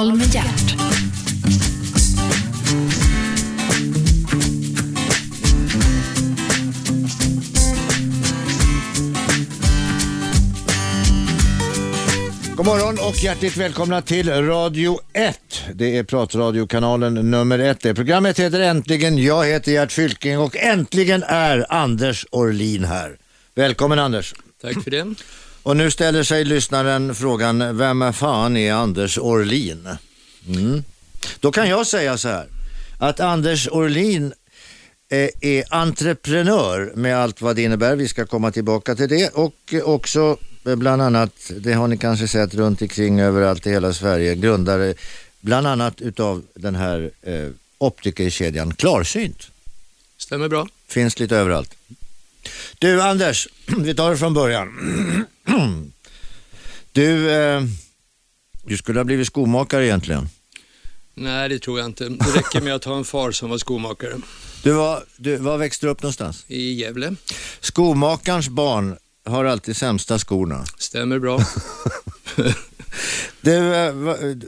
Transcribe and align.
Samtal 0.00 0.18
med 0.18 0.34
hjärt. 0.34 0.76
God 12.56 12.66
morgon 12.66 12.98
och 13.08 13.16
hjärtligt 13.16 13.56
välkomna 13.56 14.02
till 14.02 14.28
Radio 14.28 15.00
1. 15.12 15.38
Det 15.74 15.96
är 15.96 16.04
pratradiokanalen 16.04 17.14
nummer 17.14 17.58
ett. 17.58 17.80
Det 17.80 17.94
programmet 17.94 18.38
heter 18.38 18.60
Äntligen. 18.60 19.18
Jag 19.18 19.46
heter 19.46 19.72
Gert 19.72 19.92
Fylking 19.92 20.38
och 20.38 20.56
äntligen 20.56 21.22
är 21.22 21.66
Anders 21.68 22.26
Orlin 22.30 22.84
här. 22.84 23.18
Välkommen 23.54 23.98
Anders. 23.98 24.34
Tack 24.62 24.84
för 24.84 24.90
det. 24.90 25.14
Och 25.62 25.76
nu 25.76 25.90
ställer 25.90 26.22
sig 26.22 26.44
lyssnaren 26.44 27.14
frågan, 27.14 27.76
vem 27.76 28.02
är 28.02 28.12
fan 28.12 28.56
är 28.56 28.72
Anders 28.72 29.18
Orlin? 29.18 29.88
Mm. 30.48 30.84
Då 31.40 31.52
kan 31.52 31.68
jag 31.68 31.86
säga 31.86 32.18
så 32.18 32.28
här, 32.28 32.46
att 32.98 33.20
Anders 33.20 33.68
Orlin 33.68 34.32
eh, 35.10 35.28
är 35.40 35.64
entreprenör 35.68 36.92
med 36.94 37.16
allt 37.16 37.40
vad 37.40 37.56
det 37.56 37.62
innebär. 37.62 37.96
Vi 37.96 38.08
ska 38.08 38.26
komma 38.26 38.50
tillbaka 38.50 38.94
till 38.94 39.08
det 39.08 39.28
och 39.28 39.74
också 39.84 40.36
eh, 40.66 40.76
bland 40.76 41.02
annat, 41.02 41.50
det 41.58 41.72
har 41.72 41.88
ni 41.88 41.96
kanske 41.96 42.28
sett 42.28 42.54
runt 42.54 42.82
omkring 42.82 43.20
överallt 43.20 43.66
i 43.66 43.70
hela 43.70 43.92
Sverige, 43.92 44.34
grundare 44.34 44.94
bland 45.40 45.66
annat 45.66 46.00
utav 46.00 46.42
den 46.54 46.74
här 46.74 47.10
eh, 47.22 47.48
optikerkedjan 47.78 48.74
Klarsynt. 48.74 49.46
Stämmer 50.18 50.48
bra. 50.48 50.68
Finns 50.88 51.18
lite 51.18 51.36
överallt. 51.36 51.74
Du 52.78 53.02
Anders, 53.02 53.48
vi 53.78 53.94
tar 53.94 54.10
det 54.10 54.16
från 54.16 54.34
början. 54.34 54.68
Du, 56.92 57.30
eh, 57.30 57.62
du 58.64 58.76
skulle 58.76 58.98
ha 59.00 59.04
blivit 59.04 59.26
skomakare 59.26 59.86
egentligen. 59.86 60.28
Nej, 61.14 61.48
det 61.48 61.58
tror 61.58 61.78
jag 61.78 61.86
inte. 61.88 62.08
Det 62.08 62.36
räcker 62.36 62.60
med 62.60 62.74
att 62.74 62.84
ha 62.84 62.96
en 62.96 63.04
far 63.04 63.30
som 63.30 63.50
var 63.50 63.58
skomakare 63.58 64.14
Du 64.62 64.72
var, 64.72 65.04
du, 65.16 65.36
var 65.36 65.58
växte 65.58 65.86
du 65.86 65.90
upp 65.90 66.02
någonstans? 66.02 66.44
i 66.48 66.72
Gävle. 66.72 67.14
Skomakarens 67.60 68.48
barn 68.48 68.96
har 69.24 69.44
alltid 69.44 69.76
sämsta 69.76 70.18
skorna. 70.18 70.64
Stämmer 70.78 71.18
bra. 71.18 71.40
Du, 73.40 73.74
eh, 73.74 73.94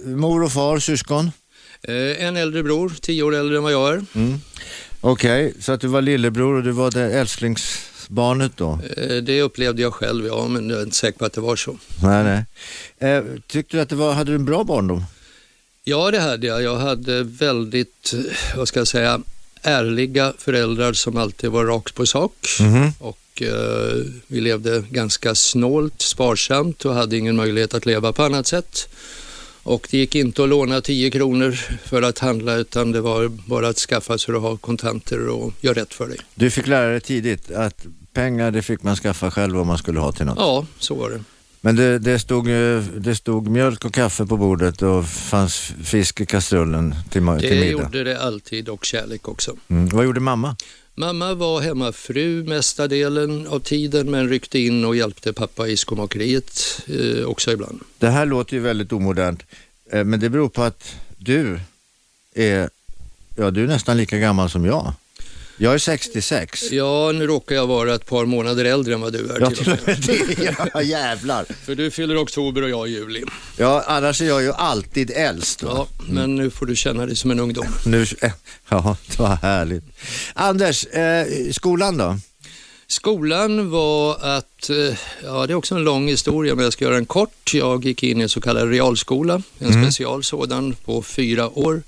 mor 0.04 0.42
och 0.42 0.52
far, 0.52 0.78
syskon? 0.78 1.30
Eh, 1.82 2.24
En 2.26 2.36
äldre 2.36 2.62
bror, 2.62 2.92
tio 3.00 3.22
år 3.22 3.34
äldre 3.34 3.56
än 3.56 3.62
vad 3.62 3.72
jag 3.72 3.94
är. 3.94 4.04
Okej, 5.00 5.54
så 5.60 5.72
att 5.72 5.80
du 5.80 5.86
var 5.88 6.02
lillebror 6.02 6.54
och 6.56 6.62
du 6.62 6.70
var 6.72 6.90
det 6.90 7.18
älsklingsbarnet 8.16 8.56
då? 8.56 8.78
Eh, 8.96 9.22
Det 9.22 9.42
upplevde 9.42 9.82
jag 9.82 9.94
själv, 9.94 10.26
ja, 10.26 10.48
men 10.48 10.70
jag 10.70 10.78
är 10.78 10.82
inte 10.82 10.96
säker 10.96 11.18
på 11.18 11.24
att 11.24 11.32
det 11.32 11.40
var 11.40 11.56
så. 11.56 11.78
Nej, 12.02 12.24
nej. 12.24 12.44
Eh, 13.12 13.24
tyckte 13.46 13.76
du 13.76 13.80
att 13.82 13.88
det 13.88 13.96
var, 13.96 14.12
hade 14.14 14.30
du 14.32 14.36
en 14.36 14.44
bra 14.44 14.64
barndom? 14.64 15.04
Ja, 15.84 16.10
det 16.10 16.20
hade 16.20 16.46
jag. 16.46 16.62
Jag 16.62 16.76
hade 16.76 17.22
väldigt, 17.22 18.12
eh, 18.14 18.56
vad 18.56 18.68
ska 18.68 18.80
jag 18.80 18.88
säga, 18.88 19.20
ärliga 19.62 20.32
föräldrar 20.38 20.92
som 20.92 21.16
alltid 21.16 21.50
var 21.50 21.64
rakt 21.64 21.94
på 21.94 22.06
sak. 22.06 22.32
Och 22.98 23.42
eh, 23.42 24.04
vi 24.26 24.40
levde 24.40 24.84
ganska 24.90 25.34
snålt, 25.34 26.02
sparsamt 26.02 26.84
och 26.84 26.94
hade 26.94 27.16
ingen 27.16 27.36
möjlighet 27.36 27.74
att 27.74 27.86
leva 27.86 28.12
på 28.12 28.22
annat 28.22 28.46
sätt. 28.46 28.88
Och 29.64 29.88
det 29.90 29.98
gick 29.98 30.14
inte 30.14 30.42
att 30.42 30.48
låna 30.48 30.80
10 30.80 31.10
kronor 31.10 31.52
för 31.84 32.02
att 32.02 32.18
handla 32.18 32.54
utan 32.54 32.92
det 32.92 33.00
var 33.00 33.28
bara 33.28 33.68
att 33.68 33.78
skaffa 33.78 34.18
sig 34.18 34.34
att 34.34 34.40
ha 34.42 34.56
kontanter 34.56 35.28
och 35.28 35.52
göra 35.60 35.74
rätt 35.80 35.94
för 35.94 36.08
dig. 36.08 36.18
Du 36.34 36.50
fick 36.50 36.66
lära 36.66 36.90
dig 36.90 37.00
tidigt 37.00 37.50
att 37.50 37.86
pengar 38.12 38.50
det 38.50 38.62
fick 38.62 38.82
man 38.82 38.96
skaffa 38.96 39.30
själv 39.30 39.58
om 39.60 39.66
man 39.66 39.78
skulle 39.78 40.00
ha 40.00 40.12
till 40.12 40.26
något. 40.26 40.38
Ja, 40.38 40.66
så 40.78 40.94
var 40.94 41.10
det. 41.10 41.20
Men 41.60 41.76
det, 41.76 41.98
det, 41.98 42.18
stod, 42.18 42.46
det 42.96 43.16
stod 43.16 43.48
mjölk 43.48 43.84
och 43.84 43.94
kaffe 43.94 44.26
på 44.26 44.36
bordet 44.36 44.82
och 44.82 45.06
fanns 45.06 45.72
fisk 45.84 46.20
i 46.20 46.26
kastrullen 46.26 46.94
till, 47.10 47.10
till 47.10 47.26
Det 47.26 47.50
middag. 47.50 47.66
gjorde 47.66 48.04
det 48.04 48.20
alltid 48.20 48.68
och 48.68 48.84
kärlek 48.84 49.28
också. 49.28 49.56
Mm. 49.68 49.88
Vad 49.88 50.04
gjorde 50.04 50.20
mamma? 50.20 50.56
Mamma 50.94 51.34
var 51.34 51.60
hemmafru 51.60 52.44
mesta 52.44 52.88
delen 52.88 53.46
av 53.46 53.60
tiden 53.60 54.10
men 54.10 54.28
ryckte 54.28 54.58
in 54.58 54.84
och 54.84 54.96
hjälpte 54.96 55.32
pappa 55.32 55.68
i 55.68 55.76
skomakeriet 55.76 56.80
eh, 56.86 57.24
också 57.24 57.52
ibland. 57.52 57.80
Det 57.98 58.08
här 58.10 58.26
låter 58.26 58.54
ju 58.56 58.60
väldigt 58.62 58.92
omodernt, 58.92 59.42
eh, 59.92 60.04
men 60.04 60.20
det 60.20 60.28
beror 60.30 60.48
på 60.48 60.62
att 60.62 60.94
du 61.18 61.60
är, 62.34 62.70
ja 63.36 63.50
du 63.50 63.62
är 63.62 63.66
nästan 63.66 63.96
lika 63.96 64.18
gammal 64.18 64.50
som 64.50 64.64
jag. 64.64 64.92
Jag 65.62 65.74
är 65.74 65.78
66. 65.78 66.72
Ja, 66.72 67.12
nu 67.12 67.26
råkar 67.26 67.54
jag 67.54 67.66
vara 67.66 67.94
ett 67.94 68.06
par 68.06 68.24
månader 68.24 68.64
äldre 68.64 68.94
än 68.94 69.00
vad 69.00 69.12
du 69.12 69.28
är. 69.28 69.40
Ja, 69.40 69.50
till 69.50 69.72
och 69.72 69.78
med. 69.86 70.56
ja 70.74 70.82
jävlar. 70.82 71.44
För 71.64 71.74
du 71.74 71.90
fyller 71.90 72.22
oktober 72.22 72.62
och 72.62 72.70
jag 72.70 72.88
juli. 72.88 73.24
Ja, 73.56 73.84
annars 73.86 74.22
är 74.22 74.26
jag 74.26 74.42
ju 74.42 74.52
alltid 74.52 75.10
äldst. 75.10 75.62
Va? 75.62 75.70
Ja, 75.74 76.04
men 76.08 76.36
nu 76.36 76.50
får 76.50 76.66
du 76.66 76.76
känna 76.76 77.06
dig 77.06 77.16
som 77.16 77.30
en 77.30 77.40
ungdom. 77.40 77.66
Nu, 77.86 78.06
ja, 78.68 78.96
det 79.06 79.18
var 79.18 79.36
härligt. 79.36 79.84
Anders, 80.34 80.86
eh, 80.86 81.26
skolan 81.52 81.96
då? 81.96 82.18
Skolan 82.86 83.70
var 83.70 84.18
att, 84.20 84.70
eh, 84.70 84.98
ja 85.24 85.46
det 85.46 85.52
är 85.52 85.54
också 85.54 85.74
en 85.74 85.84
lång 85.84 86.08
historia 86.08 86.54
men 86.54 86.64
jag 86.64 86.72
ska 86.72 86.84
göra 86.84 86.94
den 86.94 87.06
kort. 87.06 87.54
Jag 87.54 87.84
gick 87.84 88.02
in 88.02 88.20
i 88.20 88.22
en 88.22 88.28
så 88.28 88.40
kallad 88.40 88.70
realskola, 88.70 89.42
en 89.58 89.82
special 89.82 90.24
sådan 90.24 90.74
på 90.84 91.02
fyra 91.02 91.58
år 91.58 91.82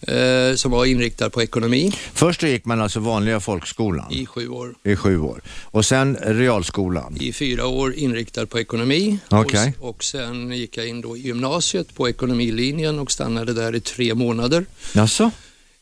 eh, 0.00 0.54
som 0.56 0.70
var 0.70 0.84
inriktad 0.84 1.30
på 1.30 1.42
ekonomi 1.42 1.92
Först 2.12 2.42
gick 2.42 2.64
man 2.64 2.80
alltså 2.80 3.00
vanliga 3.00 3.40
folkskolan 3.40 4.12
i 4.12 4.26
sju 4.26 4.48
år. 4.48 4.74
i 4.84 4.96
sju 4.96 5.18
år 5.20 5.42
och 5.62 5.84
sen 5.84 6.16
realskolan. 6.22 7.16
I 7.20 7.32
fyra 7.32 7.66
år 7.66 7.94
inriktad 7.94 8.46
på 8.46 8.58
ekonomi 8.60 9.18
Okej. 9.28 9.74
och, 9.80 9.88
och 9.88 10.04
sen 10.04 10.52
gick 10.52 10.76
jag 10.76 10.88
in 10.88 11.00
då 11.00 11.16
i 11.16 11.20
gymnasiet 11.20 11.94
på 11.94 12.08
ekonomilinjen 12.08 12.98
och 12.98 13.10
stannade 13.12 13.52
där 13.52 13.74
i 13.74 13.80
tre 13.80 14.14
månader. 14.14 14.64
Jaså? 14.94 15.30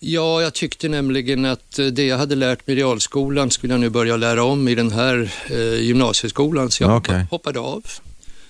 Ja, 0.01 0.43
jag 0.43 0.55
tyckte 0.55 0.89
nämligen 0.89 1.45
att 1.45 1.79
eh, 1.79 1.87
det 1.87 2.07
jag 2.07 2.19
hade 2.19 2.35
lärt 2.35 2.67
mig 2.67 2.77
i 2.77 2.81
realskolan 2.81 3.51
skulle 3.51 3.73
jag 3.75 3.81
nu 3.81 3.91
börja 3.91 4.17
lära 4.17 4.45
om 4.45 4.69
i 4.69 4.75
den 4.75 4.91
här 4.91 5.33
eh, 5.51 5.75
gymnasieskolan 5.83 6.71
så 6.71 6.83
jag 6.83 6.89
hoppa- 6.91 7.27
hoppade 7.31 7.59
av, 7.61 7.83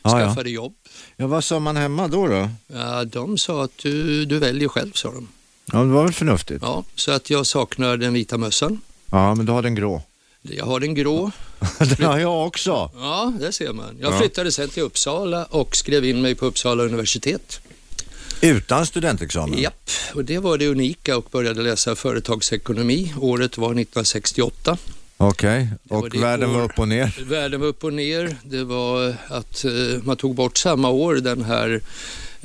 Ja, 0.03 0.21
ja. 0.21 0.27
skaffade 0.27 0.51
jobb. 0.51 0.75
Ja, 1.17 1.27
vad 1.27 1.45
sa 1.45 1.59
man 1.59 1.77
hemma 1.77 2.09
då? 2.09 2.27
då? 2.27 2.49
Ja, 2.73 3.05
de 3.05 3.39
sa 3.39 3.65
att 3.65 3.79
du, 3.83 4.25
du 4.25 4.39
väljer 4.39 4.69
själv, 4.69 4.91
sa 4.95 5.11
de. 5.13 5.29
Ja, 5.73 5.79
det 5.79 5.85
var 5.87 6.05
väl 6.05 6.13
förnuftigt? 6.13 6.63
Ja, 6.63 6.85
så 6.95 7.11
att 7.13 7.31
jag 7.31 7.47
saknar 7.47 7.97
den 7.97 8.13
vita 8.13 8.39
mössan. 8.39 8.81
Ja, 9.11 9.35
men 9.35 9.47
du 9.47 9.53
har 9.53 9.63
den 9.63 9.75
grå. 9.75 10.03
Jag 10.43 10.65
har 10.67 10.81
den 10.81 10.95
grå. 10.95 11.31
den 11.79 12.07
har 12.07 12.19
jag 12.19 12.47
också. 12.47 12.91
Ja, 12.95 13.33
det 13.41 13.53
ser 13.53 13.73
man. 13.73 13.97
Jag 14.01 14.13
Ja. 14.13 14.19
flyttade 14.19 14.53
sen 14.53 14.69
till 14.69 14.83
Uppsala 14.83 15.45
och 15.45 15.77
skrev 15.77 16.05
in 16.05 16.21
mig 16.23 16.35
på 16.35 16.47
Uppsala 16.47 16.83
universitet. 16.83 17.61
Utan 18.41 18.87
studentexamen? 18.87 19.59
Japp, 19.59 19.91
och 20.15 20.25
det 20.25 20.39
var 20.39 20.59
det 20.59 20.67
unika 20.69 21.17
och 21.17 21.27
började 21.31 21.63
läsa 21.63 21.97
företagsekonomi. 21.97 23.15
Året 23.21 23.59
var 23.59 23.67
1968. 23.69 24.77
Okej, 25.17 25.69
var 25.83 25.99
och 25.99 26.11
det 26.11 26.19
världen 26.19 26.53
var 26.53 26.61
år. 26.61 26.65
upp 26.65 26.79
och 26.79 26.89
ner? 26.89 27.25
Världen 27.25 27.61
var 27.61 27.67
upp 27.69 27.85
och 27.85 27.93
ner. 27.93 28.37
Det 28.43 28.65
var 28.65 29.15
att 29.29 29.65
eh, 29.65 29.73
man 30.03 30.17
tog 30.17 30.35
bort 30.35 30.57
samma 30.59 30.89
år 30.91 31.15
den 31.15 31.43
här 31.45 31.81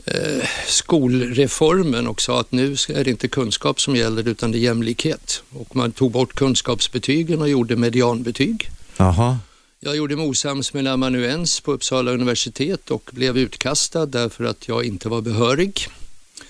eh, 0.05 0.47
skolreformen 0.67 2.07
och 2.07 2.21
sa 2.21 2.39
att 2.39 2.51
nu 2.51 2.71
är 2.71 3.03
det 3.03 3.09
inte 3.09 3.27
kunskap 3.27 3.81
som 3.81 3.95
gäller 3.95 4.27
utan 4.27 4.51
det 4.51 4.57
är 4.57 4.59
jämlikhet. 4.59 5.43
Och 5.49 5.75
man 5.75 5.91
tog 5.91 6.11
bort 6.11 6.33
kunskapsbetygen 6.33 7.41
och 7.41 7.49
gjorde 7.49 7.75
medianbetyg. 7.75 8.69
Jaha. 8.97 9.39
Jag 9.79 9.95
gjorde 9.95 10.15
mig 10.15 10.27
osams 10.27 10.73
med 10.73 10.79
en 10.79 10.87
amanuens 10.87 11.59
på 11.59 11.71
Uppsala 11.71 12.11
universitet 12.11 12.91
och 12.91 13.09
blev 13.13 13.37
utkastad 13.37 14.05
därför 14.05 14.43
att 14.43 14.67
jag 14.67 14.85
inte 14.85 15.09
var 15.09 15.21
behörig. 15.21 15.87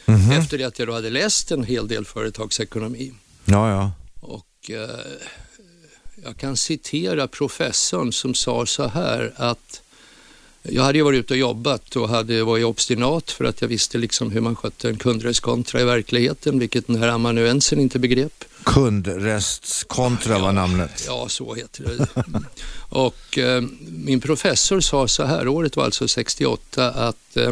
Mhm. 0.06 0.32
Efter 0.32 0.58
det 0.58 0.64
att 0.64 0.80
jag 0.80 0.88
då 0.88 0.94
hade 0.94 1.10
läst 1.10 1.52
en 1.52 1.64
hel 1.64 1.88
del 1.88 2.06
företagsekonomi. 2.06 3.14
Ja, 3.46 3.70
ja. 3.70 3.92
Och 4.20 4.70
eh, 4.70 4.90
jag 6.24 6.38
kan 6.38 6.58
citera 6.58 7.28
professorn 7.28 8.14
som 8.14 8.34
sa 8.34 8.66
så 8.66 8.88
här 8.88 9.34
att 9.36 9.82
jag 10.64 10.84
hade 10.84 10.98
ju 10.98 11.04
varit 11.04 11.20
ute 11.20 11.34
och 11.34 11.38
jobbat 11.38 11.96
och 11.96 12.10
hade 12.10 12.44
varit 12.44 12.66
obstinat 12.66 13.32
för 13.32 13.46
att 13.46 13.62
jag 13.62 13.68
visste 13.68 13.98
liksom 13.98 14.32
hur 14.32 14.42
man 14.42 14.56
skötte 14.56 14.90
en 14.90 14.98
kundreskontra 14.98 15.82
i 15.82 15.84
verkligheten, 15.84 16.60
vilket 16.60 16.88
den 16.88 16.96
här 16.96 17.08
amanuensen 17.08 17.80
inte 17.80 18.00
begrep. 18.00 18.46
Kundrestskontra 18.64 20.40
var 20.40 20.52
namnet. 20.52 21.04
Ja, 21.08 21.30
så 21.30 21.54
heter 21.54 21.84
det. 21.84 22.22
Mm. 22.28 22.46
Och 22.90 23.38
eh, 23.38 23.64
min 23.90 24.22
professor 24.22 24.80
sa 24.80 25.08
så 25.08 25.24
här, 25.24 25.48
året 25.48 25.76
var 25.76 25.84
alltså 25.84 26.08
68, 26.08 26.92
att 26.92 27.38
eh, 27.38 27.52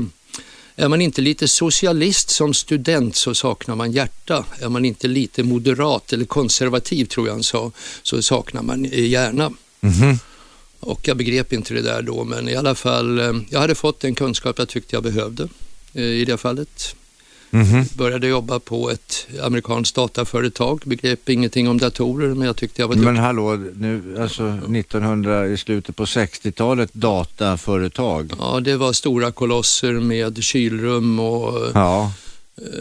är 0.75 0.87
man 0.87 1.01
inte 1.01 1.21
lite 1.21 1.47
socialist 1.47 2.29
som 2.29 2.53
student 2.53 3.15
så 3.15 3.35
saknar 3.35 3.75
man 3.75 3.91
hjärta. 3.91 4.45
Är 4.59 4.69
man 4.69 4.85
inte 4.85 5.07
lite 5.07 5.43
moderat 5.43 6.13
eller 6.13 6.25
konservativ 6.25 7.05
tror 7.05 7.27
jag 7.27 7.33
han 7.33 7.43
sa, 7.43 7.71
så 8.03 8.21
saknar 8.21 8.61
man 8.61 8.85
eh, 8.85 9.05
hjärna. 9.05 9.51
Mhm. 9.81 10.19
Och 10.81 11.07
jag 11.07 11.17
begrep 11.17 11.53
inte 11.53 11.73
det 11.73 11.81
där 11.81 12.01
då, 12.01 12.23
men 12.23 12.49
i 12.49 12.55
alla 12.55 12.75
fall, 12.75 13.19
eh, 13.19 13.33
jag 13.49 13.59
hade 13.59 13.75
fått 13.75 13.99
den 13.99 14.15
kunskap 14.15 14.59
jag 14.59 14.69
tyckte 14.69 14.95
jag 14.95 15.03
behövde 15.03 15.47
eh, 15.93 16.03
i 16.03 16.25
det 16.25 16.37
fallet. 16.37 16.95
Mm-hmm. 17.51 17.97
Började 17.97 18.27
jobba 18.27 18.59
på 18.59 18.89
ett 18.89 19.27
amerikanskt 19.43 19.95
dataföretag, 19.95 20.81
begrep 20.85 21.29
ingenting 21.29 21.69
om 21.69 21.77
datorer 21.77 22.27
men 22.27 22.47
jag 22.47 22.55
tyckte 22.55 22.81
jag 22.81 22.87
var 22.87 22.95
Men 22.95 23.17
hallå, 23.17 23.55
nu, 23.55 24.17
alltså 24.21 24.47
1900, 24.47 25.47
i 25.47 25.57
slutet 25.57 25.95
på 25.95 26.05
60-talet, 26.05 26.93
dataföretag? 26.93 28.33
Ja, 28.39 28.59
det 28.59 28.77
var 28.77 28.93
stora 28.93 29.31
kolosser 29.31 29.93
med 29.93 30.43
kylrum 30.43 31.19
och 31.19 31.71
ja. 31.73 32.13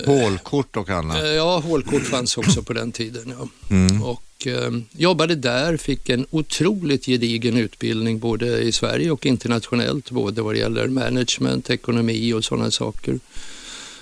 Hålkort 0.06 0.76
och 0.76 0.90
annat? 0.90 1.18
Ja, 1.36 1.58
hålkort 1.58 2.02
fanns 2.02 2.36
också 2.36 2.62
på 2.62 2.72
den 2.72 2.92
tiden. 2.92 3.34
Ja. 3.38 3.48
Mm. 3.70 4.02
Och 4.02 4.22
eh, 4.46 4.70
jobbade 4.92 5.34
där, 5.34 5.76
fick 5.76 6.08
en 6.08 6.26
otroligt 6.30 7.06
gedigen 7.06 7.56
utbildning 7.56 8.18
både 8.18 8.60
i 8.60 8.72
Sverige 8.72 9.10
och 9.10 9.26
internationellt, 9.26 10.10
både 10.10 10.42
vad 10.42 10.54
det 10.54 10.58
gäller 10.58 10.88
management, 10.88 11.70
ekonomi 11.70 12.32
och 12.32 12.44
sådana 12.44 12.70
saker. 12.70 13.18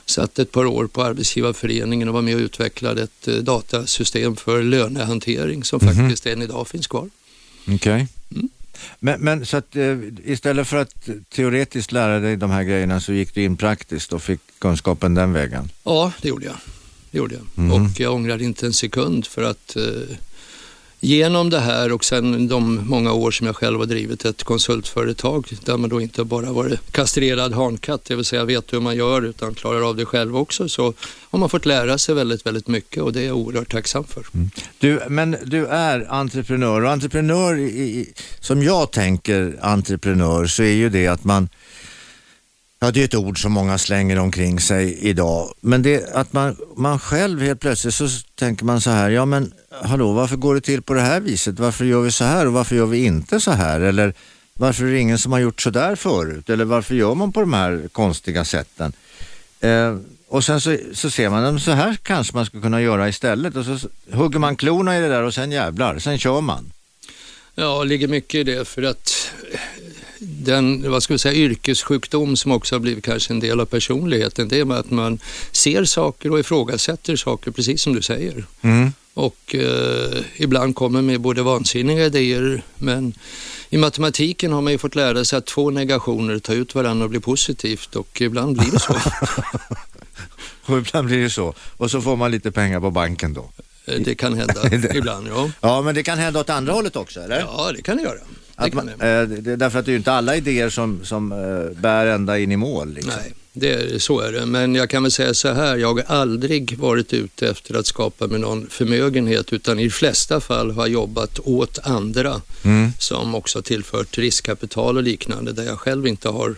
Satt 0.06 0.38
ett 0.38 0.52
par 0.52 0.66
år 0.66 0.86
på 0.86 1.02
Arbetsgivarföreningen 1.02 2.08
och 2.08 2.14
var 2.14 2.22
med 2.22 2.34
och 2.34 2.40
utvecklade 2.40 3.02
ett 3.02 3.28
eh, 3.28 3.34
datasystem 3.34 4.36
för 4.36 4.62
lönehantering 4.62 5.64
som 5.64 5.80
mm 5.80 5.94
-hmm. 5.94 6.00
faktiskt 6.00 6.26
än 6.26 6.42
idag 6.42 6.68
finns 6.68 6.86
kvar. 6.86 7.10
Okej. 7.62 7.74
Okay. 7.74 8.06
Mm. 8.30 8.48
Men, 8.98 9.20
men, 9.20 9.46
så 9.46 9.56
att 9.56 9.76
eh, 9.76 9.98
istället 10.24 10.68
för 10.68 10.76
att 10.76 11.08
teoretiskt 11.28 11.92
lära 11.92 12.20
dig 12.20 12.36
de 12.36 12.50
här 12.50 12.62
grejerna 12.62 13.00
så 13.00 13.12
gick 13.12 13.34
du 13.34 13.42
in 13.42 13.56
praktiskt 13.56 14.12
och 14.12 14.22
fick 14.22 14.40
kunskapen 14.58 15.14
den 15.14 15.32
vägen? 15.32 15.70
Ja, 15.84 16.12
det 16.22 16.28
gjorde 16.28 16.46
jag. 16.46 16.56
Det 17.10 17.18
gjorde 17.18 17.34
jag. 17.34 17.64
Mm. 17.64 17.72
Och 17.72 18.00
jag 18.00 18.14
ångrar 18.14 18.42
inte 18.42 18.66
en 18.66 18.72
sekund 18.72 19.26
för 19.26 19.42
att 19.42 19.76
eh, 19.76 19.82
genom 21.00 21.50
det 21.50 21.60
här 21.60 21.92
och 21.92 22.04
sen 22.04 22.48
de 22.48 22.88
många 22.88 23.12
år 23.12 23.30
som 23.30 23.46
jag 23.46 23.56
själv 23.56 23.78
har 23.78 23.86
drivit 23.86 24.24
ett 24.24 24.44
konsultföretag 24.44 25.46
där 25.64 25.76
man 25.76 25.90
då 25.90 26.00
inte 26.00 26.24
bara 26.24 26.52
varit 26.52 26.92
kastrerad 26.92 27.52
hankatt, 27.52 28.04
det 28.04 28.16
vill 28.16 28.24
säga 28.24 28.44
vet 28.44 28.72
hur 28.72 28.80
man 28.80 28.96
gör 28.96 29.22
utan 29.22 29.54
klarar 29.54 29.88
av 29.88 29.96
det 29.96 30.04
själv 30.04 30.36
också, 30.36 30.68
så 30.68 30.94
har 31.30 31.38
man 31.38 31.48
fått 31.48 31.66
lära 31.66 31.98
sig 31.98 32.14
väldigt, 32.14 32.46
väldigt 32.46 32.68
mycket 32.68 33.02
och 33.02 33.12
det 33.12 33.20
är 33.20 33.26
jag 33.26 33.36
oerhört 33.36 33.72
tacksam 33.72 34.04
för. 34.04 34.26
Mm. 34.34 34.50
Du, 34.78 35.00
men 35.08 35.36
du 35.44 35.66
är 35.66 36.12
entreprenör 36.12 36.84
och 36.84 36.90
entreprenör, 36.90 37.58
i, 37.58 38.12
som 38.40 38.62
jag 38.62 38.90
tänker 38.90 39.58
entreprenör, 39.62 40.46
så 40.46 40.62
är 40.62 40.74
ju 40.74 40.88
det 40.88 41.06
att 41.06 41.24
man 41.24 41.48
Ja, 42.80 42.90
det 42.90 43.00
är 43.00 43.04
ett 43.04 43.14
ord 43.14 43.42
som 43.42 43.52
många 43.52 43.78
slänger 43.78 44.18
omkring 44.18 44.60
sig 44.60 44.98
idag. 45.00 45.54
Men 45.60 45.82
det 45.82 46.14
att 46.14 46.32
man, 46.32 46.56
man 46.76 46.98
själv 46.98 47.40
helt 47.40 47.60
plötsligt 47.60 47.94
så 47.94 48.08
tänker 48.34 48.64
man 48.64 48.80
så 48.80 48.90
här, 48.90 49.10
ja 49.10 49.24
men 49.24 49.52
hallå, 49.82 50.12
varför 50.12 50.36
går 50.36 50.54
det 50.54 50.60
till 50.60 50.82
på 50.82 50.94
det 50.94 51.00
här 51.00 51.20
viset? 51.20 51.58
Varför 51.58 51.84
gör 51.84 52.00
vi 52.00 52.12
så 52.12 52.24
här 52.24 52.46
och 52.46 52.52
varför 52.52 52.76
gör 52.76 52.86
vi 52.86 53.04
inte 53.04 53.40
så 53.40 53.50
här? 53.50 53.80
Eller 53.80 54.14
varför 54.54 54.84
är 54.84 54.92
det 54.92 54.98
ingen 54.98 55.18
som 55.18 55.32
har 55.32 55.38
gjort 55.38 55.62
så 55.62 55.70
där 55.70 55.96
förut? 55.96 56.50
Eller 56.50 56.64
varför 56.64 56.94
gör 56.94 57.14
man 57.14 57.32
på 57.32 57.40
de 57.40 57.52
här 57.52 57.88
konstiga 57.92 58.44
sätten? 58.44 58.92
Eh, 59.60 59.96
och 60.28 60.44
sen 60.44 60.60
så, 60.60 60.78
så 60.92 61.10
ser 61.10 61.30
man, 61.30 61.60
så 61.60 61.70
här 61.70 61.96
kanske 62.02 62.36
man 62.36 62.46
skulle 62.46 62.62
kunna 62.62 62.82
göra 62.82 63.08
istället. 63.08 63.56
Och 63.56 63.64
så 63.64 63.78
hugger 64.12 64.38
man 64.38 64.56
klorna 64.56 64.98
i 64.98 65.00
det 65.00 65.08
där 65.08 65.22
och 65.22 65.34
sen 65.34 65.52
jävlar, 65.52 65.98
sen 65.98 66.18
kör 66.18 66.40
man. 66.40 66.72
Ja, 67.54 67.78
det 67.82 67.88
ligger 67.88 68.08
mycket 68.08 68.34
i 68.34 68.44
det 68.44 68.64
för 68.64 68.82
att 68.82 69.32
den 70.20 70.90
vad 70.90 71.02
ska 71.02 71.14
vi 71.14 71.18
säga, 71.18 71.34
yrkessjukdom 71.34 72.36
som 72.36 72.52
också 72.52 72.74
har 72.74 72.80
blivit 72.80 73.04
kanske 73.04 73.32
en 73.32 73.40
del 73.40 73.60
av 73.60 73.64
personligheten, 73.64 74.48
det 74.48 74.58
är 74.58 74.72
att 74.72 74.90
man 74.90 75.18
ser 75.52 75.84
saker 75.84 76.32
och 76.32 76.40
ifrågasätter 76.40 77.16
saker, 77.16 77.50
precis 77.50 77.82
som 77.82 77.94
du 77.94 78.02
säger. 78.02 78.44
Mm. 78.62 78.92
Och 79.14 79.54
eh, 79.54 80.22
ibland 80.36 80.74
kommer 80.74 81.02
med 81.02 81.20
både 81.20 81.42
vansinniga 81.42 82.06
idéer, 82.06 82.62
men 82.76 83.14
i 83.70 83.76
matematiken 83.76 84.52
har 84.52 84.60
man 84.60 84.72
ju 84.72 84.78
fått 84.78 84.94
lära 84.94 85.24
sig 85.24 85.36
att 85.36 85.46
två 85.46 85.70
negationer 85.70 86.38
tar 86.38 86.54
ut 86.54 86.74
varandra 86.74 87.04
och 87.04 87.10
blir 87.10 87.20
positivt 87.20 87.96
och 87.96 88.20
ibland 88.20 88.56
blir 88.56 88.70
det 88.70 88.78
så. 88.78 88.96
och 90.72 90.78
ibland 90.78 91.06
blir 91.06 91.18
det 91.18 91.30
så. 91.30 91.54
Och 91.76 91.90
så 91.90 92.00
får 92.00 92.16
man 92.16 92.30
lite 92.30 92.50
pengar 92.50 92.80
på 92.80 92.90
banken 92.90 93.34
då. 93.34 93.50
Eh, 93.84 94.00
det 94.00 94.14
kan 94.14 94.34
hända 94.34 94.74
ibland, 94.94 95.28
ja. 95.28 95.50
Ja, 95.60 95.82
men 95.82 95.94
det 95.94 96.02
kan 96.02 96.18
hända 96.18 96.40
åt 96.40 96.50
andra 96.50 96.72
hållet 96.72 96.96
också, 96.96 97.20
eller? 97.20 97.38
Ja, 97.38 97.72
det 97.76 97.82
kan 97.82 97.96
det 97.96 98.02
göra. 98.02 98.20
Att 98.60 98.74
man, 98.74 98.88
eh, 98.88 99.28
därför 99.56 99.78
att 99.78 99.84
det 99.84 99.90
är 99.90 99.92
ju 99.92 99.98
inte 99.98 100.12
alla 100.12 100.36
idéer 100.36 100.70
som, 100.70 101.04
som 101.04 101.32
eh, 101.32 101.80
bär 101.80 102.06
ända 102.06 102.38
in 102.38 102.52
i 102.52 102.56
mål. 102.56 102.94
Liksom. 102.94 103.12
Nej, 103.16 103.32
det, 103.52 104.02
så 104.02 104.20
är 104.20 104.32
det. 104.32 104.46
Men 104.46 104.74
jag 104.74 104.90
kan 104.90 105.02
väl 105.02 105.12
säga 105.12 105.34
så 105.34 105.52
här, 105.52 105.76
jag 105.76 105.94
har 105.94 106.16
aldrig 106.16 106.78
varit 106.78 107.12
ute 107.12 107.48
efter 107.48 107.74
att 107.74 107.86
skapa 107.86 108.26
mig 108.26 108.38
någon 108.38 108.66
förmögenhet 108.70 109.52
utan 109.52 109.78
i 109.78 109.84
de 109.84 109.90
flesta 109.90 110.40
fall 110.40 110.70
har 110.70 110.82
jag 110.82 110.92
jobbat 110.92 111.38
åt 111.44 111.78
andra 111.82 112.40
mm. 112.64 112.90
som 112.98 113.34
också 113.34 113.62
tillfört 113.62 114.18
riskkapital 114.18 114.96
och 114.96 115.02
liknande 115.02 115.52
där 115.52 115.64
jag 115.64 115.78
själv 115.78 116.06
inte 116.06 116.28
har 116.28 116.54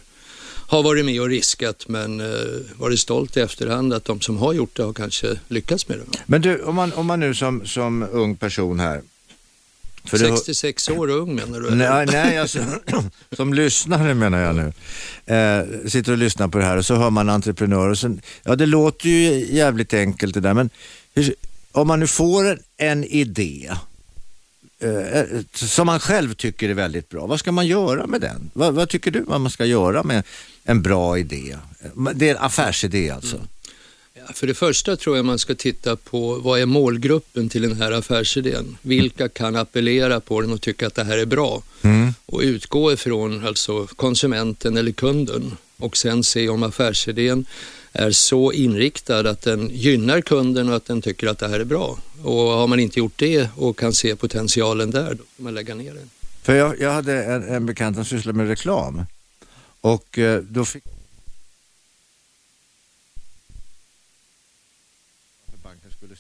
har 0.71 0.83
varit 0.83 1.05
med 1.05 1.21
och 1.21 1.29
riskat 1.29 1.85
men 1.89 2.21
eh, 2.21 2.27
varit 2.77 3.01
stolt 3.01 3.37
i 3.37 3.41
efterhand 3.41 3.93
att 3.93 4.05
de 4.05 4.21
som 4.21 4.37
har 4.37 4.53
gjort 4.53 4.77
det 4.77 4.83
har 4.83 4.93
kanske 4.93 5.39
lyckats 5.49 5.89
med 5.89 5.99
det. 5.99 6.19
Men 6.27 6.41
du, 6.41 6.63
om 6.63 6.75
man, 6.75 6.93
om 6.93 7.07
man 7.07 7.21
nu 7.21 7.35
som, 7.35 7.67
som 7.67 8.07
ung 8.13 8.37
person 8.37 8.81
här 8.81 9.01
för 10.11 10.19
66 10.19 10.87
det... 10.87 10.93
år 10.93 11.11
ung 11.11 11.35
menar 11.35 11.61
du? 11.61 11.71
Nej, 11.71 12.07
nej 12.07 12.39
alltså, 12.39 12.59
som 13.37 13.55
lyssnare 13.55 14.15
menar 14.15 14.39
jag 14.39 14.55
nu. 14.57 14.73
Eh, 15.35 15.89
sitter 15.89 16.13
och 16.13 16.19
lyssnar 16.19 16.49
på 16.49 16.59
det 16.59 16.65
här 16.65 16.77
och 16.77 16.87
så 16.87 16.95
hör 16.95 17.11
man 17.11 17.29
entreprenör 17.29 17.89
och 17.89 17.99
sen, 17.99 18.21
ja 18.43 18.57
det 18.57 18.67
låter 18.67 19.09
ju 19.09 19.47
jävligt 19.55 19.95
enkelt 19.95 20.35
det 20.35 20.41
där 20.41 20.55
men 20.55 20.71
hur, 21.15 21.35
om 21.73 21.89
man 21.89 22.01
nu 22.01 22.07
får 22.07 22.59
en 22.77 23.05
idé 23.05 23.71
eh, 24.81 25.23
som 25.55 25.87
man 25.87 26.01
själv 26.01 26.35
tycker 26.35 26.69
är 26.69 26.75
väldigt 26.75 27.09
bra, 27.09 27.27
vad 27.27 27.39
ska 27.39 27.53
man 27.53 27.67
göra 27.67 28.07
med 28.07 28.21
den? 28.21 28.51
Vad, 28.53 28.75
vad 28.75 28.89
tycker 28.89 29.11
du 29.11 29.21
vad 29.21 29.41
man 29.41 29.51
ska 29.51 29.65
göra 29.65 30.03
med 30.03 30.23
en 30.65 30.83
bra 30.83 31.19
idé? 31.19 31.57
Det 32.15 32.29
är 32.29 32.35
en 32.35 32.43
affärsidé 32.43 33.11
alltså. 33.11 33.37
Mm. 33.37 33.49
För 34.35 34.47
det 34.47 34.55
första 34.55 34.97
tror 34.97 35.17
jag 35.17 35.25
man 35.25 35.39
ska 35.39 35.55
titta 35.55 35.97
på 35.97 36.35
vad 36.35 36.61
är 36.61 36.67
målgruppen 36.67 37.49
till 37.49 37.63
den 37.63 37.77
här 37.77 37.93
affärsidén? 37.93 38.77
Vilka 38.83 39.29
kan 39.29 39.57
appellera 39.57 40.21
på 40.21 40.41
den 40.41 40.53
och 40.53 40.61
tycka 40.61 40.87
att 40.87 40.95
det 40.95 41.05
här 41.05 41.19
är 41.19 41.27
bra? 41.27 41.63
Mm. 41.83 42.15
Och 42.27 42.41
utgå 42.41 42.93
ifrån 42.93 43.47
alltså 43.47 43.87
konsumenten 43.87 44.77
eller 44.77 44.93
kunden 44.93 45.57
och 45.77 45.97
sen 45.97 46.25
se 46.25 46.49
om 46.49 46.63
affärsidén 46.63 47.45
är 47.93 48.11
så 48.11 48.53
inriktad 48.53 49.31
att 49.31 49.43
den 49.43 49.71
gynnar 49.73 50.21
kunden 50.21 50.69
och 50.69 50.77
att 50.77 50.87
den 50.87 51.03
tycker 51.03 51.27
att 51.27 51.39
det 51.39 51.49
här 51.49 51.61
är 51.61 51.65
bra. 51.65 51.99
Och 52.23 52.35
har 52.35 52.67
man 52.67 52.81
inte 52.81 52.99
gjort 52.99 53.13
det 53.17 53.49
och 53.57 53.79
kan 53.79 53.93
se 53.93 54.17
potentialen 54.17 54.91
där, 54.91 55.15
då 55.15 55.25
får 55.37 55.43
man 55.43 55.55
lägga 55.55 55.75
ner 55.75 55.95
den. 55.95 56.11
För 56.43 56.55
jag, 56.55 56.81
jag 56.81 56.93
hade 56.93 57.25
en, 57.25 57.43
en 57.43 57.67
bekant 57.67 57.97
som 57.97 58.05
sysslade 58.05 58.39
med 58.39 58.49
reklam 58.49 59.03
och 59.81 60.19
eh, 60.19 60.41
då 60.43 60.65
fick 60.65 60.85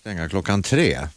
stänga 0.01 0.29
klockan 0.29 0.63
tre. 0.63 1.09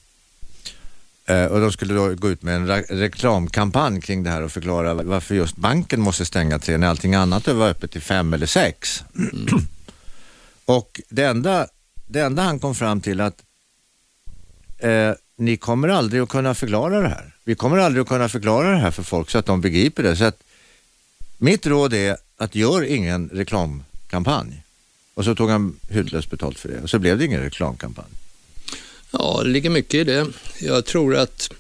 Eh, 1.25 1.45
och 1.45 1.59
de 1.59 1.71
skulle 1.71 1.94
då 1.94 2.15
gå 2.15 2.30
ut 2.30 2.41
med 2.41 2.56
en 2.56 2.68
reklamkampanj 2.83 4.01
kring 4.01 4.24
det 4.24 4.30
här 4.30 4.41
och 4.41 4.51
förklara 4.51 4.94
varför 4.94 5.35
just 5.35 5.56
banken 5.56 6.01
måste 6.01 6.25
stänga 6.25 6.59
tre 6.59 6.77
när 6.77 6.88
allting 6.88 7.15
annat 7.15 7.48
var 7.48 7.69
öppet 7.69 7.91
till 7.91 8.01
fem 8.01 8.34
eller 8.34 8.46
sex. 8.46 9.03
Mm. 9.15 9.48
och 10.65 11.01
det 11.10 11.24
enda, 11.24 11.67
det 12.08 12.19
enda 12.19 12.43
han 12.43 12.60
kom 12.60 12.75
fram 12.75 13.01
till 13.01 13.22
att 13.22 13.43
eh, 14.77 15.12
ni 15.38 15.58
kommer 15.58 15.88
aldrig 15.88 16.22
att 16.22 16.29
kunna 16.29 16.55
förklara 16.55 17.01
det 17.01 17.10
här. 17.10 17.36
Vi 17.43 17.55
kommer 17.55 17.77
aldrig 17.77 18.01
att 18.01 18.08
kunna 18.08 18.29
förklara 18.29 18.72
det 18.72 18.77
här 18.77 18.91
för 18.91 19.03
folk 19.03 19.29
så 19.29 19.38
att 19.38 19.46
de 19.46 19.62
begriper 19.62 20.03
det. 20.03 20.15
Så 20.15 20.24
att 20.24 20.43
mitt 21.38 21.65
råd 21.65 21.93
är 21.93 22.17
att 22.38 22.55
gör 22.55 22.84
ingen 22.84 23.29
reklamkampanj. 23.29 24.63
Och 25.13 25.25
så 25.25 25.36
tog 25.36 25.50
han 25.50 25.75
hutlöst 25.89 26.29
betalt 26.29 26.60
för 26.60 26.69
det 26.69 26.81
och 26.81 26.89
så 26.89 27.00
blev 27.00 27.17
det 27.17 27.25
ingen 27.25 27.41
reklamkampanj. 27.41 28.23
Ja, 29.17 29.41
det 29.43 29.50
ligger 29.50 29.70
mycket 29.70 29.93
i 29.93 30.03
det. 30.03 30.27
Jag 30.60 30.86
tror 30.86 31.15
att 31.15 31.53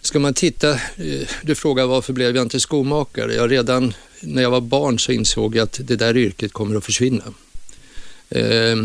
ska 0.00 0.18
man 0.18 0.34
titta, 0.34 0.70
eh, 0.70 1.28
du 1.42 1.54
frågar 1.54 1.86
varför 1.86 2.12
blev 2.12 2.36
jag 2.36 2.44
inte 2.44 2.60
skomakare? 2.60 3.34
Jag 3.34 3.52
redan 3.52 3.94
när 4.20 4.42
jag 4.42 4.50
var 4.50 4.60
barn 4.60 4.98
så 4.98 5.12
insåg 5.12 5.56
jag 5.56 5.62
att 5.62 5.80
det 5.82 5.96
där 5.96 6.16
yrket 6.16 6.52
kommer 6.52 6.76
att 6.76 6.84
försvinna. 6.84 7.24
Eh, 8.30 8.76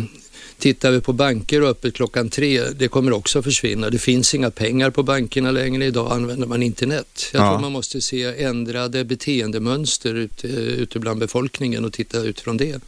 tittar 0.58 0.92
vi 0.92 1.02
på 1.02 1.14
banker 1.14 1.62
och 1.62 1.70
öppet 1.70 1.94
klockan 1.94 2.30
tre, 2.30 2.64
det 2.70 2.88
kommer 2.88 3.14
också 3.14 3.40
att 3.40 3.46
försvinna. 3.46 3.90
Det 3.90 4.00
finns 4.00 4.36
inga 4.36 4.52
pengar 4.52 4.90
på 4.90 5.04
bankerna 5.04 5.52
längre. 5.52 5.86
Idag 5.86 6.12
använder 6.12 6.48
man 6.48 6.64
internet. 6.64 7.30
Jag 7.34 7.44
ja. 7.44 7.50
tror 7.50 7.62
man 7.62 7.72
måste 7.72 8.02
se 8.02 8.44
ändrade 8.44 9.04
beteendemönster 9.04 10.14
ute, 10.14 10.48
ute 10.48 11.00
bland 11.00 11.20
befolkningen 11.20 11.86
och 11.86 11.94
titta 11.94 12.20
utifrån 12.20 12.58
det. 12.58 12.82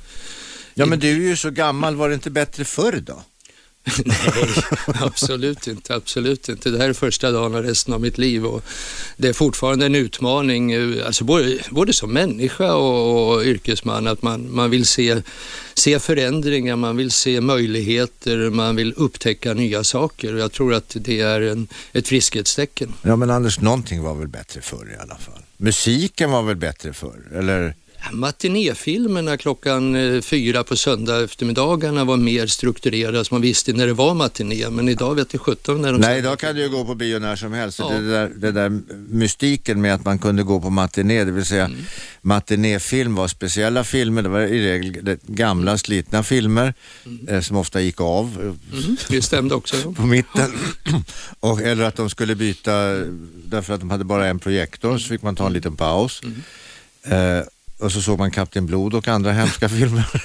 Ja, 0.73 0.85
men 0.85 0.99
du 0.99 1.09
är 1.09 1.29
ju 1.29 1.37
så 1.37 1.49
gammal. 1.49 1.95
Var 1.95 2.09
det 2.09 2.15
inte 2.15 2.29
bättre 2.29 2.65
förr 2.65 3.03
då? 3.05 3.23
Nej, 4.05 4.17
absolut 5.01 5.67
inte. 5.67 5.95
Absolut 5.95 6.49
inte. 6.49 6.69
Det 6.69 6.77
här 6.77 6.89
är 6.89 6.93
första 6.93 7.31
dagen 7.31 7.55
av 7.55 7.63
resten 7.63 7.93
av 7.93 8.01
mitt 8.01 8.17
liv 8.17 8.45
och 8.45 8.63
det 9.17 9.27
är 9.27 9.33
fortfarande 9.33 9.85
en 9.85 9.95
utmaning, 9.95 10.71
eh, 10.71 11.05
alltså 11.05 11.23
både, 11.23 11.59
både 11.69 11.93
som 11.93 12.13
människa 12.13 12.73
och, 12.73 13.33
och, 13.33 13.43
yrkesman, 13.43 14.07
att 14.07 14.21
man, 14.21 14.55
man 14.55 14.69
vill 14.69 14.85
se, 14.85 15.21
se 15.73 15.99
förändringar, 15.99 16.75
man 16.75 16.97
vill 16.97 17.11
se 17.11 17.41
möjligheter, 17.41 18.49
man 18.49 18.75
vill 18.75 18.93
upptäcka 18.97 19.53
nya 19.53 19.83
saker 19.83 20.33
och 20.33 20.39
jag 20.39 20.51
tror 20.51 20.73
att 20.73 20.95
det 20.99 21.21
är 21.21 21.41
en, 21.41 21.67
ett 21.93 22.07
friskhetstecken. 22.07 22.93
Ja, 23.01 23.15
men 23.15 23.29
Anders, 23.29 23.59
någonting 23.59 24.01
var 24.01 24.15
väl 24.15 24.27
bättre 24.27 24.61
förr 24.61 24.95
i 24.97 25.01
alla 25.01 25.15
fall? 25.15 25.41
Musiken 25.57 26.31
var 26.31 26.43
väl 26.43 26.55
bättre 26.55 26.93
förr, 26.93 27.21
eller? 27.35 27.75
Matinéfilmerna 28.11 29.37
klockan 29.37 29.95
eh, 29.95 30.21
fyra 30.21 30.63
på 30.63 30.75
söndag 30.75 31.23
eftermiddagarna 31.23 32.03
var 32.03 32.17
mer 32.17 32.47
strukturerade 32.47 33.25
så 33.25 33.33
man 33.33 33.41
visste 33.41 33.73
när 33.73 33.87
det 33.87 33.93
var 33.93 34.13
matiné. 34.13 34.69
Men 34.69 34.89
idag 34.89 35.15
vet 35.15 35.33
jag 35.33 35.41
sjutton 35.41 35.81
när 35.81 35.93
de... 35.93 36.01
Nej, 36.01 36.19
idag 36.19 36.39
kan 36.39 36.55
du 36.55 36.61
ju 36.61 36.69
gå 36.69 36.85
på 36.85 36.95
bio 36.95 37.19
när 37.19 37.35
som 37.35 37.53
helst. 37.53 37.79
Ja. 37.79 37.89
Det, 37.89 38.09
där, 38.11 38.31
det 38.35 38.51
där 38.51 38.81
mystiken 39.09 39.81
med 39.81 39.93
att 39.93 40.05
man 40.05 40.19
kunde 40.19 40.43
gå 40.43 40.61
på 40.61 40.69
matiné, 40.69 41.23
det 41.23 41.31
vill 41.31 41.45
säga 41.45 41.65
mm. 41.65 41.79
matinéfilm 42.21 43.15
var 43.15 43.27
speciella 43.27 43.83
filmer. 43.83 44.21
Det 44.21 44.29
var 44.29 44.41
i 44.41 44.71
regel 44.71 45.17
gamla 45.27 45.77
slitna 45.77 46.23
filmer 46.23 46.73
mm. 47.05 47.27
eh, 47.27 47.41
som 47.41 47.57
ofta 47.57 47.81
gick 47.81 48.01
av. 48.01 48.55
Mm. 48.71 48.97
Det 49.09 49.21
stämde 49.21 49.55
också. 49.55 49.93
på 49.93 50.01
mitten. 50.01 50.51
Och, 51.39 51.61
eller 51.61 51.83
att 51.83 51.95
de 51.95 52.09
skulle 52.09 52.35
byta 52.35 52.71
därför 53.45 53.73
att 53.73 53.79
de 53.79 53.89
hade 53.89 54.03
bara 54.03 54.27
en 54.27 54.39
projektor 54.39 54.97
så 54.97 55.07
fick 55.07 55.21
man 55.21 55.35
ta 55.35 55.47
en 55.47 55.53
liten 55.53 55.75
paus. 55.75 56.21
Mm. 56.23 56.41
Eh, 57.03 57.43
och 57.79 57.91
så 57.91 58.01
såg 58.01 58.19
man 58.19 58.31
Kapten 58.31 58.65
Blod 58.65 58.93
och 58.93 59.07
andra 59.07 59.31
hemska 59.31 59.69
filmer. 59.79 60.23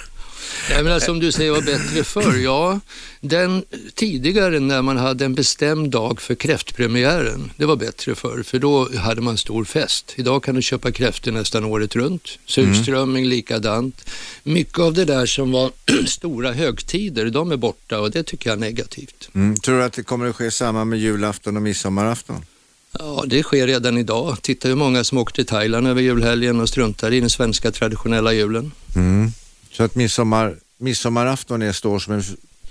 Jag 0.70 0.84
menar, 0.84 1.00
som 1.00 1.20
du 1.20 1.32
säger 1.32 1.50
var 1.50 1.62
bättre 1.62 2.04
förr. 2.04 2.37
Ja, 2.44 2.80
den 3.20 3.64
tidigare 3.94 4.61
när 4.61 4.82
man 4.82 4.96
hade 4.96 5.25
en 5.25 5.34
bestämd 5.34 5.90
dag 5.90 6.20
för 6.20 6.34
kräftpremiären, 6.34 7.50
det 7.56 7.66
var 7.66 7.76
bättre 7.76 8.14
förr, 8.14 8.42
för 8.42 8.58
då 8.58 8.88
hade 8.99 9.20
man 9.20 9.38
stor 9.38 9.64
fest. 9.64 10.12
Idag 10.16 10.42
kan 10.42 10.54
du 10.54 10.62
köpa 10.62 10.92
kräftor 10.92 11.32
nästan 11.32 11.64
året 11.64 11.96
runt. 11.96 12.38
Surströmming 12.46 13.25
mm. 13.25 13.30
likadant. 13.30 14.11
Mycket 14.42 14.78
av 14.78 14.94
det 14.94 15.04
där 15.04 15.26
som 15.26 15.52
var 15.52 15.70
stora 16.06 16.52
högtider, 16.52 17.30
de 17.30 17.52
är 17.52 17.56
borta 17.56 18.00
och 18.00 18.11
det 18.11 18.23
tycker 18.23 18.50
jag 18.50 18.56
är 18.56 18.61
negativt. 18.61 19.28
Mm. 19.34 19.56
Tror 19.56 19.78
du 19.78 19.84
att 19.84 19.92
det 19.92 20.02
kommer 20.02 20.26
att 20.26 20.37
ske 20.37 20.50
samma 20.50 20.84
med 20.84 20.99
julafton 20.99 21.56
och 21.56 21.62
midsommarafton? 21.62 22.44
Ja, 22.98 23.24
det 23.26 23.42
sker 23.42 23.66
redan 23.66 23.98
idag. 23.98 24.42
Titta 24.42 24.68
hur 24.68 24.74
många 24.74 25.04
som 25.04 25.18
åker 25.18 25.34
till 25.34 25.46
Thailand 25.46 25.86
över 25.86 26.02
julhelgen 26.02 26.60
och 26.60 26.68
struntar 26.68 27.12
i 27.12 27.20
den 27.20 27.30
svenska 27.30 27.70
traditionella 27.70 28.32
julen. 28.32 28.72
Mm. 28.96 29.32
Så 29.72 29.82
att 29.82 29.94
midsommar, 29.94 30.56
midsommarafton 30.78 31.62
är, 31.62 31.72
står 31.72 31.98
som 31.98 32.14
en, 32.14 32.22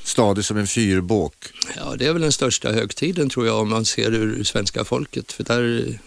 stadig 0.04 0.46
som 0.46 0.58
en 0.58 0.68
fyrbåk? 0.68 1.36
Ja, 1.78 1.96
det 1.98 2.08
är 2.08 2.14
väl 2.14 2.22
den 2.22 2.32
största 2.32 2.72
högtiden 2.72 3.30
tror 3.30 3.48
jag 3.48 3.60
om 3.60 3.70
man 3.70 3.86
ser 3.86 4.14
ur 4.14 4.44
svenska 4.44 4.86
folket. 4.86 5.32
För 5.32 5.44
där, 5.44 6.00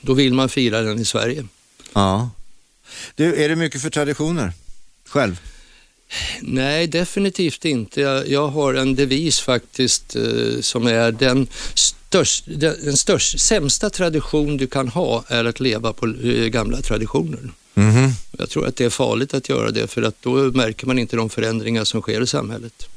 då 0.00 0.14
vill 0.14 0.34
man 0.34 0.48
fira 0.48 0.80
den 0.80 0.98
i 0.98 1.04
Sverige. 1.04 1.46
Ja. 1.92 2.30
Du, 3.14 3.44
är 3.44 3.48
det 3.48 3.56
mycket 3.56 3.82
för 3.82 3.90
traditioner 3.90 4.52
själv? 5.08 5.40
Nej, 6.40 6.86
definitivt 6.86 7.64
inte. 7.64 8.00
Jag, 8.00 8.28
jag 8.28 8.48
har 8.48 8.74
en 8.74 8.94
devis 8.94 9.40
faktiskt 9.40 10.16
eh, 10.16 10.60
som 10.60 10.86
är 10.86 11.12
den 11.12 11.46
störst, 12.12 12.44
den 12.46 12.96
störst, 12.96 13.40
sämsta 13.40 13.90
tradition 13.90 14.56
du 14.56 14.66
kan 14.66 14.88
ha 14.88 15.24
är 15.28 15.44
att 15.44 15.60
leva 15.60 15.92
på 15.92 16.06
eh, 16.06 16.46
gamla 16.46 16.80
traditioner. 16.80 17.50
Mm 17.74 17.90
-hmm. 17.90 18.12
Jag 18.38 18.50
tror 18.50 18.66
att 18.66 18.76
det 18.76 18.84
är 18.84 18.90
farligt 18.90 19.34
att 19.34 19.48
göra 19.48 19.70
det 19.70 19.86
för 19.86 20.02
att 20.02 20.22
då 20.22 20.30
märker 20.30 20.86
man 20.86 20.98
inte 20.98 21.16
de 21.16 21.30
förändringar 21.30 21.84
som 21.84 22.02
sker 22.02 22.20
i 22.20 22.26
samhället. 22.26 22.88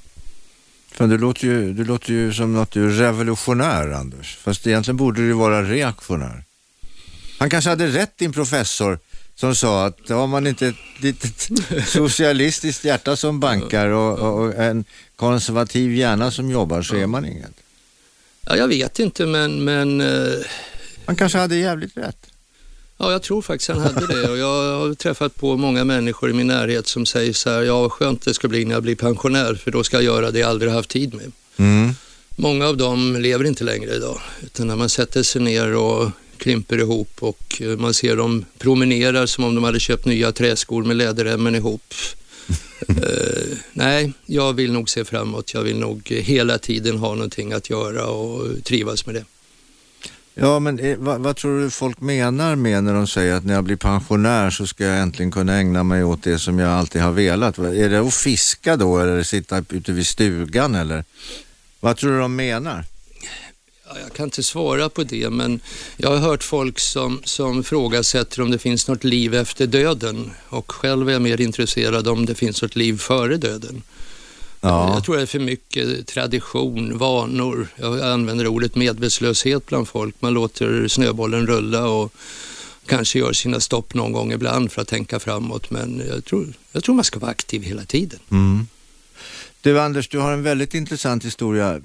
Fan, 0.91 1.09
du, 1.09 1.17
låter 1.17 1.47
ju, 1.47 1.73
du 1.73 1.85
låter 1.85 2.13
ju 2.13 2.33
som 2.33 2.53
något 2.53 2.71
du 2.71 2.85
är 2.85 2.89
revolutionär, 2.89 3.91
Anders. 3.91 4.37
Fast 4.37 4.67
egentligen 4.67 4.97
borde 4.97 5.27
du 5.27 5.33
vara 5.33 5.63
reaktionär. 5.63 6.43
Han 7.39 7.49
kanske 7.49 7.69
hade 7.69 7.87
rätt, 7.87 8.17
din 8.17 8.33
professor, 8.33 8.99
som 9.35 9.55
sa 9.55 9.85
att 9.85 10.09
har 10.09 10.27
man 10.27 10.47
inte 10.47 10.67
ett 10.67 10.75
litet 10.99 11.49
socialistiskt 11.87 12.85
hjärta 12.85 13.15
som 13.15 13.39
bankar 13.39 13.87
och, 13.87 14.19
och, 14.19 14.53
en 14.55 14.85
konservativ 15.15 15.95
hjärna 15.95 16.31
som 16.31 16.51
jobbar 16.51 16.81
så 16.81 16.95
är 16.95 17.07
man 17.07 17.25
inget. 17.25 17.64
Ja, 18.45 18.57
jag 18.57 18.67
vet 18.67 18.99
inte, 18.99 19.25
men... 19.25 19.63
men 19.63 20.01
uh... 20.01 20.45
Han 21.05 21.15
kanske 21.15 21.37
hade 21.37 21.55
jävligt 21.55 21.97
rätt. 21.97 22.17
Ja, 22.97 23.11
jag 23.11 23.21
tror 23.21 23.41
faktiskt 23.41 23.69
han 23.69 23.81
hade 23.81 24.07
det 24.07 24.29
och 24.29 24.37
jag 24.37 24.79
har 24.79 24.93
träffat 24.93 25.35
på 25.35 25.57
många 25.57 25.83
människor 25.83 26.29
i 26.29 26.33
min 26.33 26.47
närhet 26.47 26.87
som 26.87 27.05
säger 27.05 27.33
så 27.33 27.49
här, 27.49 27.61
ja 27.61 27.81
vad 27.81 27.91
skönt 27.91 28.21
det 28.21 28.33
ska 28.33 28.47
bli 28.47 28.65
när 28.65 28.73
jag 28.73 28.83
blir 28.83 28.95
pensionär 28.95 29.55
för 29.55 29.71
då 29.71 29.83
ska 29.83 29.97
jag 29.97 30.03
göra 30.03 30.31
det 30.31 30.39
jag 30.39 30.49
aldrig 30.49 30.71
haft 30.71 30.89
tid 30.89 31.13
med. 31.13 31.31
Mm. 31.57 31.91
Många 32.35 32.67
av 32.67 32.77
dem 32.77 33.15
lever 33.15 33.45
inte 33.45 33.63
längre 33.63 33.95
idag, 33.95 34.21
utan 34.43 34.67
när 34.67 34.75
man 34.75 34.89
sätter 34.89 35.23
sig 35.23 35.41
ner 35.41 35.75
och 35.75 36.09
krymper 36.37 36.77
ihop 36.77 37.11
och 37.19 37.61
eh, 37.61 37.67
man 37.67 37.93
ser 37.93 38.15
dem 38.15 38.45
promenerar 38.57 39.25
som 39.25 39.43
om 39.43 39.55
de 39.55 39.63
hade 39.63 39.79
köpt 39.79 40.05
nya 40.05 40.31
träskor 40.31 40.83
med 40.83 40.95
läderremmen 40.95 41.55
ihop 41.55 41.93
uh, 42.89 43.57
nej, 43.73 44.13
jag 44.25 44.53
vill 44.53 44.71
nog 44.71 44.89
se 44.89 45.05
framåt. 45.05 45.53
Jag 45.53 45.61
vill 45.61 45.79
nog 45.79 46.07
hela 46.09 46.57
tiden 46.57 46.97
ha 46.97 47.15
någonting 47.15 47.53
att 47.53 47.69
göra 47.69 48.05
och 48.05 48.63
trivas 48.63 49.05
med 49.05 49.15
det. 49.15 49.25
Ja, 50.37 50.59
men 50.59 50.79
eh, 50.79 50.97
vad, 50.97 51.21
vad, 51.21 51.35
tror 51.35 51.61
du 51.61 51.69
folk 51.69 51.99
menar 51.99 52.55
med 52.55 52.83
när 52.83 52.93
de 52.93 53.07
säger 53.07 53.33
att 53.35 53.45
när 53.45 53.53
jag 53.53 53.63
blir 53.63 53.75
pensionär 53.75 54.49
så 54.49 54.67
ska 54.67 54.83
jag 54.85 54.99
äntligen 54.99 55.31
kunna 55.31 55.55
ägna 55.55 55.83
mig 55.83 56.03
åt 56.03 56.23
det 56.23 56.39
som 56.39 56.59
jag 56.59 56.71
alltid 56.71 57.01
har 57.01 57.11
velat? 57.11 57.57
Är 57.57 57.89
det 57.89 57.99
att 57.99 58.13
fiska 58.13 58.77
då 58.77 58.99
eller 58.99 59.23
sitta 59.23 59.63
ute 59.69 59.91
vid 59.91 60.07
stugan 60.07 60.75
eller? 60.75 61.03
Vad 61.79 61.97
tror 61.97 62.11
du 62.11 62.19
de 62.19 62.35
menar? 62.35 62.83
Ja, 63.87 63.99
jag 63.99 64.13
kan 64.13 64.23
inte 64.23 64.43
svara 64.43 64.89
på 64.89 65.03
det, 65.03 65.29
men 65.29 65.59
jag 65.97 66.09
har 66.09 66.17
hört 66.17 66.43
folk 66.43 66.79
som, 66.79 67.21
som 67.23 67.63
frågasätter 67.63 68.41
om 68.41 68.51
det 68.51 68.57
finns 68.57 68.87
något 68.87 69.03
liv 69.03 69.35
efter 69.35 69.67
döden 69.67 70.31
och 70.49 70.71
själv 70.71 71.09
är 71.09 71.13
jag 71.13 71.21
mer 71.21 71.41
intresserad 71.41 72.07
om 72.07 72.25
det 72.25 72.35
finns 72.35 72.61
något 72.61 72.75
liv 72.75 72.97
före 72.97 73.37
döden. 73.37 73.83
Ja. 74.61 74.93
Jag 74.93 75.03
tror 75.03 75.15
det 75.15 75.21
är 75.21 75.25
för 75.25 75.39
mycket 75.39 76.07
tradition, 76.07 76.97
vanor. 76.97 77.67
Jag 77.75 78.01
använder 78.01 78.47
ordet 78.47 78.75
medvetslöshet 78.75 79.65
bland 79.65 79.87
folk. 79.87 80.15
Man 80.19 80.33
låter 80.33 80.87
snöbollen 80.87 81.47
rulla 81.47 81.87
och 81.87 82.13
kanske 82.85 83.19
gör 83.19 83.33
sina 83.33 83.59
stopp 83.59 83.93
någon 83.93 84.11
gång 84.11 84.31
ibland 84.31 84.71
för 84.71 84.81
att 84.81 84.87
tänka 84.87 85.19
framåt. 85.19 85.69
Men 85.69 86.01
jag 86.07 86.25
tror, 86.25 86.53
jag 86.71 86.83
tror 86.83 86.95
man 86.95 87.03
ska 87.03 87.19
vara 87.19 87.31
aktiv 87.31 87.63
hela 87.63 87.85
tiden. 87.85 88.19
Mm. 88.31 88.67
Du 89.61 89.79
Anders, 89.79 90.07
du 90.07 90.19
har 90.19 90.31
en 90.33 90.43
väldigt 90.43 90.73
intressant 90.73 91.25
historia. 91.25 91.81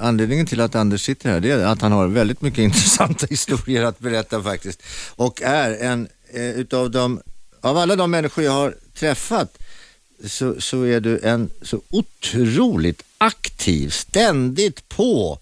Anledningen 0.00 0.46
till 0.46 0.60
att 0.60 0.74
Anders 0.74 1.02
sitter 1.02 1.30
här 1.30 1.40
det 1.40 1.50
är 1.50 1.64
att 1.64 1.82
han 1.82 1.92
har 1.92 2.08
väldigt 2.08 2.42
mycket 2.42 2.58
intressanta 2.68 3.26
historier 3.30 3.84
att 3.84 3.98
berätta 3.98 4.42
faktiskt. 4.42 4.82
Och 5.16 5.42
är 5.42 5.76
en 5.76 6.08
eh, 6.32 6.50
utav 6.50 6.90
de, 6.90 7.20
av 7.60 7.76
alla 7.76 7.96
de 7.96 8.10
människor 8.10 8.44
jag 8.44 8.52
har 8.52 8.74
träffat 8.94 9.58
så, 10.24 10.60
så 10.60 10.82
är 10.82 11.00
du 11.00 11.18
en 11.18 11.50
så 11.62 11.80
otroligt 11.88 13.02
aktiv, 13.18 13.90
ständigt 13.90 14.88
på 14.88 15.38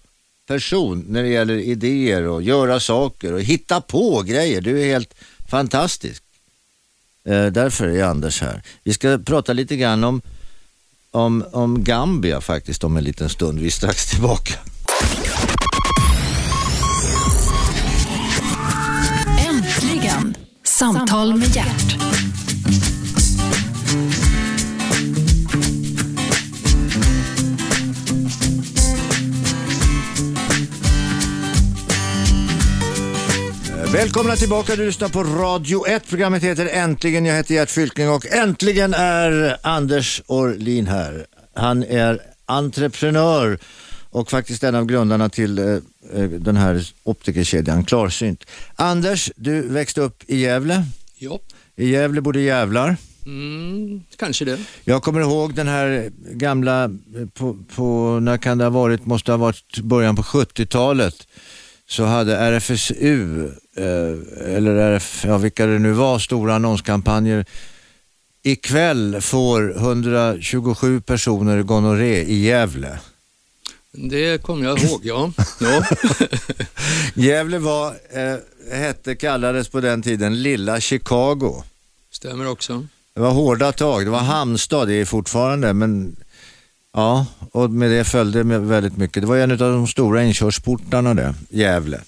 person 0.47 1.05
när 1.09 1.23
det 1.23 1.29
gäller 1.29 1.57
idéer 1.57 2.27
och 2.27 2.43
göra 2.43 2.79
saker 2.79 3.33
och 3.33 3.41
hitta 3.41 3.81
på 3.81 4.21
grejer. 4.21 4.61
Du 4.61 4.81
är 4.81 4.85
helt 4.85 5.13
fantastisk. 5.49 6.23
Eh, 7.23 7.45
därför 7.45 7.87
är 7.87 8.03
Anders 8.03 8.41
här. 8.41 8.61
Vi 8.83 8.93
ska 8.93 9.17
prata 9.17 9.53
lite 9.53 9.75
grann 9.75 10.03
om, 10.03 10.21
om, 11.11 11.45
om 11.51 11.83
Gambia 11.83 12.41
faktiskt 12.41 12.83
om 12.83 12.97
en 12.97 13.03
liten 13.03 13.29
stund. 13.29 13.59
Vi 13.59 13.67
är 13.67 13.71
strax 13.71 14.09
tillbaka. 14.09 14.53
Äntligen, 19.49 20.35
Samtal 20.63 21.35
med 21.35 21.55
hjärt. 21.55 21.97
Välkomna 33.93 34.35
tillbaka, 34.35 34.75
du 34.75 34.85
lyssnar 34.85 35.09
på 35.09 35.23
Radio 35.23 35.87
1. 35.87 36.09
Programmet 36.09 36.43
heter 36.43 36.65
Äntligen. 36.65 37.25
Jag 37.25 37.35
heter 37.35 37.53
Gert 37.53 37.69
Fylking 37.69 38.09
och 38.09 38.25
äntligen 38.25 38.93
är 38.93 39.57
Anders 39.61 40.21
Orlin 40.27 40.87
här. 40.87 41.25
Han 41.53 41.83
är 41.83 42.21
entreprenör 42.45 43.59
och 44.09 44.31
faktiskt 44.31 44.63
en 44.63 44.75
av 44.75 44.85
grundarna 44.85 45.29
till 45.29 45.59
eh, 45.59 45.65
eh, 46.13 46.29
den 46.29 46.57
här 46.57 46.87
optikerkedjan 47.03 47.83
Klarsynt. 47.83 48.45
Anders, 48.75 49.31
du 49.35 49.61
växte 49.61 50.01
upp 50.01 50.23
i 50.27 50.37
Gävle. 50.37 50.83
Ja. 51.17 51.39
I 51.75 51.89
Gävle 51.89 52.21
bodde 52.21 52.41
jävlar. 52.41 52.97
Mm, 53.25 54.03
kanske 54.15 54.45
det. 54.45 54.59
Jag 54.83 55.03
kommer 55.03 55.21
ihåg 55.21 55.53
den 55.53 55.67
här 55.67 56.11
gamla, 56.31 56.83
eh, 56.83 56.89
på, 57.33 57.57
på, 57.75 58.19
när 58.19 58.37
kan 58.37 58.57
det 58.57 58.63
ha 58.63 58.69
varit, 58.69 59.05
måste 59.05 59.31
ha 59.31 59.37
varit 59.37 59.79
början 59.79 60.15
på 60.15 60.21
70-talet 60.21 61.27
så 61.89 62.03
hade 62.05 62.37
RFSU, 62.37 63.45
eh, 63.75 64.55
eller 64.55 64.75
RF, 64.75 65.25
ja, 65.25 65.37
vilka 65.37 65.65
det 65.65 65.79
nu 65.79 65.91
var, 65.91 66.19
stora 66.19 66.55
annonskampanjer. 66.55 67.45
Ikväll 68.43 69.21
får 69.21 69.77
127 69.77 71.01
personer 71.01 71.63
gonorré 71.63 72.23
i 72.23 72.43
Gävle. 72.43 72.99
Det 73.91 74.43
kommer 74.43 74.65
jag 74.65 74.79
ihåg, 74.79 75.01
ja. 75.03 75.31
ja. 75.59 75.83
Gävle 77.13 77.57
var, 77.57 77.87
eh, 78.09 78.37
hette, 78.71 79.15
kallades 79.15 79.69
på 79.69 79.81
den 79.81 80.01
tiden 80.01 80.41
Lilla 80.41 80.79
Chicago. 80.79 81.63
Stämmer 82.11 82.47
också. 82.47 82.87
Det 83.13 83.21
var 83.21 83.31
hårda 83.31 83.71
tag, 83.71 84.05
det 84.05 84.11
var 84.11 84.19
hamnstad, 84.19 84.87
det 84.87 84.93
är 84.93 85.05
fortfarande, 85.05 85.73
men 85.73 86.15
Ja, 86.93 87.25
och 87.51 87.69
med 87.69 87.91
det 87.91 88.03
följde 88.03 88.43
väldigt 88.43 88.97
mycket. 88.97 89.23
Det 89.23 89.27
var 89.27 89.37
en 89.37 89.51
av 89.51 89.57
de 89.57 89.87
stora 89.87 90.23
inkörsportarna 90.23 91.13
det, 91.13 91.35
Gävle. 91.49 92.01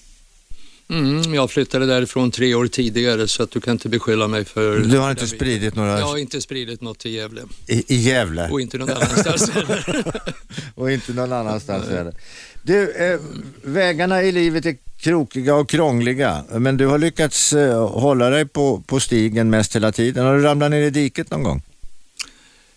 Mm, 0.90 1.34
jag 1.34 1.50
flyttade 1.50 1.86
därifrån 1.86 2.30
tre 2.30 2.54
år 2.54 2.66
tidigare 2.66 3.28
så 3.28 3.42
att 3.42 3.50
du 3.50 3.60
kan 3.60 3.72
inte 3.72 3.88
beskylla 3.88 4.28
mig 4.28 4.44
för... 4.44 4.78
Du 4.78 4.98
har 4.98 5.10
inte 5.10 5.26
spridit 5.26 5.74
några... 5.74 5.98
Jag 5.98 6.06
har 6.06 6.18
inte 6.18 6.40
spridit 6.40 6.80
något 6.80 6.98
till 6.98 7.10
Gävle. 7.10 7.42
I, 7.66 7.94
i 7.94 7.96
Gävle? 7.96 8.48
Och 8.50 8.60
inte 8.60 8.78
någon 8.78 8.90
annanstans 8.90 9.50
heller. 9.50 10.12
och 10.74 10.90
inte 10.92 11.12
någon 11.12 11.32
annanstans 11.32 11.88
heller. 11.88 12.14
Du, 12.62 12.92
eh, 12.92 13.20
vägarna 13.62 14.22
i 14.22 14.32
livet 14.32 14.66
är 14.66 14.76
krokiga 14.96 15.54
och 15.54 15.68
krångliga, 15.68 16.44
men 16.50 16.76
du 16.76 16.86
har 16.86 16.98
lyckats 16.98 17.52
eh, 17.52 17.88
hålla 17.88 18.30
dig 18.30 18.46
på, 18.46 18.82
på 18.86 19.00
stigen 19.00 19.50
mest 19.50 19.76
hela 19.76 19.92
tiden. 19.92 20.26
Har 20.26 20.36
du 20.36 20.42
ramlat 20.42 20.70
ner 20.70 20.82
i 20.82 20.90
diket 20.90 21.30
någon 21.30 21.42
gång? 21.42 21.62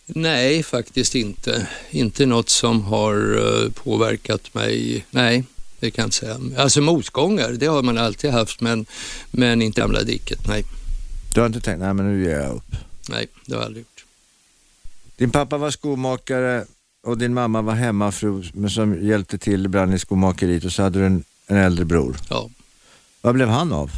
Nej, 0.08 0.64
faktiskt 0.64 1.16
inte. 1.16 1.68
Inte 1.90 2.26
något 2.26 2.50
som 2.50 2.82
har 2.82 3.16
uh, 3.16 3.72
påverkat 3.72 4.54
mig. 4.54 5.06
Nej, 5.12 5.44
det 5.80 5.92
kan 5.92 6.04
jag 6.04 6.08
inte 6.08 6.18
säga. 6.18 6.40
Alltså 6.58 6.82
motgångar, 6.82 7.52
det 7.52 7.66
har 7.66 7.84
man 7.84 7.98
alltid 7.98 8.32
haft, 8.32 8.62
men, 8.62 8.86
men 9.32 9.62
inte 9.62 9.82
ramla 9.82 10.02
i 10.02 10.04
diket. 10.04 10.48
Nej. 10.48 10.66
Du 11.34 11.40
har 11.40 11.48
inte 11.48 11.62
tänkt, 11.62 11.80
nej 11.80 11.94
men 11.94 12.14
nu 12.14 12.24
ger 12.24 12.40
jag 12.40 12.56
upp? 12.56 12.76
Nej, 13.10 13.28
det 13.46 13.54
har 13.54 13.62
jag 13.62 13.66
aldrig 13.66 13.82
gjort. 13.82 14.06
Din 15.18 15.32
pappa 15.32 15.58
var 15.58 15.72
skomakare 15.72 16.66
och 17.08 17.18
din 17.18 17.34
mamma 17.34 17.62
var 17.62 17.74
hemmafru 17.74 18.44
som 18.70 19.06
hjälpte 19.06 19.38
till 19.38 19.66
ibland 19.66 19.94
i 19.94 20.00
skomakeriet 20.00 20.66
och 20.66 20.72
så 20.72 20.84
hade 20.84 21.00
du 21.00 21.06
en, 21.06 21.24
en 21.48 21.58
äldre 21.58 21.86
bror. 21.86 22.18
Ja. 22.30 22.50
Vad 23.22 23.34
blev 23.36 23.48
han 23.48 23.74
av? 23.74 23.92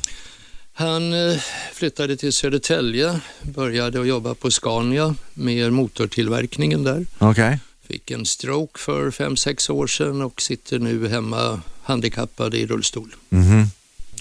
Han 0.79 1.13
eh, 1.13 1.39
flyttade 1.73 2.17
till 2.17 2.33
Södertälje, 2.33 3.19
började 3.41 4.01
att 4.01 4.07
jobba 4.07 4.35
på 4.35 4.51
Scania 4.51 5.15
med 5.33 5.73
motortillverkningen 5.73 6.83
där. 6.83 7.05
Okay. 7.19 7.57
Fick 7.87 8.11
en 8.11 8.25
stroke 8.25 8.79
för 8.79 9.11
fem 9.11 9.37
sex 9.37 9.69
år 9.69 9.87
sedan 9.87 10.21
och 10.21 10.41
sitter 10.41 10.79
nu 10.79 11.07
hemma 11.07 11.61
handikappad 11.83 12.55
i 12.55 12.67
rullstol. 12.67 13.15
Mm 13.29 13.45
-hmm. 13.45 13.67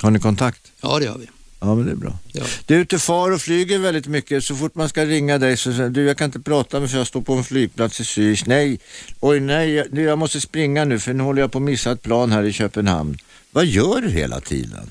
Har 0.03 0.11
ni 0.11 0.19
kontakt? 0.19 0.73
Ja, 0.81 0.99
det 0.99 1.07
har 1.07 1.19
vi. 1.19 1.27
Ja, 1.61 1.75
men 1.75 1.87
det 1.87 1.93
är 1.93 1.97
bra. 1.97 2.19
Ja. 2.33 2.45
Du 2.67 2.75
är 2.75 2.79
ute 2.79 2.99
far 2.99 3.31
och 3.31 3.41
flyger 3.41 3.79
väldigt 3.79 4.07
mycket. 4.07 4.45
Så 4.45 4.55
fort 4.57 4.75
man 4.75 4.89
ska 4.89 5.05
ringa 5.05 5.39
dig 5.39 5.57
så 5.57 5.73
säger 5.73 5.91
du, 5.91 6.05
jag 6.05 6.19
kan 6.19 6.25
inte 6.25 6.41
prata 6.41 6.81
med 6.81 6.91
för 6.91 6.99
jag 6.99 7.07
står 7.07 7.21
på 7.21 7.33
en 7.33 7.45
flygplats 7.45 8.01
i 8.01 8.03
Zürich. 8.03 8.43
Nej, 8.47 8.79
oj 9.21 9.41
nej, 9.41 9.71
jag, 9.73 9.99
jag 9.99 10.19
måste 10.19 10.41
springa 10.41 10.85
nu 10.85 10.99
för 10.99 11.13
nu 11.13 11.23
håller 11.23 11.43
jag 11.43 11.53
på 11.53 11.59
att 11.59 11.65
missa 11.65 11.93
ett 11.93 12.03
plan 12.03 12.33
här 12.33 12.43
i 12.43 12.53
Köpenhamn. 12.53 13.19
Vad 13.51 13.67
gör 13.67 14.01
du 14.01 14.09
hela 14.09 14.41
tiden? 14.41 14.91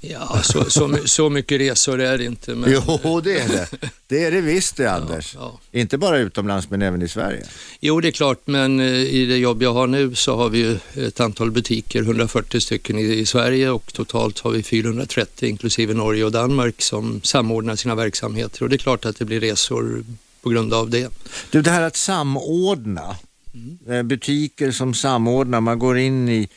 Ja, 0.00 0.42
så, 0.42 0.70
så, 0.70 0.98
så 1.04 1.30
mycket 1.30 1.60
resor 1.60 2.00
är 2.00 2.18
det 2.18 2.24
inte. 2.24 2.54
Men... 2.54 2.72
Jo, 2.72 3.20
det 3.20 3.38
är 3.40 3.48
det. 3.48 3.68
Det 4.06 4.24
är 4.24 4.30
det 4.30 4.40
visst 4.40 4.76
det, 4.76 4.90
Anders. 4.90 5.34
Ja, 5.34 5.60
ja. 5.70 5.78
Inte 5.80 5.98
bara 5.98 6.18
utomlands, 6.18 6.70
men 6.70 6.82
även 6.82 7.02
i 7.02 7.08
Sverige. 7.08 7.46
Jo, 7.80 8.00
det 8.00 8.08
är 8.08 8.12
klart, 8.12 8.40
men 8.44 8.80
eh, 8.80 8.86
i 8.86 9.26
det 9.26 9.36
jobb 9.36 9.62
jag 9.62 9.72
har 9.72 9.86
nu 9.86 10.14
så 10.14 10.36
har 10.36 10.48
vi 10.48 10.78
ett 10.94 11.20
antal 11.20 11.50
butiker, 11.50 12.02
140 12.02 12.60
stycken 12.60 12.98
i, 12.98 13.02
i 13.02 13.26
Sverige 13.26 13.70
och 13.70 13.92
totalt 13.92 14.38
har 14.38 14.50
vi 14.50 14.62
430, 14.62 15.48
inklusive 15.48 15.94
Norge 15.94 16.24
och 16.24 16.32
Danmark, 16.32 16.82
som 16.82 17.20
samordnar 17.24 17.76
sina 17.76 17.94
verksamheter. 17.94 18.62
Och 18.62 18.68
det 18.68 18.76
är 18.76 18.78
klart 18.78 19.04
att 19.04 19.18
det 19.18 19.24
blir 19.24 19.40
resor 19.40 20.04
på 20.42 20.50
grund 20.50 20.74
av 20.74 20.90
det. 20.90 21.08
Du, 21.50 21.62
det 21.62 21.70
här 21.70 21.82
att 21.82 21.96
samordna, 21.96 23.16
mm. 23.54 23.78
Eh, 23.88 24.02
butiker 24.02 24.70
som 24.70 24.94
samordnar, 24.94 25.60
man 25.60 25.78
går 25.78 25.98
in 25.98 26.28
i 26.28 26.48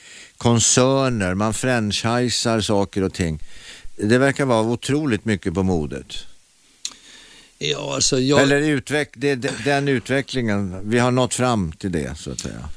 koncerner, 0.42 1.34
man 1.34 1.54
franchisar 1.54 2.62
saker 2.62 3.04
och 3.04 3.14
ting. 3.14 3.40
Det 3.96 4.18
verkar 4.18 4.46
vara 4.46 4.62
otroligt 4.62 5.26
mycket 5.26 5.54
på 5.54 5.64
modet. 5.64 6.16
Ja, 7.58 7.96
alltså 7.96 8.20
jag... 8.20 8.42
Eller 8.42 8.60
utveck 8.60 9.10
det, 9.14 9.36
den 9.66 9.88
utvecklingen, 9.88 10.90
vi 10.90 11.00
har 11.00 11.12
nått 11.12 11.34
fram 11.34 11.72
till 11.72 11.92
det 11.92 12.18
så 12.18 12.32
att 12.32 12.40
säga. 12.40 12.70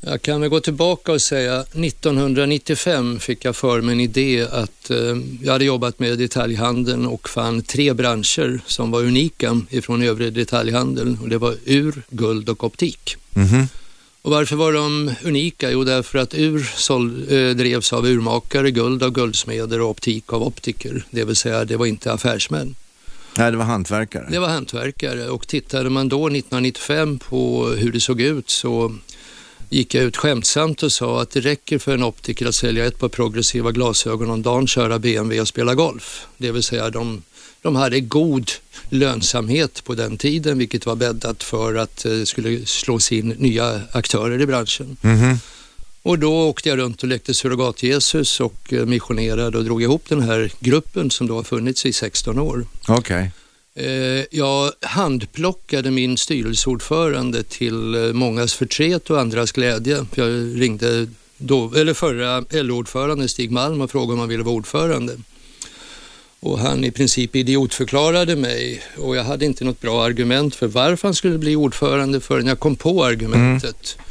Jag 0.00 0.22
kan 0.22 0.40
väl 0.40 0.50
gå 0.50 0.60
tillbaka 0.60 1.12
och 1.12 1.22
säga 1.22 1.60
1995 1.60 3.20
fick 3.20 3.44
jag 3.44 3.56
för 3.56 3.80
mig 3.80 3.92
en 3.92 4.00
idé 4.00 4.46
att 4.50 4.90
eh, 4.90 4.96
jag 5.42 5.52
hade 5.52 5.64
jobbat 5.64 5.98
med 5.98 6.18
detaljhandeln 6.18 7.06
och 7.06 7.28
fann 7.28 7.62
tre 7.62 7.92
branscher 7.92 8.60
som 8.66 8.90
var 8.90 9.00
unika 9.00 9.60
ifrån 9.70 10.02
övrig 10.02 10.32
detaljhandel 10.32 11.16
och 11.22 11.28
det 11.28 11.38
var 11.38 11.54
ur, 11.64 12.02
guld 12.10 12.48
och 12.48 12.64
optik. 12.64 13.16
Mm 13.34 13.48
-hmm. 13.48 13.66
Och 14.22 14.30
varför 14.30 14.56
var 14.56 14.72
de 14.72 15.14
unika? 15.24 15.70
Jo, 15.70 15.84
därför 15.84 16.18
att 16.18 16.34
ur 16.34 16.70
såld, 16.76 17.32
eh, 17.32 17.50
drevs 17.50 17.92
av 17.92 18.06
urmakare, 18.06 18.70
guld 18.70 19.02
av 19.02 19.10
guldsmeder 19.10 19.80
och 19.80 19.90
optik 19.90 20.32
av 20.32 20.42
optiker. 20.42 21.04
Det 21.10 21.24
vill 21.24 21.36
säga, 21.36 21.64
det 21.64 21.76
var 21.76 21.86
inte 21.86 22.12
affärsmän. 22.12 22.74
Nej, 23.38 23.50
det 23.50 23.56
var 23.56 23.64
hantverkare. 23.64 24.26
Det 24.30 24.38
var 24.38 24.48
hantverkare 24.48 25.28
och 25.28 25.46
tittade 25.46 25.90
man 25.90 26.08
då 26.08 26.26
1995 26.26 27.18
på 27.18 27.66
hur 27.66 27.92
det 27.92 28.00
såg 28.00 28.20
ut 28.20 28.50
så 28.50 28.94
gick 29.70 29.94
jag 29.94 30.04
ut 30.04 30.16
skämtsamt 30.16 30.82
och 30.82 30.92
sa 30.92 31.22
att 31.22 31.30
det 31.30 31.40
räcker 31.40 31.78
för 31.78 31.94
en 31.94 32.02
optiker 32.02 32.46
att 32.46 32.54
sälja 32.54 32.86
ett 32.86 32.98
par 32.98 33.08
progressiva 33.08 33.70
glasögon 33.70 34.30
om 34.30 34.42
dagen, 34.42 34.66
köra 34.66 34.98
BMW 34.98 35.40
och 35.40 35.48
spela 35.48 35.74
golf. 35.74 36.26
Det 36.36 36.52
vill 36.52 36.62
säga 36.62 36.90
de 36.90 37.22
de 37.62 37.76
hade 37.76 38.00
god 38.00 38.50
lönsamhet 38.88 39.84
på 39.84 39.94
den 39.94 40.16
tiden, 40.16 40.58
vilket 40.58 40.86
var 40.86 40.96
bäddat 40.96 41.42
för 41.42 41.74
att 41.74 41.96
det 42.02 42.18
eh, 42.18 42.24
skulle 42.24 42.66
slås 42.66 43.12
in 43.12 43.28
nya 43.28 43.80
aktörer 43.92 44.40
i 44.40 44.46
branschen. 44.46 44.96
Mm 45.02 45.16
-hmm. 45.16 45.36
Och 46.02 46.18
då 46.18 46.48
åkte 46.48 46.68
jag 46.68 46.78
runt 46.78 47.02
och 47.02 47.08
lekte 47.08 47.34
surrogat-Jesus 47.34 48.40
och 48.40 48.72
eh, 48.72 48.86
missionerade 48.86 49.58
och 49.58 49.64
drog 49.64 49.82
ihop 49.82 50.04
den 50.08 50.22
här 50.22 50.52
gruppen 50.60 51.10
som 51.10 51.26
då 51.26 51.34
har 51.34 51.42
funnits 51.42 51.86
i 51.86 51.92
16 51.92 52.38
år. 52.38 52.66
Okay. 52.88 53.28
Eh, 53.74 54.24
jag 54.30 54.72
handplockade 54.80 55.90
min 55.90 56.16
styrelseordförande 56.16 57.42
till 57.42 58.12
mångas 58.14 58.54
förtret 58.54 59.10
och 59.10 59.20
andras 59.20 59.52
glädje. 59.52 60.06
Jag 60.14 60.60
ringde 60.60 61.06
då, 61.36 61.72
eller 61.74 61.94
förra 61.94 62.44
LO-ordföranden 62.50 63.28
Stig 63.28 63.50
Malm 63.50 63.80
och 63.80 63.90
frågade 63.90 64.12
om 64.12 64.18
han 64.18 64.28
ville 64.28 64.42
vara 64.42 64.54
ordförande 64.54 65.16
och 66.40 66.58
han 66.58 66.84
i 66.84 66.90
princip 66.90 67.36
idiotförklarade 67.36 68.36
mig 68.36 68.82
och 68.96 69.16
jag 69.16 69.24
hade 69.24 69.44
inte 69.44 69.64
något 69.64 69.80
bra 69.80 70.04
argument 70.04 70.54
för 70.54 70.66
varför 70.66 71.08
han 71.08 71.14
skulle 71.14 71.38
bli 71.38 71.56
ordförande 71.56 72.20
förrän 72.20 72.46
jag 72.46 72.58
kom 72.58 72.76
på 72.76 73.04
argumentet. 73.04 73.96
Mm. 73.98 74.08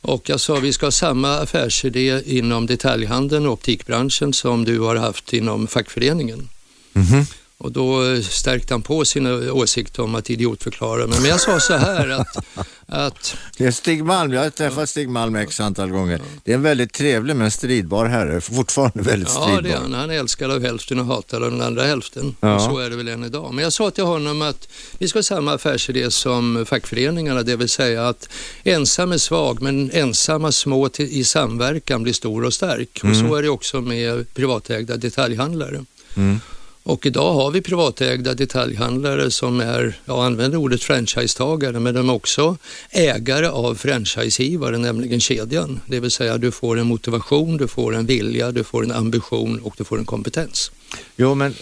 Och 0.00 0.28
jag 0.28 0.40
sa 0.40 0.54
vi 0.54 0.72
ska 0.72 0.86
ha 0.86 0.90
samma 0.90 1.38
affärsidé 1.38 2.22
inom 2.26 2.66
detaljhandeln 2.66 3.46
och 3.46 3.52
optikbranschen 3.52 4.32
som 4.32 4.64
du 4.64 4.80
har 4.80 4.96
haft 4.96 5.32
inom 5.32 5.66
fackföreningen. 5.66 6.48
Mm. 6.94 7.26
Och 7.58 7.72
då 7.72 8.22
stärkte 8.22 8.74
han 8.74 8.82
på 8.82 9.04
sin 9.04 9.50
åsikt 9.50 9.98
om 9.98 10.14
att 10.14 10.30
idiotförklara 10.30 11.06
mig. 11.06 11.20
Men 11.20 11.30
jag 11.30 11.40
sa 11.40 11.60
så 11.60 11.74
här 11.74 12.08
att... 12.08 12.36
att 12.86 13.36
det 13.58 13.64
är 13.66 13.70
Stig 13.70 14.04
Malm, 14.04 14.32
jag 14.32 14.42
har 14.42 14.50
träffat 14.50 14.88
Stig 14.88 15.08
Malm 15.08 15.36
x 15.36 15.60
antal 15.60 15.90
gånger. 15.90 16.20
Det 16.44 16.50
är 16.50 16.54
en 16.54 16.62
väldigt 16.62 16.92
trevlig 16.92 17.36
men 17.36 17.50
stridbar 17.50 18.06
herre, 18.06 18.40
fortfarande 18.40 19.02
väldigt 19.02 19.28
stridbar. 19.28 19.52
Ja, 19.52 19.60
det 19.60 19.72
är 19.72 19.76
han. 19.76 19.94
Han 19.94 20.10
är 20.10 20.18
älskad 20.18 20.50
av 20.50 20.62
hälften 20.62 20.98
och 20.98 21.06
hatad 21.06 21.44
av 21.44 21.50
den 21.50 21.62
andra 21.62 21.82
hälften. 21.82 22.36
Ja. 22.40 22.54
Och 22.54 22.62
så 22.62 22.78
är 22.78 22.90
det 22.90 22.96
väl 22.96 23.08
än 23.08 23.24
idag. 23.24 23.54
Men 23.54 23.64
jag 23.64 23.72
sa 23.72 23.90
till 23.90 24.04
honom 24.04 24.42
att 24.42 24.68
vi 24.98 25.08
ska 25.08 25.18
ha 25.18 25.22
samma 25.22 25.52
affärsidé 25.54 26.10
som 26.10 26.66
fackföreningarna, 26.66 27.42
det 27.42 27.56
vill 27.56 27.68
säga 27.68 28.08
att 28.08 28.28
ensam 28.64 29.12
är 29.12 29.18
svag 29.18 29.62
men 29.62 29.90
ensamma 29.90 30.52
små 30.52 30.90
i 30.98 31.24
samverkan 31.24 32.02
blir 32.02 32.12
stor 32.12 32.44
och 32.44 32.54
stark. 32.54 33.00
Mm. 33.02 33.12
Och 33.12 33.28
så 33.28 33.34
är 33.34 33.42
det 33.42 33.48
också 33.48 33.80
med 33.80 34.34
privatägda 34.34 34.96
detaljhandlare. 34.96 35.84
Mm. 36.16 36.40
Och 36.86 37.06
idag 37.06 37.34
har 37.34 37.50
vi 37.50 37.60
privatägda 37.60 38.34
detaljhandlare 38.34 39.30
som 39.30 39.60
är, 39.60 39.98
jag 40.04 40.24
använder 40.24 40.58
ordet 40.58 40.82
franchisetagare, 40.82 41.80
men 41.80 41.94
de 41.94 42.08
är 42.08 42.12
också 42.12 42.56
ägare 42.90 43.46
av 43.46 43.74
franchisegivare, 43.74 44.78
nämligen 44.78 45.20
kedjan. 45.20 45.80
Det 45.86 46.00
vill 46.00 46.10
säga 46.10 46.38
du 46.38 46.50
får 46.50 46.78
en 46.78 46.86
motivation, 46.86 47.56
du 47.56 47.68
får 47.68 47.94
en 47.94 48.06
vilja, 48.06 48.52
du 48.52 48.64
får 48.64 48.84
en 48.84 48.92
ambition 48.92 49.58
och 49.58 49.74
du 49.78 49.84
får 49.84 49.98
en 49.98 50.04
kompetens. 50.04 50.70
Jo, 51.16 51.34
men 51.34 51.54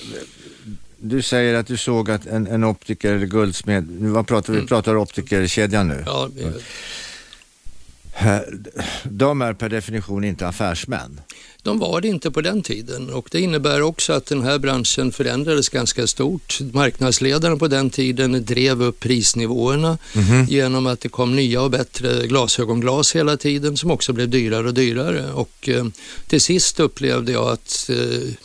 du 0.98 1.22
säger 1.22 1.54
att 1.54 1.66
du 1.66 1.76
såg 1.76 2.10
att 2.10 2.26
en, 2.26 2.46
en 2.46 2.64
optiker 2.64 3.14
eller 3.14 3.26
guldsmed, 3.26 3.86
vad 4.00 4.26
pratar 4.26 4.52
vi, 4.52 4.58
mm. 4.58 4.68
pratar 4.68 4.96
optikerkedjan 4.96 5.88
nu? 5.88 6.02
Ja, 6.06 6.28
de 9.04 9.42
är 9.42 9.52
per 9.52 9.68
definition 9.68 10.24
inte 10.24 10.48
affärsmän. 10.48 11.20
De 11.64 11.78
var 11.78 12.00
det 12.00 12.08
inte 12.08 12.30
på 12.30 12.40
den 12.40 12.62
tiden 12.62 13.10
och 13.10 13.28
det 13.30 13.40
innebär 13.40 13.82
också 13.82 14.12
att 14.12 14.26
den 14.26 14.42
här 14.42 14.58
branschen 14.58 15.12
förändrades 15.12 15.68
ganska 15.68 16.06
stort. 16.06 16.58
Marknadsledaren 16.72 17.58
på 17.58 17.68
den 17.68 17.90
tiden 17.90 18.44
drev 18.44 18.82
upp 18.82 19.00
prisnivåerna 19.00 19.98
mm 20.14 20.26
-hmm. 20.26 20.50
genom 20.50 20.86
att 20.86 21.00
det 21.00 21.08
kom 21.08 21.36
nya 21.36 21.62
och 21.62 21.70
bättre 21.70 22.26
glasögonglas 22.26 23.16
hela 23.16 23.36
tiden 23.36 23.76
som 23.76 23.90
också 23.90 24.12
blev 24.12 24.28
dyrare 24.28 24.66
och 24.66 24.74
dyrare. 24.74 25.32
Och 25.32 25.68
eh, 25.68 25.84
till 26.26 26.40
sist 26.40 26.80
upplevde 26.80 27.32
jag 27.32 27.48
att 27.48 27.90
eh, 27.90 27.96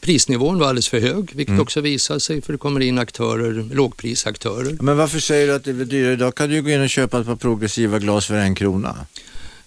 prisnivån 0.01 0.59
var 0.59 0.67
alldeles 0.67 0.87
för 0.87 0.99
hög, 0.99 1.31
vilket 1.33 1.49
mm. 1.49 1.61
också 1.61 1.81
visade 1.81 2.19
sig 2.19 2.41
för 2.41 2.53
det 2.53 2.59
kommer 2.59 2.79
in 2.79 2.99
aktörer, 2.99 3.75
lågprisaktörer. 3.75 4.77
Men 4.81 4.97
varför 4.97 5.19
säger 5.19 5.47
du 5.47 5.53
att 5.53 5.63
det 5.63 5.71
är 5.71 5.85
dyrare? 5.85 6.13
Idag 6.13 6.35
kan 6.35 6.49
du 6.49 6.61
gå 6.61 6.69
in 6.69 6.81
och 6.81 6.89
köpa 6.89 7.19
ett 7.19 7.25
par 7.25 7.35
progressiva 7.35 7.99
glas 7.99 8.25
för 8.25 8.35
en 8.35 8.55
krona. 8.55 8.95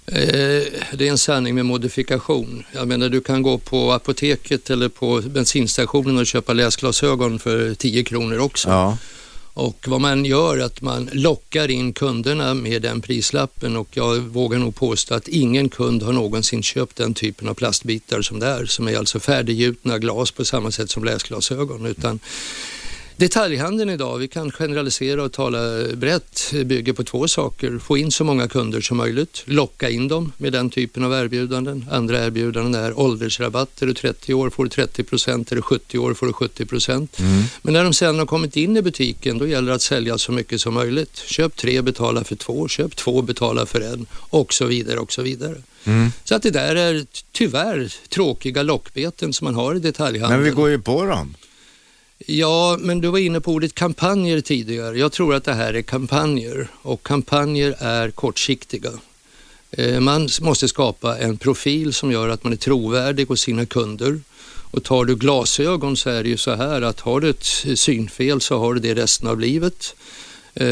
Eh, 0.07 0.63
det 0.93 1.07
är 1.07 1.11
en 1.11 1.19
sanning 1.19 1.55
med 1.55 1.67
modifikation. 1.67 2.65
Jag 2.73 2.89
menar 2.89 3.09
du 3.09 3.21
kan 3.21 3.43
gå 3.43 3.59
på 3.59 3.93
apoteket 3.93 4.71
eller 4.71 4.89
på 4.89 5.23
bensinstationen 5.27 6.19
och 6.19 6.27
köpa 6.27 6.53
läsglasögon 6.53 7.39
för 7.39 7.75
10 7.75 8.05
kronor 8.05 8.39
också. 8.39 8.69
Ja. 8.69 8.99
Och 9.55 9.85
vad 9.89 10.01
man 10.01 10.25
gör 10.25 10.59
är 10.59 10.65
att 10.65 10.81
man 10.81 11.11
lockar 11.13 11.71
in 11.71 11.93
kunderna 11.93 12.55
med 12.55 12.83
den 12.83 13.01
prislappen 13.01 13.77
och 13.77 13.89
jag 13.91 14.19
vågar 14.19 14.59
nog 14.59 14.75
påstå 14.75 15.15
att 15.15 15.29
ingen 15.29 15.69
kund 15.69 16.03
har 16.03 16.13
någonsin 16.13 16.63
köpt 16.63 16.97
den 16.97 17.15
typen 17.15 17.49
av 17.49 17.55
plastbitar 17.55 18.23
som 18.23 18.39
det 18.39 18.47
är, 18.47 18.67
som 18.67 18.89
är 18.89 18.97
alltså 18.99 19.21
färdiggjutna 19.21 19.99
glas 19.99 20.31
på 20.31 20.45
samma 20.45 20.71
sätt 20.71 20.91
som 20.91 21.05
läsglasögon. 21.05 21.87
Utan 21.87 22.21
Detaljhandeln 23.17 23.91
idag, 23.91 24.19
vi 24.19 24.29
kan 24.29 24.51
generalisera 24.51 25.23
och 25.23 25.33
tala 25.33 25.59
brett, 25.95 26.53
bygger 26.65 26.93
på 26.93 27.05
två 27.05 27.29
saker. 27.29 27.79
Få 27.79 27.97
in 27.97 28.11
så 28.11 28.25
många 28.25 28.49
kunder 28.49 28.81
som 28.81 28.97
möjligt, 28.97 29.43
locka 29.45 29.91
in 29.91 30.09
dem 30.09 30.33
med 30.37 30.53
den 30.53 30.71
typen 30.71 31.05
av 31.05 31.13
erbjudanden. 31.13 31.87
Andra 31.91 32.25
erbjudanden 32.25 32.85
är 32.85 32.99
åldersrabatt. 32.99 33.83
Är 33.83 33.87
du 33.87 33.95
30 33.95 34.35
år 34.35 34.51
får 34.51 34.65
du 34.65 34.71
30 34.71 35.03
procent, 35.03 35.53
är 35.53 35.57
du 35.57 35.63
70 35.63 35.99
år 35.99 36.15
får 36.15 36.27
du 36.27 36.33
70 36.33 36.67
procent. 36.67 37.19
Mm. 37.19 37.43
Men 37.63 37.75
när 37.75 37.85
de 37.85 37.93
sen 37.93 38.19
har 38.19 38.27
kommit 38.27 38.57
in 38.57 38.77
i 38.77 38.83
butiken 38.83 39.39
då 39.39 39.47
gäller 39.47 39.69
det 39.69 39.75
att 39.75 39.83
sälja 39.83 40.19
så 40.19 40.33
mycket 40.33 40.61
som 40.61 40.75
möjligt. 40.75 41.17
Köp 41.27 41.57
tre, 41.57 41.83
betala 41.83 42.25
för 42.25 42.37
två, 42.37 42.69
köp 42.69 42.97
två, 42.97 43.23
betala 43.23 43.67
för 43.67 43.81
en 43.81 44.07
och 44.13 44.53
så 44.53 44.65
vidare 44.65 44.99
och 44.99 45.13
så 45.13 45.23
vidare. 45.23 45.57
Mm. 45.85 46.13
Så 46.25 46.35
att 46.35 46.43
det 46.43 46.51
där 46.51 46.77
är 46.77 47.07
tyvärr 47.33 47.93
tråkiga 48.09 48.63
lockbeten 48.63 49.33
som 49.33 49.45
man 49.45 49.55
har 49.55 49.75
i 49.75 49.79
detaljhandeln. 49.79 50.41
Men 50.41 50.51
vi 50.51 50.57
går 50.57 50.71
ju 50.71 50.79
på 50.79 51.05
dem. 51.05 51.35
Ja, 52.27 52.77
men 52.81 53.01
du 53.01 53.09
var 53.09 53.19
inne 53.19 53.41
på 53.41 53.53
ordet 53.53 53.75
kampanjer 53.75 54.41
tidigare. 54.41 54.99
Jag 54.99 55.13
tror 55.13 55.35
att 55.35 55.45
det 55.45 55.55
här 55.55 55.75
är 55.75 55.83
kampanjer 55.83 56.69
och 56.83 57.03
kampanjer 57.03 57.77
är 57.79 58.11
kortsiktiga. 58.11 58.91
Eh, 59.71 60.01
man 60.01 60.29
måste 60.41 60.69
skapa 60.69 61.19
en 61.19 61.37
profil 61.37 61.93
som 61.95 62.13
gör 62.13 62.29
att 62.29 62.45
man 62.45 62.53
är 62.53 62.57
trovärdig 62.57 63.29
hos 63.29 63.41
sina 63.41 63.67
kunder. 63.67 64.21
Och 64.71 64.85
tar 64.85 65.05
du 65.05 65.17
glasögon 65.17 65.97
så 65.97 66.11
är 66.11 66.23
det 66.23 66.29
ju 66.29 66.37
så 66.37 66.55
här 66.55 66.83
att 66.83 67.01
har 67.01 67.21
du 67.21 67.31
ett 67.31 67.79
synfel 67.79 68.41
så 68.41 68.59
har 68.59 68.75
du 68.75 68.81
det 68.81 68.95
resten 68.95 69.29
av 69.29 69.41
livet. 69.41 69.95
Uh, 70.61 70.67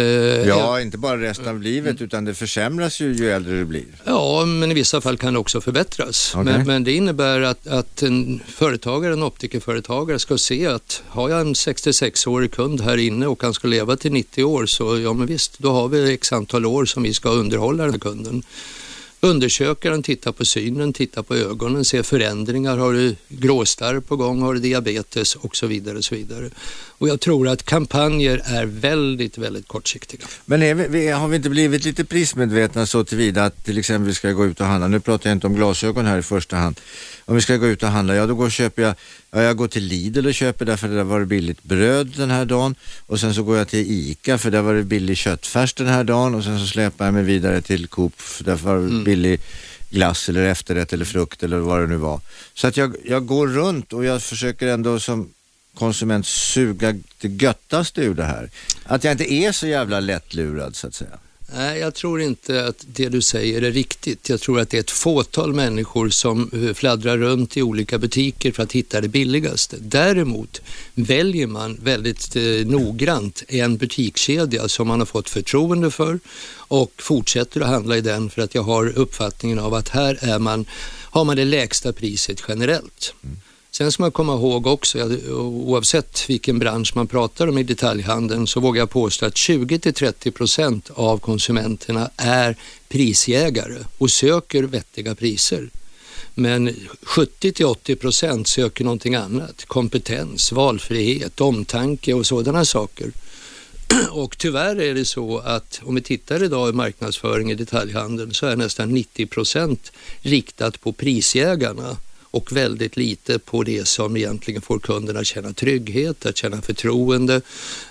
ja, 0.48 0.80
inte 0.80 0.98
bara 0.98 1.20
resten 1.20 1.48
av 1.48 1.62
livet 1.62 1.90
mm. 1.90 2.04
utan 2.04 2.24
det 2.24 2.34
försämras 2.34 3.00
ju 3.00 3.14
ju 3.14 3.30
äldre 3.30 3.52
du 3.58 3.64
blir. 3.64 3.84
Ja, 4.04 4.44
men 4.44 4.70
i 4.70 4.74
vissa 4.74 5.00
fall 5.00 5.18
kan 5.18 5.32
det 5.32 5.38
också 5.38 5.60
förbättras. 5.60 6.34
Okay. 6.34 6.44
Men, 6.44 6.66
men, 6.66 6.84
det 6.84 6.92
innebär 6.92 7.40
att, 7.40 7.66
att 7.66 8.02
en 8.02 8.40
företagare, 8.46 9.12
en 9.12 9.22
optikerföretagare 9.22 10.18
ska 10.18 10.38
se 10.38 10.66
att 10.66 11.02
har 11.08 11.28
jag 11.28 11.40
en 11.40 11.54
66-årig 11.54 12.52
kund 12.52 12.80
här 12.80 12.96
inne 12.96 13.26
och 13.26 13.42
han 13.42 13.54
ska 13.54 13.68
leva 13.68 13.96
till 13.96 14.12
90 14.12 14.44
år 14.44 14.66
så 14.66 14.98
ja 14.98 15.12
men 15.12 15.26
visst, 15.26 15.58
då 15.58 15.72
har 15.72 15.88
vi 15.88 16.14
x 16.14 16.32
antal 16.32 16.66
år 16.66 16.84
som 16.84 17.02
vi 17.02 17.14
ska 17.14 17.30
underhålla 17.30 17.82
den 17.84 17.92
här 17.92 18.00
kunden 18.00 18.42
undersöka 19.20 19.90
den, 19.90 20.02
titta 20.02 20.32
på 20.32 20.44
synen, 20.44 20.92
titta 20.92 21.22
på 21.22 21.36
ögonen, 21.36 21.84
se 21.84 22.02
förändringar. 22.02 22.76
Har 22.76 22.92
du 22.92 23.16
gråstarr 23.28 24.00
på 24.00 24.16
gång? 24.16 24.42
Har 24.42 24.54
du 24.54 24.60
diabetes? 24.60 25.34
Och 25.34 25.56
så 25.56 25.66
vidare. 25.66 25.98
Och 25.98 26.04
så 26.04 26.14
vidare. 26.14 26.50
Och 27.00 27.08
jag 27.08 27.20
tror 27.20 27.48
att 27.48 27.62
kampanjer 27.62 28.42
är 28.44 28.66
väldigt, 28.66 29.38
väldigt 29.38 29.68
kortsiktiga. 29.68 30.26
Men 30.44 30.92
vi, 30.92 31.08
har 31.08 31.28
vi 31.28 31.36
inte 31.36 31.50
blivit 31.50 31.84
lite 31.84 32.04
prismedvetna 32.04 32.86
så 32.86 33.04
tillvida 33.04 33.44
att 33.44 33.64
till 33.64 33.78
exempel 33.78 34.06
vi 34.06 34.14
ska 34.14 34.32
gå 34.32 34.46
ut 34.46 34.60
och 34.60 34.66
handla, 34.66 34.88
nu 34.88 35.00
pratar 35.00 35.30
jag 35.30 35.36
inte 35.36 35.46
om 35.46 35.54
glasögon 35.54 36.06
här 36.06 36.18
i 36.18 36.22
första 36.22 36.56
hand, 36.56 36.80
om 37.24 37.34
vi 37.34 37.40
ska 37.40 37.56
gå 37.56 37.66
ut 37.66 37.82
och 37.82 37.88
handla, 37.88 38.14
ja 38.14 38.26
då 38.26 38.34
går 38.34 38.44
och 38.44 38.52
köper 38.52 38.82
jag, 38.82 38.94
ja, 39.30 39.42
jag 39.42 39.56
går 39.56 39.68
till 39.68 39.84
Lidl 39.84 40.26
och 40.26 40.34
köper 40.34 40.64
därför 40.64 40.88
det 40.88 41.04
var 41.04 41.24
billigt 41.24 41.62
bröd 41.62 42.12
den 42.16 42.30
här 42.30 42.44
dagen 42.44 42.74
och 43.06 43.20
sen 43.20 43.34
så 43.34 43.42
går 43.42 43.56
jag 43.56 43.68
till 43.68 43.90
ICA 43.90 44.38
för 44.38 44.50
det 44.50 44.62
var 44.62 44.74
det 44.74 44.82
billig 44.82 45.16
köttfärs 45.16 45.74
den 45.74 45.86
här 45.86 46.04
dagen 46.04 46.34
och 46.34 46.44
sen 46.44 46.58
så 46.58 46.66
släpar 46.66 47.04
jag 47.04 47.14
mig 47.14 47.22
vidare 47.22 47.62
till 47.62 47.86
Coop 47.86 48.20
för 48.20 48.44
det 48.44 48.54
var 48.54 48.76
mm 48.76 49.04
billig 49.10 49.40
glass 49.90 50.28
eller 50.28 50.46
efterrätt 50.46 50.92
eller 50.92 51.04
frukt 51.04 51.42
eller 51.42 51.58
vad 51.58 51.80
det 51.80 51.86
nu 51.86 51.96
var. 51.96 52.20
Så 52.54 52.66
att 52.66 52.76
jag, 52.76 52.96
jag 53.04 53.26
går 53.26 53.48
runt 53.48 53.92
och 53.92 54.04
jag 54.04 54.22
försöker 54.22 54.66
ändå 54.68 55.00
som 55.00 55.28
konsument 55.74 56.26
suga 56.26 56.94
det 57.20 57.28
göttaste 57.28 58.02
ur 58.02 58.14
det 58.14 58.24
här. 58.24 58.50
Att 58.84 59.04
jag 59.04 59.12
inte 59.12 59.32
är 59.32 59.52
så 59.52 59.66
jävla 59.66 60.00
lättlurad 60.00 60.76
så 60.76 60.86
att 60.86 60.94
säga. 60.94 61.18
Nej, 61.54 61.80
jag 61.80 61.94
tror 61.94 62.20
inte 62.20 62.66
att 62.66 62.84
det 62.86 63.08
du 63.08 63.22
säger 63.22 63.62
är 63.62 63.72
riktigt. 63.72 64.28
Jag 64.28 64.40
tror 64.40 64.60
att 64.60 64.70
det 64.70 64.76
är 64.76 64.80
ett 64.80 64.90
fåtal 64.90 65.52
människor 65.54 66.08
som 66.08 66.50
eh, 66.52 66.74
fladdrar 66.74 67.18
runt 67.18 67.56
i 67.56 67.62
olika 67.62 67.98
butiker 67.98 68.52
för 68.52 68.62
att 68.62 68.72
hitta 68.72 69.00
det 69.00 69.08
billigaste. 69.08 69.76
Däremot 69.80 70.60
väljer 70.94 71.46
man 71.46 71.78
väldigt 71.82 72.36
eh, 72.36 72.42
noggrant 72.66 73.42
en 73.48 73.76
butikskedja 73.76 74.68
som 74.68 74.88
man 74.88 74.98
har 74.98 75.06
fått 75.06 75.28
förtroende 75.28 75.90
för 75.90 76.20
och 76.54 76.92
fortsätter 76.98 77.60
att 77.60 77.68
handla 77.68 77.96
i 77.96 78.00
den 78.00 78.30
för 78.30 78.42
att 78.42 78.54
jag 78.54 78.62
har 78.62 78.98
uppfattningen 78.98 79.58
av 79.58 79.74
att 79.74 79.88
här 79.88 80.18
är 80.20 80.38
man, 80.38 80.64
har 81.10 81.24
man 81.24 81.36
det 81.36 81.44
lägsta 81.44 81.92
priset 81.92 82.42
generellt. 82.48 83.14
Mm. 83.24 83.36
Sen 83.72 83.92
ska 83.92 84.02
man 84.02 84.12
komma 84.12 84.34
ihåg 84.34 84.66
också, 84.66 84.98
eh, 84.98 85.32
oavsett 85.38 86.24
vilken 86.28 86.58
bransch 86.58 86.92
man 86.94 87.06
pratar 87.06 87.48
om 87.48 87.58
i 87.58 87.62
detaljhandeln, 87.62 88.46
så 88.46 88.60
vågar 88.60 88.78
jag 88.78 88.90
påstå 88.90 89.26
att 89.26 89.36
20-30 89.36 90.30
procent 90.30 90.90
av 90.94 91.18
konsumenterna 91.18 92.10
är 92.16 92.56
prisjägare 92.88 93.78
och 93.98 94.10
söker 94.10 94.62
vettiga 94.62 95.14
priser. 95.14 95.70
Men 96.34 96.76
70-80 97.02 97.96
procent 97.96 98.48
söker 98.48 98.84
någonting 98.84 99.14
annat, 99.14 99.64
kompetens, 99.64 100.52
valfrihet, 100.52 101.40
omtanke 101.40 102.14
och 102.14 102.26
sådana 102.26 102.64
saker. 102.64 103.12
Och 104.10 104.38
tyvärr 104.38 104.80
är 104.80 104.94
det 104.94 105.04
så 105.04 105.38
att 105.38 105.80
om 105.84 105.94
vi 105.94 106.00
tittar 106.00 106.42
idag 106.42 106.68
i 106.68 106.72
marknadsföring 106.72 107.50
i 107.50 107.54
detaljhandeln 107.54 108.34
så 108.34 108.46
är 108.46 108.56
nästan 108.56 108.94
90 108.94 109.26
procent 109.26 109.92
riktat 110.22 110.80
på 110.80 110.92
prisjägarna 110.92 111.96
och 112.30 112.52
väldigt 112.52 112.96
lite 112.96 113.38
på 113.38 113.62
det 113.62 113.88
som 113.88 114.16
egentligen 114.16 114.62
får 114.62 114.78
kunderna 114.78 115.20
att 115.20 115.26
känna 115.26 115.52
trygghet, 115.52 116.26
att 116.26 116.36
känna 116.36 116.62
förtroende 116.62 117.40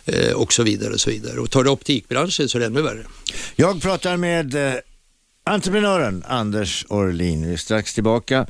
eh, 0.06 0.34
och 0.34 0.54
så 0.54 0.64
vidare. 0.64 0.94
Och 0.94 1.00
så 1.00 1.10
vidare. 1.10 1.40
Och 1.40 1.52
tar 1.52 1.64
du 1.64 1.70
optikbranschen 1.70 2.50
så 2.50 2.58
är 2.58 2.60
det 2.60 2.66
ännu 2.66 2.82
värre. 2.82 3.06
Jag 3.56 3.82
pratar 3.82 4.18
med 4.18 4.56
eh, 4.56 4.74
entreprenören 5.44 6.24
Anders 6.28 6.86
Orlin. 6.90 7.48
Vi 7.48 7.54
är 7.54 7.58
strax 7.58 7.94
tillbaka. 7.94 8.48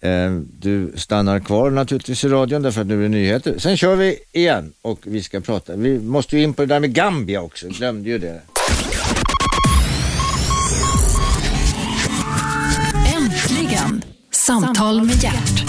Eh, 0.00 0.30
du 0.60 0.92
stannar 0.96 1.40
kvar 1.40 1.70
naturligtvis 1.70 2.24
i 2.24 2.28
radion 2.28 2.62
därför 2.62 2.80
att 2.80 2.86
nu 2.86 2.98
är 2.98 3.02
det 3.02 3.08
nyheter. 3.08 3.58
Sen 3.58 3.76
kör 3.76 3.96
vi 3.96 4.18
igen 4.32 4.72
och 4.82 5.00
vi 5.02 5.22
ska 5.22 5.40
prata. 5.40 5.76
Vi 5.76 5.98
måste 5.98 6.36
ju 6.36 6.42
in 6.42 6.54
på 6.54 6.62
det 6.62 6.66
där 6.66 6.80
med 6.80 6.94
Gambia 6.94 7.40
också, 7.40 7.68
glömde 7.68 8.08
ju 8.08 8.18
det. 8.18 8.40
Samtal 14.50 15.02
med 15.02 15.22
hjärt. 15.22 15.64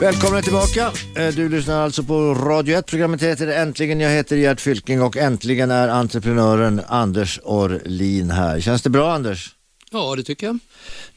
Välkomna 0.00 0.42
tillbaka. 0.42 0.90
Eh, 1.16 1.34
du 1.34 1.48
lyssnar 1.48 1.82
alltså 1.82 2.02
på 2.02 2.34
Radio 2.34 2.78
1. 2.78 2.86
Programmet 2.86 3.22
heter 3.22 3.46
Äntligen. 3.46 4.00
Jag 4.00 4.10
heter 4.10 4.36
Gert 4.36 4.60
Fylking 4.60 5.02
och 5.02 5.16
äntligen 5.16 5.70
är 5.70 5.88
entreprenören 5.88 6.82
Anders 6.88 7.40
Orlin 7.44 8.30
här. 8.30 8.60
Känns 8.60 8.82
det 8.82 8.90
bra 8.90 9.12
Anders? 9.12 9.54
Ja, 9.90 10.14
det 10.16 10.22
tycker 10.22 10.46
jag. 10.46 10.58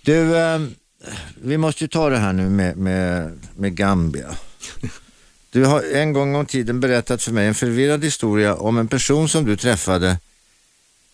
Du, 0.02 0.38
eh, 0.38 0.60
vi 1.42 1.58
måste 1.58 1.84
ju 1.84 1.88
ta 1.88 2.10
det 2.10 2.18
här 2.18 2.34
nu 2.34 2.50
med, 2.50 2.78
med, 2.78 3.40
med 3.56 3.76
Gambia. 3.76 4.28
Du 5.52 5.66
har 5.66 5.84
en 5.84 6.14
gång 6.14 6.36
om 6.36 6.46
tiden 6.46 6.80
berättat 6.80 7.24
för 7.24 7.32
mig 7.32 7.48
en 7.48 7.56
förvirrad 7.56 8.04
historia 8.04 8.56
om 8.56 8.78
en 8.78 8.88
person 8.88 9.30
som 9.30 9.46
du 9.46 9.58
träffade. 9.58 10.18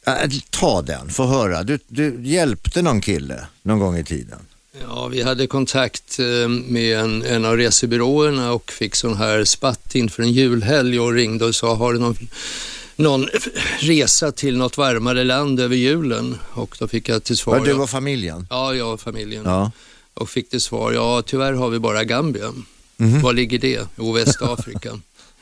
Äh, 0.07 0.13
ta 0.49 0.81
den, 0.81 1.09
få 1.09 1.25
höra. 1.25 1.63
Du, 1.63 1.79
du 1.87 2.19
hjälpte 2.21 2.81
någon 2.81 3.01
kille 3.01 3.47
någon 3.61 3.79
gång 3.79 3.97
i 3.97 4.03
tiden. 4.03 4.39
Ja, 4.81 5.07
vi 5.07 5.21
hade 5.21 5.47
kontakt 5.47 6.19
eh, 6.19 6.49
med 6.49 6.99
en, 6.99 7.23
en 7.23 7.45
av 7.45 7.57
resebyråerna 7.57 8.51
och 8.51 8.71
fick 8.71 8.95
sån 8.95 9.17
här 9.17 9.43
spatt 9.43 9.95
inför 9.95 10.23
en 10.23 10.31
julhelg 10.31 10.99
och 10.99 11.13
ringde 11.13 11.45
och 11.45 11.55
sa, 11.55 11.75
har 11.75 11.93
du 11.93 11.99
någon, 11.99 12.17
någon 12.95 13.27
resa 13.79 14.31
till 14.31 14.57
något 14.57 14.77
varmare 14.77 15.23
land 15.23 15.59
över 15.59 15.75
julen? 15.75 16.37
Och 16.49 16.75
då 16.79 16.87
fick 16.87 17.09
jag 17.09 17.23
till 17.23 17.37
svar... 17.37 17.59
Var 17.59 17.65
du 17.65 17.73
och 17.73 17.89
familjen? 17.89 18.47
Ja, 18.49 18.73
jag 18.73 18.93
och 18.93 19.01
familjen. 19.01 19.43
Ja. 19.45 19.71
Och 20.13 20.29
fick 20.29 20.49
till 20.49 20.61
svar, 20.61 20.91
ja 20.91 21.21
tyvärr 21.25 21.53
har 21.53 21.69
vi 21.69 21.79
bara 21.79 22.03
Gambia. 22.03 22.53
Mm. 22.99 23.21
Var 23.21 23.33
ligger 23.33 23.59
det? 23.59 23.87
Jo, 23.95 24.11
Västafrika. 24.11 24.89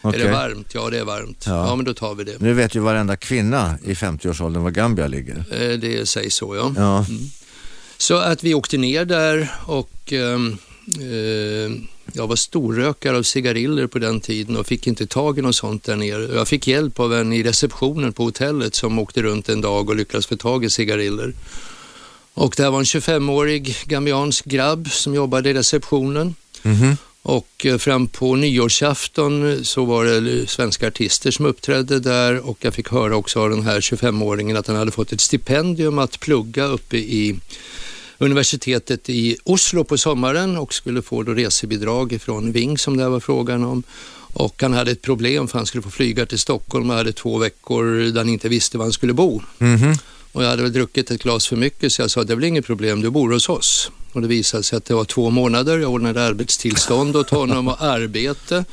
okay. 0.01 0.21
Är 0.21 0.25
det 0.25 0.31
varmt? 0.31 0.73
Ja, 0.73 0.89
det 0.89 0.99
är 0.99 1.03
varmt. 1.03 1.43
Ja. 1.47 1.67
ja. 1.67 1.75
men 1.75 1.85
då 1.85 1.93
tar 1.93 2.15
vi 2.15 2.23
det. 2.23 2.35
Nu 2.39 2.53
vet 2.53 2.75
ju 2.75 2.79
varenda 2.79 3.17
kvinna 3.17 3.77
i 3.83 3.93
50-årsåldern 3.93 4.63
var 4.63 4.71
Gambia 4.71 5.07
ligger. 5.07 5.35
Eh, 5.51 5.77
det 5.79 6.09
sägs 6.09 6.35
så, 6.35 6.55
ja. 6.55 6.73
ja. 6.77 7.05
Mm. 7.09 7.21
Så 7.97 8.15
att 8.15 8.43
vi 8.43 8.53
åkte 8.53 8.77
ner 8.77 9.05
där 9.05 9.51
och 9.65 10.13
ehm, 10.13 10.57
eh, 10.99 11.81
jag 12.13 12.27
var 12.27 12.35
storrökare 12.35 13.17
av 13.17 13.23
cigariller 13.23 13.87
på 13.87 13.99
den 13.99 14.21
tiden 14.21 14.57
och 14.57 14.67
fick 14.67 14.87
inte 14.87 15.07
tag 15.07 15.39
i 15.39 15.41
något 15.41 15.55
sånt 15.55 15.83
där 15.83 15.95
nere. 15.95 16.35
Jag 16.35 16.47
fick 16.47 16.67
hjälp 16.67 16.99
av 16.99 17.13
en 17.13 17.33
i 17.33 17.43
receptionen 17.43 18.13
på 18.13 18.23
hotellet 18.23 18.75
som 18.75 18.99
åkte 18.99 19.21
runt 19.21 19.49
en 19.49 19.61
dag 19.61 19.89
och 19.89 19.95
lyckades 19.95 20.27
få 20.27 20.35
tag 20.35 20.65
i 20.65 20.69
cigariller. 20.69 21.33
Och 22.33 22.53
det 22.57 22.63
här 22.63 22.71
var 22.71 22.79
en 22.79 22.85
25-årig 22.85 23.75
gambiansk 23.85 24.45
grabb 24.45 24.91
som 24.91 25.13
jobbade 25.13 25.49
i 25.49 25.53
receptionen. 25.53 26.35
Mm 26.63 26.77
-hmm. 26.77 26.97
Och 27.27 27.65
eh, 27.65 27.77
fram 27.77 28.07
på 28.07 28.35
nyårsafton 28.35 29.65
så 29.65 29.85
var 29.85 30.05
det 30.05 30.49
svenska 30.49 30.87
artister 30.87 31.31
som 31.31 31.45
uppträdde 31.45 31.99
där 31.99 32.49
och 32.49 32.57
jag 32.61 32.73
fick 32.73 32.89
höra 32.89 33.15
också 33.15 33.39
av 33.39 33.49
den 33.49 33.63
här 33.63 33.81
25-åringen 33.81 34.57
att 34.57 34.67
han 34.67 34.75
hade 34.75 34.91
fått 34.91 35.11
ett 35.11 35.21
stipendium 35.21 35.99
att 35.99 36.19
plugga 36.19 36.65
uppe 36.65 36.97
i 36.97 37.39
universitetet 38.17 39.09
i 39.09 39.37
Oslo 39.43 39.83
på 39.83 39.97
sommaren 39.97 40.57
och 40.57 40.73
skulle 40.73 41.01
få 41.01 41.23
då 41.23 41.33
resebidrag 41.33 42.17
från 42.21 42.51
Ving 42.51 42.77
som 42.77 42.97
det 42.97 43.09
var 43.09 43.19
frågan 43.19 43.63
om. 43.63 43.83
Och 44.33 44.61
han 44.61 44.73
hade 44.73 44.91
ett 44.91 45.01
problem 45.01 45.47
för 45.47 45.59
han 45.59 45.65
skulle 45.65 45.81
få 45.81 45.91
flyga 45.91 46.25
till 46.25 46.39
Stockholm 46.39 46.89
och 46.89 46.95
hade 46.95 47.13
två 47.13 47.37
veckor 47.37 48.11
där 48.11 48.19
han 48.19 48.29
inte 48.29 48.49
visste 48.49 48.77
var 48.77 48.85
han 48.85 48.93
skulle 48.93 49.13
bo. 49.13 49.41
Mhm. 49.57 49.93
Och 50.31 50.43
jag 50.43 50.49
hade 50.49 50.61
väl 50.61 50.73
druckit 50.73 51.11
ett 51.11 51.23
glas 51.23 51.47
för 51.47 51.55
mycket 51.55 51.91
så 51.91 52.01
jag 52.01 52.11
sa 52.11 52.23
det 52.23 52.33
är 52.33 52.35
väl 52.35 52.45
inget 52.45 52.65
problem, 52.65 53.01
du 53.01 53.09
bor 53.09 53.31
hos 53.31 53.49
oss. 53.49 53.91
Och 54.15 54.21
det 54.21 54.27
visade 54.27 54.63
sig 54.63 54.77
att 54.77 54.85
det 54.85 54.93
var 54.93 55.05
två 55.05 55.29
månader, 55.29 55.79
jag 55.79 55.91
ordnade 55.91 56.23
arbetstillstånd 56.23 57.15
åt 57.15 57.29
honom 57.29 57.67
och 57.67 57.81
arbete. 57.81 58.65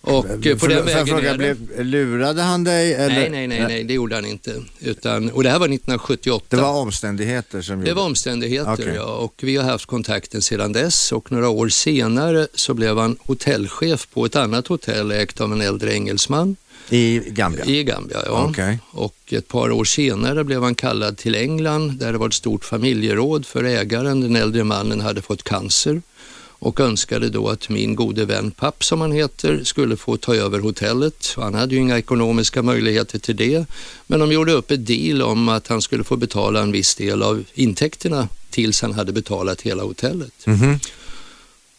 Och 0.00 0.26
på 0.60 0.66
den 0.66 0.84
vägen 0.84 1.06
fråga, 1.06 1.30
är 1.30 1.38
det. 1.38 1.54
blev, 1.54 1.84
lurade 1.84 2.42
han 2.42 2.64
dig? 2.64 2.94
Eller? 2.94 3.08
Nej, 3.08 3.30
nej, 3.30 3.46
nej, 3.46 3.64
nej, 3.68 3.84
det 3.84 3.94
gjorde 3.94 4.14
han 4.14 4.26
inte. 4.26 4.62
Utan, 4.80 5.30
och 5.30 5.42
det 5.42 5.50
här 5.50 5.58
var 5.58 5.66
1978. 5.66 6.46
Det 6.48 6.62
var 6.62 6.72
omständigheter 6.72 7.62
som 7.62 7.80
Det 7.80 7.88
gjorde 7.88 8.00
var 8.00 8.06
omständigheter, 8.06 8.72
Okej. 8.72 8.92
ja. 8.94 9.04
Och 9.04 9.34
vi 9.42 9.56
har 9.56 9.64
haft 9.64 9.86
kontakten 9.86 10.42
sedan 10.42 10.72
dess 10.72 11.12
och 11.12 11.32
några 11.32 11.48
år 11.48 11.68
senare 11.68 12.48
så 12.54 12.74
blev 12.74 12.98
han 12.98 13.16
hotellchef 13.20 14.08
på 14.12 14.24
ett 14.24 14.36
annat 14.36 14.66
hotell 14.66 15.12
ägt 15.12 15.40
av 15.40 15.52
en 15.52 15.60
äldre 15.60 15.94
engelsman 15.94 16.56
I 16.90 17.22
Gambia? 17.26 17.64
i 17.64 17.84
Gambia. 17.84 18.22
Ja. 18.26 18.46
Okej. 18.50 18.78
Och 18.90 19.16
ett 19.30 19.48
par 19.48 19.70
år 19.70 19.84
senare 19.84 20.44
blev 20.44 20.62
han 20.62 20.74
kallad 20.74 21.16
till 21.16 21.34
England 21.34 21.98
där 21.98 22.12
det 22.12 22.18
var 22.18 22.26
ett 22.26 22.34
stort 22.34 22.64
familjeråd 22.64 23.46
för 23.46 23.64
ägaren. 23.64 24.20
Den 24.20 24.36
äldre 24.36 24.64
mannen 24.64 25.00
hade 25.00 25.22
fått 25.22 25.42
cancer 25.42 26.02
och 26.58 26.80
önskade 26.80 27.28
då 27.28 27.48
att 27.48 27.68
min 27.68 27.94
gode 27.94 28.24
vän 28.24 28.50
Papp 28.50 28.84
som 28.84 29.00
han 29.00 29.12
heter 29.12 29.64
skulle 29.64 29.96
få 29.96 30.16
ta 30.16 30.34
över 30.34 30.60
hotellet. 30.60 31.34
Han 31.36 31.54
hade 31.54 31.74
ju 31.74 31.80
inga 31.80 31.98
ekonomiska 31.98 32.62
möjligheter 32.62 33.18
till 33.18 33.36
det 33.36 33.66
men 34.06 34.20
de 34.20 34.32
gjorde 34.32 34.52
upp 34.52 34.70
ett 34.70 34.86
deal 34.86 35.22
om 35.22 35.48
att 35.48 35.68
han 35.68 35.82
skulle 35.82 36.04
få 36.04 36.16
betala 36.16 36.62
en 36.62 36.72
viss 36.72 36.94
del 36.94 37.22
av 37.22 37.44
intäkterna 37.54 38.28
tills 38.50 38.82
han 38.82 38.92
hade 38.92 39.12
betalat 39.12 39.62
hela 39.62 39.82
hotellet. 39.82 40.32
Mhm. 40.46 40.78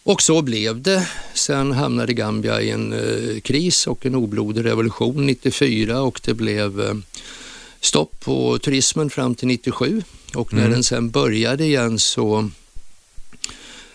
Och 0.08 0.22
så 0.22 0.42
blev 0.42 0.82
det. 0.82 1.08
Sen 1.34 1.72
hamnade 1.72 2.14
Gambia 2.14 2.62
i 2.62 2.70
en 2.70 2.94
eh, 2.94 3.40
kris 3.42 3.88
och 3.88 4.06
en 4.06 4.16
oblodig 4.16 4.66
revolution 4.66 5.26
94 5.26 6.02
och 6.02 6.22
det 6.24 6.34
blev 6.34 6.82
eh, 6.82 6.94
stopp 7.82 8.20
på 8.20 8.60
turismen 8.60 9.10
fram 9.10 9.36
till 9.36 9.48
97 9.48 10.04
och 10.36 10.54
när 10.54 10.62
Mm. 10.62 10.72
den 10.72 10.84
sen 10.84 11.10
började 11.10 11.64
igen 11.66 12.00
så 12.00 12.50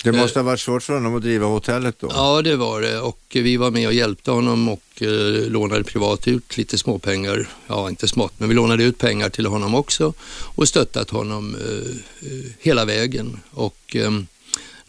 Det 0.05 0.13
måste 0.13 0.39
ha 0.39 0.45
varit 0.45 0.61
svårt 0.61 0.83
för 0.83 0.93
honom 0.95 1.17
att 1.17 1.23
driva 1.23 1.47
hotellet 1.47 1.97
då? 2.01 2.09
Ja, 2.15 2.43
det 2.43 2.57
var 2.57 2.81
det 2.81 3.01
och 3.01 3.21
vi 3.31 3.57
var 3.57 3.71
med 3.71 3.87
och 3.87 3.95
hjälpte 3.95 4.31
honom 4.31 4.69
och 4.69 5.03
eh, 5.03 5.51
lånade 5.51 5.85
privat 5.85 6.29
ut 6.29 6.57
lite 6.57 6.79
småpengar. 6.79 7.49
Ja, 7.67 7.89
inte 7.89 8.09
smått, 8.09 8.33
men 8.39 8.49
vi 8.49 8.55
lånade 8.55 8.85
ut 8.85 8.99
pengar 8.99 9.29
till 9.29 9.47
honom 9.47 9.75
också 9.75 10.13
och 10.57 10.69
stöttat 10.69 11.11
honom 11.11 11.55
eh, 11.55 12.29
eh, 12.33 12.45
hela 12.61 12.85
vägen. 12.85 13.41
Och 13.51 13.97
eh, 13.97 14.11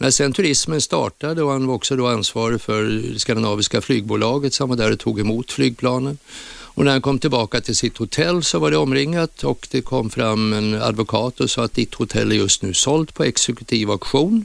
när 0.04 0.10
sen 0.10 0.32
turismen 0.32 0.80
startade 0.80 1.42
och 1.42 1.50
han 1.50 1.66
var 1.66 1.74
också 1.74 1.96
då 1.96 2.06
ansvarig 2.06 2.60
för 2.60 2.84
det 2.84 3.18
skandinaviska 3.18 3.80
flygbolaget 3.80 4.54
som 4.54 4.68
var 4.68 4.76
där 4.76 4.92
och 4.92 4.98
tog 4.98 5.20
emot 5.20 5.52
flygplanen. 5.52 6.18
Och 6.46 6.84
när 6.84 6.92
han 6.92 7.02
kom 7.02 7.18
tillbaka 7.18 7.60
till 7.60 7.76
sitt 7.76 7.96
hotell 7.96 8.44
så 8.44 8.58
var 8.58 8.70
det 8.70 8.76
omringat 8.76 9.44
och 9.44 9.68
det 9.70 9.80
kom 9.80 10.10
fram 10.10 10.52
en 10.52 10.74
advokat 10.82 11.40
och 11.40 11.50
sa 11.50 11.64
att 11.64 11.74
ditt 11.74 11.94
hotell 11.94 12.32
är 12.32 12.36
just 12.36 12.62
nu 12.62 12.74
sålt 12.74 13.14
på 13.14 13.24
exekutiv 13.24 13.90
auktion 13.90 14.44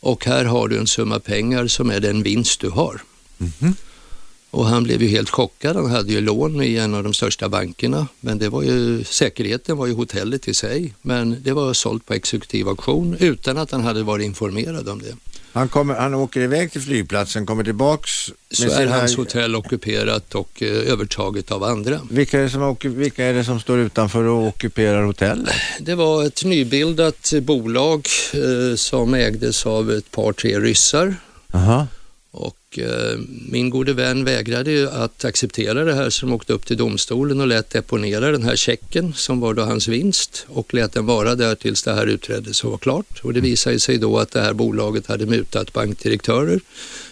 och 0.00 0.24
här 0.26 0.44
har 0.44 0.68
du 0.68 0.78
en 0.78 0.86
summa 0.86 1.20
pengar 1.20 1.66
som 1.66 1.90
är 1.90 2.00
den 2.00 2.22
vinst 2.22 2.60
du 2.60 2.70
har. 2.70 3.02
Mhm. 3.38 3.74
Och 4.52 4.66
han 4.66 4.82
blev 4.82 5.02
ju 5.02 5.08
helt 5.08 5.30
chockad. 5.30 5.76
Han 5.76 5.90
hade 5.90 6.12
ju 6.12 6.20
lån 6.20 6.62
i 6.62 6.76
en 6.76 6.94
av 6.94 7.02
de 7.04 7.14
största 7.14 7.48
bankerna, 7.48 8.06
men 8.20 8.38
det 8.38 8.48
var 8.48 8.62
ju, 8.62 9.04
säkerheten 9.04 9.76
var 9.76 9.86
ju 9.86 9.94
hotellet 9.94 10.48
i 10.48 10.54
sig. 10.54 10.94
Men 11.02 11.42
det 11.42 11.52
var 11.52 11.72
sålt 11.72 12.06
på 12.06 12.14
exekutiv 12.14 12.68
auktion 12.68 13.16
utan 13.20 13.58
att 13.58 13.70
han 13.70 13.84
hade 13.84 14.02
varit 14.02 14.24
informerad 14.24 14.88
om 14.88 15.02
det. 15.02 15.14
Han, 15.52 15.68
kommer, 15.68 15.94
han 15.94 16.14
åker 16.14 16.40
iväg 16.40 16.72
till 16.72 16.80
flygplatsen, 16.80 17.46
kommer 17.46 17.64
tillbaks 17.64 18.10
Så 18.50 18.64
är 18.64 18.86
hans 18.86 19.10
här... 19.10 19.16
hotell 19.16 19.56
ockuperat 19.56 20.34
och 20.34 20.62
eh, 20.62 20.92
övertaget 20.92 21.50
av 21.50 21.64
andra. 21.64 22.00
Vilka 22.10 22.38
är, 22.38 22.42
det 22.42 22.50
som 22.50 22.76
vilka 22.82 23.24
är 23.24 23.34
det 23.34 23.44
som 23.44 23.60
står 23.60 23.78
utanför 23.78 24.24
och 24.24 24.46
ockuperar 24.46 25.02
hotellet? 25.02 25.54
Det 25.80 25.94
var 25.94 26.24
ett 26.24 26.44
nybildat 26.44 27.32
bolag 27.42 28.08
eh, 28.34 28.76
som 28.76 29.14
ägdes 29.14 29.66
av 29.66 29.90
ett 29.90 30.10
par, 30.10 30.32
tre 30.32 30.60
ryssar. 30.60 31.16
Aha. 31.52 31.86
Och 32.72 32.78
eh, 32.78 33.18
min 33.48 33.70
gode 33.70 33.92
vän 33.92 34.24
vägrade 34.24 34.70
ju 34.70 34.90
att 34.90 35.24
acceptera 35.24 35.84
det 35.84 35.94
här 35.94 36.10
så 36.10 36.26
de 36.26 36.32
åkte 36.32 36.52
upp 36.52 36.66
till 36.66 36.76
domstolen 36.76 37.40
och 37.40 37.46
lät 37.46 37.70
deponera 37.70 38.30
den 38.30 38.42
här 38.42 38.56
checken 38.56 39.12
som 39.16 39.40
var 39.40 39.54
då 39.54 39.62
hans 39.62 39.88
vinst 39.88 40.46
och 40.48 40.74
lät 40.74 40.92
den 40.92 41.06
vara 41.06 41.34
där 41.34 41.54
tills 41.54 41.82
det 41.82 41.92
här 41.92 42.06
utreddes 42.06 42.64
och 42.64 42.70
var 42.70 42.78
klart. 42.78 43.20
Och 43.22 43.32
det 43.32 43.40
visade 43.40 43.80
sig 43.80 43.98
då 43.98 44.18
att 44.18 44.30
det 44.30 44.40
här 44.40 44.52
bolaget 44.52 45.06
hade 45.06 45.26
mutat 45.26 45.72
bankdirektörer 45.72 46.60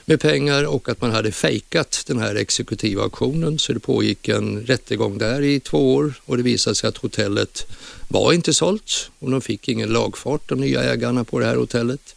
med 0.04 0.20
pengar 0.20 0.64
och 0.64 0.88
att 0.88 1.00
man 1.00 1.10
hade 1.10 1.32
fejkat 1.32 2.04
den 2.06 2.18
här 2.18 2.34
exekutiva 2.34 3.02
auktionen 3.02 3.58
så 3.58 3.72
det 3.72 3.80
pågick 3.80 4.28
en 4.28 4.60
rättegång 4.66 5.18
där 5.18 5.42
i 5.42 5.60
två 5.60 5.94
år 5.94 6.14
och 6.24 6.36
det 6.36 6.42
visade 6.42 6.76
sig 6.76 6.88
att 6.88 6.96
hotellet 6.96 7.66
var 8.08 8.32
inte 8.32 8.54
sålt 8.54 9.10
och 9.18 9.30
de 9.30 9.40
fick 9.40 9.68
ingen 9.68 9.88
lagfart, 9.88 10.48
de 10.48 10.60
nya 10.60 10.82
ägarna 10.82 11.24
på 11.24 11.38
det 11.38 11.46
här 11.46 11.56
hotellet. 11.56 12.14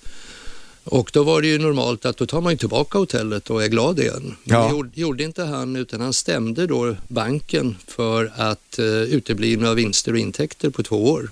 Och 0.84 1.10
då 1.13 1.24
var 1.24 1.41
det 1.41 1.48
ju 1.48 1.60
normalt 1.60 2.06
att 2.06 2.17
då 2.17 2.26
tar 2.26 2.41
man 2.41 2.54
ju 2.54 2.58
tillbaka 2.58 2.98
hotellet 2.98 3.50
och 3.50 3.63
är 3.63 3.67
glad 3.67 4.00
igen. 4.00 4.36
Men 4.43 4.58
Ja. 4.58 4.63
det 4.65 4.72
gjorde, 4.72 4.89
gjorde 4.93 5.24
inte 5.24 5.43
han 5.43 5.76
utan 5.76 6.02
han 6.02 6.13
stämde 6.13 6.67
då 6.67 6.96
banken 7.08 7.78
för 7.88 8.32
att 8.38 8.80
uh, 8.80 8.86
uteblivna 9.04 9.74
vinster 9.74 10.12
och 10.12 10.17
intäkter 10.19 10.69
på 10.69 10.84
två 10.84 11.12
år. 11.12 11.30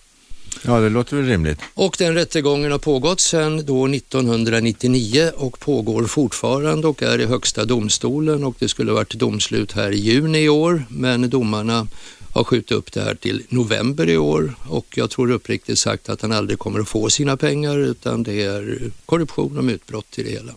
Ja, 0.65 0.79
det 0.79 0.89
låter 0.89 1.17
väl 1.17 1.25
rimligt. 1.25 1.59
Och 1.73 1.95
den 1.99 2.13
rättegången 2.13 2.71
har 2.71 2.79
pågått 2.79 3.19
sedan 3.19 3.65
då 3.65 3.87
1999 3.87 5.31
och 5.37 5.59
pågår 5.59 6.03
fortfarande 6.05 6.87
och 6.87 7.03
är 7.03 7.19
i 7.21 7.25
högsta 7.25 7.65
domstolen 7.65 8.43
och 8.43 8.55
det 8.59 8.69
skulle 8.69 8.91
varit 8.91 9.13
domslut 9.13 9.71
här 9.71 9.91
i 9.91 9.97
juni 9.97 10.39
i 10.39 10.49
år 10.49 10.83
men 10.89 11.29
domarna 11.29 11.87
har 12.33 12.43
skjutit 12.43 12.71
upp 12.71 12.91
det 12.91 13.01
här 13.01 13.15
till 13.15 13.43
november 13.49 14.09
i 14.09 14.17
år 14.17 14.53
och 14.67 14.97
jag 14.97 15.09
tror 15.09 15.31
uppriktigt 15.31 15.79
sagt 15.79 16.09
att 16.09 16.21
han 16.21 16.31
aldrig 16.31 16.59
kommer 16.59 16.79
att 16.79 16.89
få 16.89 17.09
sina 17.09 17.37
pengar 17.37 17.77
utan 17.77 18.23
det 18.23 18.43
är 18.43 18.91
korruption 19.05 19.57
och 19.57 19.63
mutbrott 19.63 20.19
i 20.19 20.23
det 20.23 20.29
hela. 20.29 20.51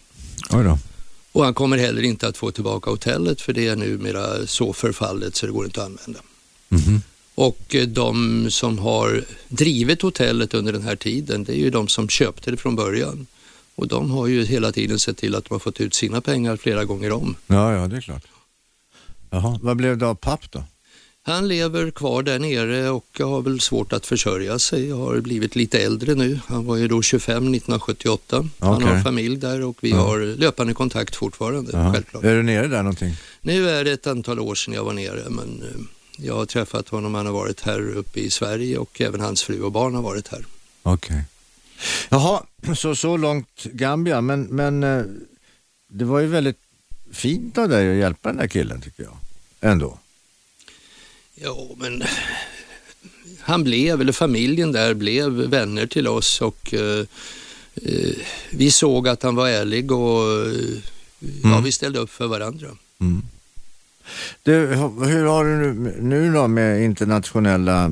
Oj 0.51 0.65
då. 0.65 0.79
Och 1.33 1.45
han 1.45 1.55
kommer 1.55 1.79
heller 1.79 2.03
inte 2.03 2.29
att 2.29 2.37
få 2.37 2.51
tillbaka 2.51 2.91
hotellet 2.91 3.41
för 3.41 3.53
det 3.53 3.69
är 3.69 3.77
numera 3.77 4.47
så 4.47 4.73
förfallet 4.73 5.37
så 5.37 5.47
det 5.47 5.53
går 5.53 5.65
inte 5.65 5.81
att 5.81 5.87
använda. 5.87 6.21
Mhm. 6.69 7.03
Och 7.35 7.75
eh, 7.75 7.87
de 7.87 8.47
som 8.51 8.79
har 8.79 9.25
drivit 9.49 10.03
hotellet 10.03 10.55
under 10.55 10.73
den 10.73 10.83
här 10.83 10.97
tiden, 10.97 11.45
det 11.45 11.53
är 11.53 11.57
ju 11.57 11.71
de 11.71 11.89
som 11.89 12.09
köpte 12.09 12.51
det 12.51 12.57
från 12.57 12.77
början. 12.77 13.27
Och 13.75 13.89
de 13.89 14.11
har 14.11 14.27
ju 14.27 14.45
hela 14.45 14.73
tiden 14.73 14.99
sett 14.99 15.17
till 15.17 15.35
att 15.35 15.45
de 15.45 15.55
har 15.55 15.59
fått 15.59 15.81
ut 15.81 15.95
sina 15.95 16.21
pengar 16.21 16.57
flera 16.57 16.85
gånger 16.85 17.13
om. 17.13 17.37
Ja, 17.47 17.73
ja, 17.73 17.87
det 17.87 17.97
är 17.97 18.01
klart. 18.01 18.25
Jaha, 19.31 19.59
vad 19.63 19.77
blev 19.77 19.99
det 19.99 20.07
av 20.07 20.15
papp 20.15 20.51
då? 20.51 20.65
Han 21.27 21.49
lever 21.49 21.91
kvar 21.91 22.23
där 22.23 22.39
nere 22.39 22.91
och 22.91 23.07
har 23.19 23.43
väl 23.43 23.61
svårt 23.61 23.93
att 23.93 24.07
försörja 24.07 24.59
sig. 24.59 24.91
Har 24.91 25.21
blivit 25.21 25.57
lite 25.57 25.79
äldre 25.83 26.15
nu. 26.15 26.41
Han 26.47 26.67
var 26.67 26.77
ju 26.77 26.89
då 26.89 27.03
25 27.03 27.37
1978. 27.37 28.49
Han 28.59 28.75
Okej. 28.75 28.87
har 28.89 29.03
familj 29.03 29.37
där 29.37 29.63
och 29.63 29.77
vi 29.81 29.91
Ja. 29.91 29.97
har 29.97 30.21
löpande 30.37 30.75
kontakt 30.75 31.17
fortfarande. 31.17 31.93
Självklart. 31.93 32.25
Är 32.25 32.35
du 32.35 32.43
nere 32.43 32.67
där 32.67 32.83
någonting? 32.83 33.17
Nu 33.41 33.69
är 33.71 33.85
det 33.85 33.93
ett 33.93 34.07
antal 34.07 34.41
år 34.41 34.55
sedan 34.55 34.75
jag 34.75 34.85
var 34.85 34.93
nere 34.93 35.23
men 35.31 35.63
eh, 35.63 36.25
jag 36.25 36.35
har 36.35 36.47
träffat 36.47 36.89
honom. 36.89 37.15
Han 37.15 37.27
har 37.27 37.33
varit 37.33 37.61
här 37.61 37.97
uppe 37.97 38.21
i 38.21 38.31
Sverige 38.31 38.79
och 38.79 39.01
även 39.01 39.21
hans 39.21 39.43
fru 39.43 39.63
och 39.63 39.73
barn 39.73 39.95
har 39.95 40.03
varit 40.03 40.29
här. 40.29 40.45
Okej. 40.83 41.23
Jaha, 42.09 42.43
så, 42.77 42.97
så 42.97 43.17
långt 43.17 43.63
Gambia, 43.65 44.21
men, 44.21 44.43
men 44.43 44.83
eh, 44.85 45.05
det 45.89 46.05
var 46.05 46.21
ju 46.21 46.27
väldigt 46.27 46.59
fint 47.13 47.59
av 47.59 47.69
dig 47.69 47.91
att 47.91 47.97
hjälpa 47.97 48.29
den 48.29 48.39
där 48.39 48.47
killen 48.47 48.81
tycker 48.81 49.03
jag. 49.03 49.17
Ändå. 49.61 49.99
Ja, 51.35 51.69
men 51.77 52.03
han 53.41 53.65
blev, 53.65 54.01
eller 54.01 54.13
familjen 54.13 54.73
där 54.73 54.95
blev 54.95 55.31
vänner 55.33 55.87
till 55.87 56.09
oss 56.09 56.41
och 56.41 56.75
eh, 56.75 57.05
eh, 57.75 58.11
vi 58.51 58.71
såg 58.71 59.09
att 59.09 59.23
han 59.23 59.35
var 59.35 59.49
ärlig 59.49 59.93
och 59.93 60.23
eh, 60.47 60.53
ja, 61.43 61.49
Mm. 61.49 61.63
vi 61.65 61.73
ställde 61.73 61.99
upp 61.99 62.11
för 62.11 62.27
varandra. 62.27 62.67
Mm. 63.01 63.23
Du, 64.43 64.53
hur 65.07 65.25
har 65.25 65.45
du 65.45 65.51
nu, 65.73 65.95
nu 66.01 66.33
då 66.33 66.49
med 66.49 66.83
internationella, 66.85 67.85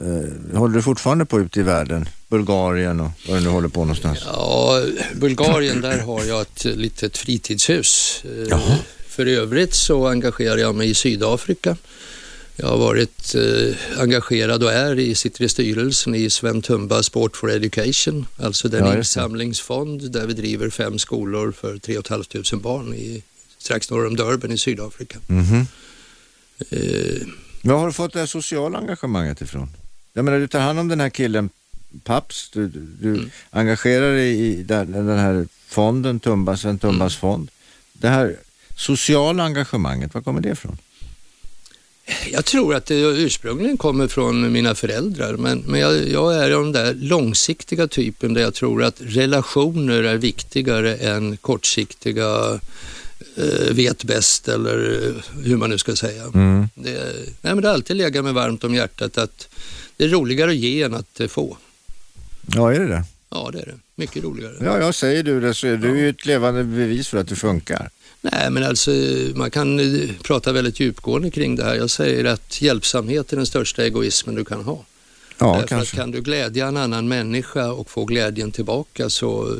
eh, 0.00 0.58
håller 0.58 0.74
du 0.74 0.82
fortfarande 0.82 1.24
på 1.24 1.40
ute 1.40 1.60
i 1.60 1.62
världen? 1.62 2.08
Bulgarien 2.28 3.00
och 3.00 3.10
var 3.28 3.34
du 3.34 3.40
nu 3.40 3.48
håller 3.48 3.68
på 3.68 3.80
någonstans? 3.80 4.18
Ja, 4.26 4.82
Bulgarien, 5.14 5.80
där 5.80 5.98
har 5.98 6.24
jag 6.24 6.40
ett 6.42 6.64
litet 6.64 7.18
fritidshus. 7.18 8.22
Eh, 8.24 8.30
Jaha. 8.50 8.76
För 9.08 9.26
övrigt 9.26 9.74
så 9.74 10.06
engagerar 10.06 10.56
jag 10.56 10.74
mig 10.74 10.90
i 10.90 10.94
Sydafrika 10.94 11.76
Jag 12.60 12.68
har 12.68 12.78
varit 12.78 13.34
eh, 13.34 14.00
engagerad 14.00 14.62
och 14.62 14.72
är 14.72 14.98
i, 14.98 15.14
sitter 15.14 15.44
i 15.44 15.48
styrelsen 15.48 16.14
i 16.14 16.30
Sven 16.30 16.62
Tumba 16.62 17.02
Sport 17.02 17.36
for 17.36 17.50
Education, 17.50 18.26
alltså 18.38 18.68
den 18.68 18.86
Ja, 18.86 18.96
insamlingsfond 18.96 20.10
där 20.12 20.26
vi 20.26 20.32
driver 20.34 20.70
fem 20.70 20.98
skolor 20.98 21.52
för 21.52 21.78
3 21.78 21.94
500 22.08 22.24
barn 22.62 22.94
i, 22.94 23.22
strax 23.58 23.90
norr 23.90 24.06
om 24.06 24.16
Durban 24.16 24.52
i 24.52 24.58
Sydafrika. 24.58 25.18
Mhm. 25.26 25.66
Eh, 26.70 27.26
Var 27.62 27.78
har 27.78 27.86
du 27.86 27.92
fått 27.92 28.12
det 28.12 28.18
här 28.18 28.26
sociala 28.26 28.78
engagemanget 28.78 29.40
ifrån? 29.40 29.70
Jag 30.12 30.24
menar, 30.24 30.38
du 30.38 30.48
tar 30.48 30.60
hand 30.60 30.78
om 30.78 30.88
den 30.88 31.00
här 31.00 31.10
killen 31.10 31.50
Paps, 32.04 32.50
du, 32.52 32.68
du, 33.00 33.08
Mm. 33.14 33.30
engagerar 33.50 34.12
dig 34.14 34.40
i 34.40 34.62
den, 34.62 34.92
den 34.92 35.18
här 35.18 35.46
fonden, 35.68 36.20
Tumba, 36.20 36.56
Sven 36.56 36.78
Tumbas 36.78 37.12
Mm. 37.12 37.20
fond. 37.20 37.50
Det 37.92 38.08
här 38.08 38.36
sociala 38.76 39.42
engagemanget, 39.44 40.14
var 40.14 40.22
kommer 40.22 40.40
det 40.40 40.48
ifrån? 40.48 40.78
Jag 42.32 42.44
tror 42.44 42.74
att 42.74 42.86
det 42.86 43.00
ursprungligen 43.00 43.76
kommer 43.76 44.08
från 44.08 44.52
mina 44.52 44.74
föräldrar, 44.74 45.36
men, 45.36 45.58
men 45.66 45.80
jag, 45.80 46.08
jag 46.08 46.36
är 46.36 46.50
den 46.50 46.72
där 46.72 46.94
långsiktiga 46.94 47.88
typen 47.88 48.34
där 48.34 48.40
jag 48.40 48.54
tror 48.54 48.84
att 48.84 48.96
relationer 48.98 50.02
är 50.02 50.16
viktigare 50.16 50.96
än 50.96 51.36
kortsiktiga 51.36 52.60
eh, 53.36 53.74
vet 53.74 54.04
bäst 54.04 54.48
eller 54.48 55.06
eh, 55.06 55.44
hur 55.44 55.56
man 55.56 55.70
nu 55.70 55.78
ska 55.78 55.96
säga. 55.96 56.24
Mm. 56.34 56.68
Det, 56.74 56.90
nej, 57.40 57.54
men 57.54 57.60
det 57.60 57.68
har 57.68 57.74
alltid 57.74 57.96
legat 57.96 58.24
mig 58.24 58.32
varmt 58.32 58.64
om 58.64 58.74
hjärtat 58.74 59.18
att 59.18 59.48
det 59.96 60.04
är 60.04 60.08
roligare 60.08 60.50
att 60.50 60.56
ge 60.56 60.82
än 60.82 60.94
att 60.94 61.20
eh, 61.20 61.26
få. 61.26 61.56
Ja, 62.54 62.74
är 62.74 62.78
det 62.78 62.86
det? 62.86 63.04
Ja, 63.30 63.50
det 63.52 63.58
är 63.58 63.66
det. 63.66 63.78
Mycket 63.94 64.24
roligare. 64.24 64.54
Ja, 64.60 64.80
jag 64.80 64.94
säger 64.94 65.22
du 65.22 65.40
det 65.40 65.54
så 65.54 65.66
är 65.66 65.76
du 65.76 65.98
ju 65.98 66.08
ett 66.08 66.26
levande 66.26 66.64
bevis 66.64 67.08
för 67.08 67.18
att 67.18 67.28
det 67.28 67.36
funkar. 67.36 67.90
Nej, 68.20 68.50
men 68.50 68.62
alltså 68.64 68.90
man 69.34 69.50
kan 69.50 69.78
eh, 69.80 70.10
prata 70.22 70.52
väldigt 70.52 70.80
djupgående 70.80 71.30
kring 71.30 71.56
det 71.56 71.64
här. 71.64 71.74
Jag 71.74 71.90
säger 71.90 72.24
att 72.24 72.62
hjälpsamhet 72.62 73.32
är 73.32 73.36
den 73.36 73.46
största 73.46 73.84
egoismen 73.84 74.34
du 74.34 74.44
kan 74.44 74.64
ha. 74.64 74.84
Ja, 75.38 75.52
Därför 75.52 75.66
kanske. 75.66 75.94
att 75.96 76.00
kan 76.00 76.10
du 76.10 76.20
glädja 76.20 76.66
en 76.66 76.76
annan 76.76 77.08
människa 77.08 77.72
och 77.72 77.90
få 77.90 78.04
glädjen 78.04 78.52
tillbaka 78.52 79.10
så 79.10 79.56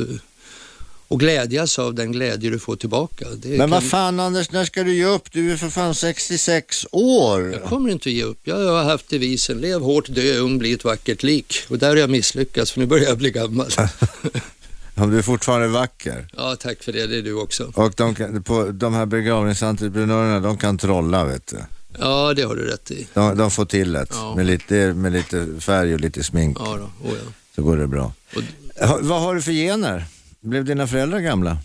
och 1.09 1.21
glädjas 1.21 1.79
av 1.79 1.95
den 1.95 2.13
glädje 2.13 2.51
du 2.51 2.59
får 2.59 2.77
tillbaka. 2.77 3.27
Det 3.37 3.49
Men 3.49 3.59
kan, 3.59 3.71
vad 3.71 3.83
fan 3.83 4.21
Anders, 4.21 4.51
när 4.51 4.65
ska 4.65 4.83
du 4.85 4.95
ge 4.95 5.05
upp? 5.05 5.33
Du 5.33 5.53
är 5.53 5.57
för 5.57 5.69
fan 5.69 5.95
66 5.95 6.87
år. 6.93 7.53
Jag 7.53 7.65
kommer 7.65 7.91
inte 7.91 8.09
att 8.09 8.13
ge 8.13 8.23
upp. 8.25 8.41
Jag 8.45 8.57
har 8.57 8.85
haft 8.85 9.09
devisen 9.09 9.61
lev 9.61 9.81
hårt, 9.81 10.07
dö 10.09 10.39
ung, 10.39 10.59
bli 10.59 10.73
ett 10.73 10.85
vackert 10.85 11.23
lik. 11.23 11.55
Och 11.69 11.79
där 11.79 11.89
har 11.89 11.97
jag 11.97 12.11
misslyckats 12.11 12.71
för 12.73 12.81
nu 12.81 12.87
börjar 12.87 13.05
jag 13.05 13.19
bli 13.19 13.31
gammal. 13.31 13.69
Ja, 14.99 15.07
du 15.07 15.19
är 15.19 15.23
fortfarande 15.23 15.69
vacker. 15.69 16.29
ja, 16.37 16.57
tack 16.61 16.83
för 16.83 16.93
det. 16.93 17.07
Det 17.07 17.17
är 17.19 17.23
du 17.23 17.33
också. 17.35 17.73
Och 17.75 17.93
de, 17.97 18.15
kan, 18.15 18.43
på, 18.43 18.65
de 18.73 18.95
här 18.95 19.07
begravningsentreprenörerna, 19.07 20.41
de 20.41 20.57
kan 20.59 20.79
trolla 20.79 21.25
vet 21.25 21.47
du. 21.47 21.57
Ja, 21.99 22.35
det 22.35 22.43
har 22.43 22.55
du 22.57 22.65
rätt 22.65 22.91
i. 22.91 23.07
De, 23.15 23.37
de 23.37 23.51
får 23.51 23.65
till 23.65 23.93
det. 23.93 24.07
Ja. 24.11 24.35
Med, 24.37 24.47
lite, 24.47 24.93
med 24.95 25.13
lite 25.13 25.47
färg 25.61 25.95
och 25.95 26.01
lite 26.01 26.25
smink 26.25 26.57
Ja, 26.61 26.77
då. 26.77 27.09
Oh, 27.09 27.15
ja. 27.15 27.33
så 27.57 27.63
går 27.63 27.77
det 27.77 27.87
bra. 27.87 28.13
Och, 28.37 28.43
Ha, 28.89 28.99
vad 29.03 29.21
har 29.23 29.35
du 29.35 29.43
för 29.43 29.53
gener? 29.53 30.05
Blev 30.41 30.65
dina 30.65 30.87
föräldrar 30.87 31.21
gamla? 31.21 31.59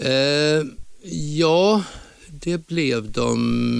eh, 0.00 0.62
ja, 1.36 1.82
det 2.28 2.66
blev 2.66 3.12
de. 3.12 3.34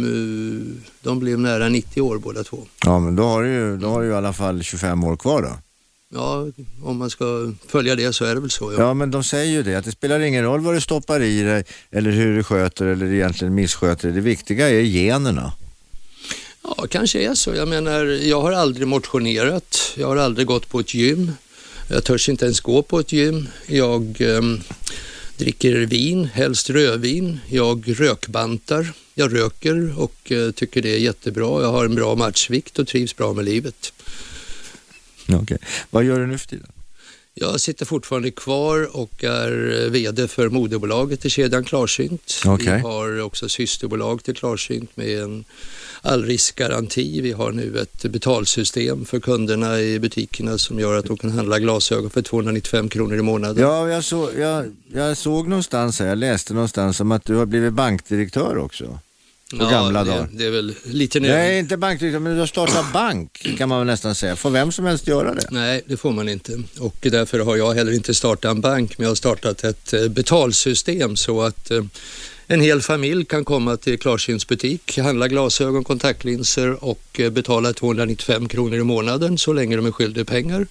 eh, 0.04 0.88
De 1.02 1.18
blev 1.18 1.38
nära 1.38 1.68
90 1.68 2.00
år 2.02 2.18
båda 2.18 2.44
två. 2.44 2.66
Ja, 2.84 2.98
men 2.98 3.16
då 3.16 3.22
har 3.22 3.42
du 3.42 3.48
ju, 3.48 3.76
då 3.76 3.88
har 3.88 4.00
du 4.00 4.06
ju 4.06 4.12
i 4.12 4.16
alla 4.16 4.32
fall 4.32 4.62
25 4.62 5.04
år 5.04 5.16
kvar 5.16 5.42
då. 5.42 5.58
Ja, 6.14 6.46
om 6.82 6.96
man 6.96 7.10
ska 7.10 7.52
följa 7.66 7.96
det 7.96 8.12
så 8.12 8.24
är 8.24 8.34
det 8.34 8.40
väl 8.40 8.50
så. 8.50 8.74
Ja, 8.78 8.94
men 8.94 9.10
de 9.10 9.24
säger 9.24 9.52
ju 9.52 9.62
det, 9.62 9.74
att 9.74 9.84
det 9.84 9.92
spelar 9.92 10.20
ingen 10.20 10.44
roll 10.44 10.60
vad 10.60 10.74
du 10.74 10.80
stoppar 10.80 11.22
i 11.22 11.42
dig 11.42 11.64
eller 11.90 12.10
hur 12.10 12.36
du 12.36 12.42
sköter 12.42 12.86
eller 12.86 13.12
egentligen 13.12 13.54
missköter. 13.54 14.10
Det 14.10 14.20
viktiga 14.20 14.68
är 14.68 14.80
generna. 14.80 15.52
Ja, 16.62 16.86
kanske 16.90 17.30
är 17.30 17.34
så. 17.34 17.54
Jag 17.54 17.68
menar, 17.68 18.04
jag 18.04 18.40
har 18.40 18.52
aldrig 18.52 18.86
motionerat. 18.86 19.94
Jag 19.96 20.06
har 20.06 20.16
aldrig 20.16 20.46
gått 20.46 20.68
på 20.68 20.80
ett 20.80 20.94
gym. 20.94 21.32
Jag 21.88 22.04
törs 22.04 22.28
inte 22.28 22.44
ens 22.44 22.60
gå 22.60 22.82
på 22.82 23.00
ett 23.00 23.12
gym. 23.12 23.48
Jag 23.66 24.20
ehm, 24.20 24.60
dricker 25.36 25.74
vin, 25.76 26.24
helst 26.24 26.70
rödvin. 26.70 27.40
Jag 27.48 28.00
rökbantar. 28.00 28.92
Jag 29.14 29.34
röker 29.34 30.00
och 30.00 30.32
eh, 30.32 30.50
tycker 30.50 30.82
det 30.82 30.94
är 30.94 30.98
jättebra. 30.98 31.62
Jag 31.62 31.72
har 31.72 31.84
en 31.84 31.94
bra 31.94 32.14
matchvikt 32.14 32.78
och 32.78 32.86
trivs 32.86 33.16
bra 33.16 33.32
med 33.32 33.44
livet. 33.44 33.92
Okej. 35.42 35.58
Vad 35.90 36.04
gör 36.04 36.20
du 36.20 36.26
nu 36.26 36.38
för 36.38 36.46
tiden? 36.46 36.72
Jag 37.40 37.60
sitter 37.60 37.86
fortfarande 37.86 38.30
kvar 38.30 38.96
och 38.96 39.24
är 39.24 39.84
eh, 39.84 39.90
VD 39.90 40.28
för 40.28 40.48
moderbolaget 40.48 41.24
i 41.24 41.30
kedjan 41.30 41.64
Klarsynt. 41.64 42.42
Okej. 42.46 42.74
Vi 42.74 42.80
har 42.80 43.20
också 43.20 43.48
systerbolag 43.48 44.22
till 44.22 44.34
Klarsynt 44.34 44.96
med 44.96 45.22
en 45.22 45.44
allriskgaranti. 46.02 47.20
Vi 47.20 47.32
har 47.32 47.52
nu 47.52 47.78
ett 47.78 48.02
betalsystem 48.02 49.04
för 49.04 49.20
kunderna 49.20 49.80
i 49.80 49.98
butikerna 49.98 50.58
som 50.58 50.80
gör 50.80 50.98
att 50.98 51.04
de 51.04 51.16
kan 51.16 51.30
handla 51.30 51.58
glasögon 51.58 52.10
för 52.10 52.22
295 52.22 52.88
kronor 52.88 53.18
i 53.18 53.22
månaden. 53.22 53.62
Ja, 53.62 53.88
jag, 53.88 54.04
så, 54.04 54.30
jag, 54.38 54.74
jag 54.92 55.16
såg 55.16 55.48
någonstans 55.48 56.00
här, 56.00 56.06
jag 56.06 56.18
läste 56.18 56.54
någonstans 56.54 57.00
om 57.00 57.12
att 57.12 57.24
du 57.24 57.34
har 57.34 57.46
blivit 57.46 57.72
bankdirektör 57.72 58.58
också. 58.58 58.98
På 59.50 59.56
gamla 59.56 60.04
det, 60.04 60.10
dagar. 60.10 60.28
Det 60.32 60.46
är 60.46 60.50
väl 60.50 60.74
lite 60.84 61.20
nu. 61.20 61.28
Nej, 61.28 61.58
inte 61.58 61.76
bankdirektör, 61.76 62.18
men 62.18 62.32
du 62.34 62.38
har 62.38 62.46
startat 62.46 62.92
bank 62.92 63.46
kan 63.58 63.68
man 63.68 63.78
väl 63.78 63.86
nästan 63.86 64.14
säga. 64.14 64.36
Får 64.36 64.50
vem 64.50 64.72
som 64.72 64.84
helst 64.84 65.06
göra 65.06 65.34
det? 65.34 65.46
Nej, 65.50 65.82
det 65.86 65.96
får 65.96 66.12
man 66.12 66.28
inte. 66.28 66.62
Och 66.78 66.96
därför 67.00 67.38
har 67.38 67.56
jag 67.56 67.74
heller 67.74 67.92
inte 67.92 68.14
startat 68.14 68.50
en 68.50 68.60
bank, 68.60 68.98
men 68.98 69.04
jag 69.04 69.10
har 69.10 69.14
startat 69.14 69.64
ett 69.64 69.92
eh, 69.92 70.08
betalsystem 70.08 71.16
så 71.16 71.42
att 71.42 71.70
eh, 71.70 71.84
en 72.46 72.60
hel 72.60 72.82
familj 72.82 73.24
kan 73.24 73.44
komma 73.44 73.76
till 73.76 73.98
Klarsyns 73.98 74.48
butik, 74.48 74.98
handla 74.98 75.28
glasögon, 75.28 75.84
kontaktlinser 75.84 76.84
och 76.84 77.20
eh, 77.20 77.30
betala 77.30 77.72
295 77.72 78.48
kronor 78.48 78.78
i 78.78 78.82
månaden 78.82 79.38
så 79.38 79.52
länge 79.52 79.76
de 79.76 79.86
är 79.86 79.92
skyldiga 79.92 80.24
pengar. 80.24 80.66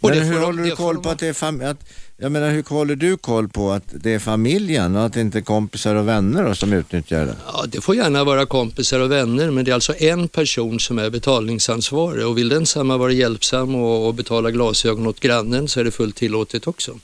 Och 0.00 0.10
Men 0.10 0.18
hur 0.22 0.32
får 0.32 0.40
de- 0.40 0.44
håller 0.46 0.62
du 0.62 0.70
koll 0.76 0.94
de 0.94 1.02
på 1.02 1.08
ha. 1.08 1.12
att 1.12 1.18
det 1.18 1.26
är 1.26 1.32
fam- 1.32 1.70
att, 1.70 1.84
jag 2.16 2.32
menar, 2.32 2.50
hur 2.50 2.62
håller 2.68 2.96
du 2.96 3.16
koll 3.16 3.48
på 3.48 3.70
att 3.72 3.82
det 3.92 4.14
är 4.14 4.18
familjen 4.18 4.96
och 4.96 5.04
att 5.04 5.12
det 5.12 5.20
inte 5.20 5.38
är 5.38 5.42
kompisar 5.42 5.94
och 5.94 6.08
vänner 6.08 6.44
då, 6.44 6.54
som 6.54 6.72
utnyttjar 6.72 7.26
det? 7.26 7.36
Ja, 7.52 7.64
det 7.68 7.80
får 7.80 7.96
gärna 7.96 8.24
vara 8.24 8.46
kompisar 8.46 9.00
och 9.00 9.10
vänner, 9.12 9.50
men 9.50 9.64
det 9.64 9.70
är 9.70 9.74
alltså 9.74 9.94
en 9.98 10.28
person 10.28 10.80
som 10.80 10.98
är 10.98 11.10
betalningsansvarig 11.10 12.26
och 12.26 12.38
vill 12.38 12.48
den 12.48 12.66
samma 12.66 12.96
vara 12.96 13.12
hjälpsam 13.12 13.74
och, 13.74 14.06
och 14.06 14.14
betala 14.14 14.50
glasögon 14.50 15.06
åt 15.06 15.20
grannen 15.20 15.68
så 15.68 15.80
är 15.80 15.84
det 15.84 15.90
fullt 15.90 16.16
tillåtet 16.16 16.66
också. 16.66 16.98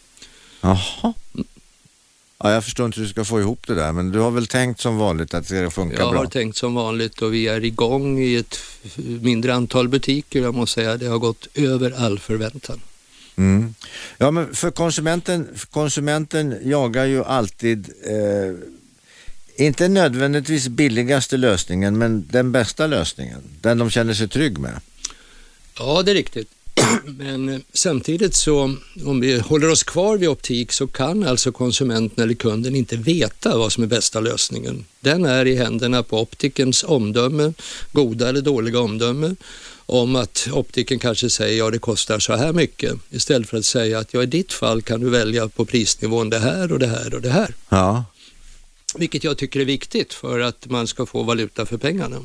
Jaha. 0.61 1.13
Ja, 2.45 2.53
jag 2.53 2.65
förstår 2.65 2.87
inte 2.87 3.01
hur 3.01 3.07
du 3.07 3.11
ska 3.13 3.25
få 3.25 3.41
ihop 3.41 3.67
det 3.67 3.75
där, 3.75 3.93
men 3.93 4.11
du 4.13 4.19
har 4.19 4.31
väl 4.31 4.47
tänkt 4.47 4.81
som 4.81 4.97
vanligt 4.97 5.35
att 5.35 5.49
det 5.49 5.61
ska 5.61 5.71
funka 5.71 5.97
Jag 5.99 6.11
bra? 6.11 6.19
har 6.21 6.27
tänkt 6.27 6.57
som 6.57 6.75
vanligt 6.75 7.23
och 7.23 7.35
vi 7.35 7.49
är 7.49 7.65
igång 7.65 8.19
i 8.19 8.37
ett 8.37 8.59
mindre 8.97 9.55
antal 9.55 9.89
butiker. 9.89 10.43
Jag 10.43 10.55
måste 10.55 10.75
säga 10.75 10.97
det 10.97 11.07
har 11.07 11.19
gått 11.19 11.47
över 11.55 11.91
all 11.97 12.19
förväntan. 12.19 12.81
Mm. 13.37 13.75
Ja, 14.19 14.31
men 14.31 14.55
för 14.55 14.71
konsumenten, 14.71 15.49
konsumenten 15.71 16.57
jagar 16.65 17.05
ju 17.05 17.25
alltid, 17.25 17.91
eh, 18.05 19.67
inte 19.67 19.89
nödvändigtvis 19.89 20.69
billigaste 20.69 21.37
lösningen, 21.37 21.99
men 21.99 22.27
den 22.31 22.53
bästa 22.53 22.87
lösningen. 22.87 23.41
Den 23.61 23.79
de 23.79 23.91
känner 23.91 24.15
sig 24.15 24.29
trygg 24.29 24.59
med. 24.59 24.81
Ja, 25.79 26.03
det 26.03 26.11
är 26.11 26.15
riktigt. 26.15 26.49
Men 27.05 27.49
eh, 27.49 27.61
samtidigt 27.73 28.35
så 28.35 28.77
om 29.05 29.21
vi 29.21 29.39
håller 29.39 29.71
oss 29.71 29.83
kvar 29.83 30.17
vid 30.17 30.29
optik 30.29 30.73
så 30.73 30.87
kan 30.87 31.25
alltså 31.27 31.53
konsumenten 31.53 32.25
eller 32.25 32.35
kunden 32.35 32.77
inte 32.77 32.97
veta 32.97 33.59
vad 33.59 33.73
som 33.73 33.83
är 33.83 33.87
bästa 33.87 34.21
lösningen. 34.21 34.85
Den 35.01 35.25
är 35.25 35.47
i 35.47 35.57
händerna 35.57 36.03
på 36.03 36.21
optikens 36.21 36.85
omdöme, 36.85 37.53
goda 37.93 38.29
eller 38.29 38.41
dåliga 38.41 38.81
omdöme 38.81 39.35
om 39.87 40.17
att 40.17 40.49
optiken 40.53 40.99
kanske 40.99 41.31
säger 41.31 41.59
ja 41.59 41.71
det 41.71 41.79
kostar 41.79 42.19
så 42.19 42.37
här 42.37 42.53
mycket 42.53 42.95
istället 43.11 43.49
för 43.49 43.57
att 43.57 43.65
säga 43.65 43.99
att 43.99 44.15
ja 44.15 44.23
i 44.23 44.27
ditt 44.27 44.53
fall 44.53 44.83
kan 44.83 45.01
du 45.01 45.11
välja 45.11 45.49
på 45.49 45.65
prisnivån 45.65 46.31
det 46.31 46.39
här 46.39 46.73
och 46.73 46.79
det 46.79 46.87
här 46.87 47.15
och 47.15 47.21
det 47.21 47.31
här. 47.31 47.55
Ja. 47.69 48.05
Vilket 48.95 49.25
jag 49.25 49.39
tycker 49.39 49.61
är 49.61 49.65
viktigt 49.65 50.15
för 50.15 50.41
att 50.41 50.67
man 50.67 50.87
ska 50.87 51.07
få 51.07 51.23
valuta 51.23 51.67
för 51.67 51.77
pengarna. 51.77 52.21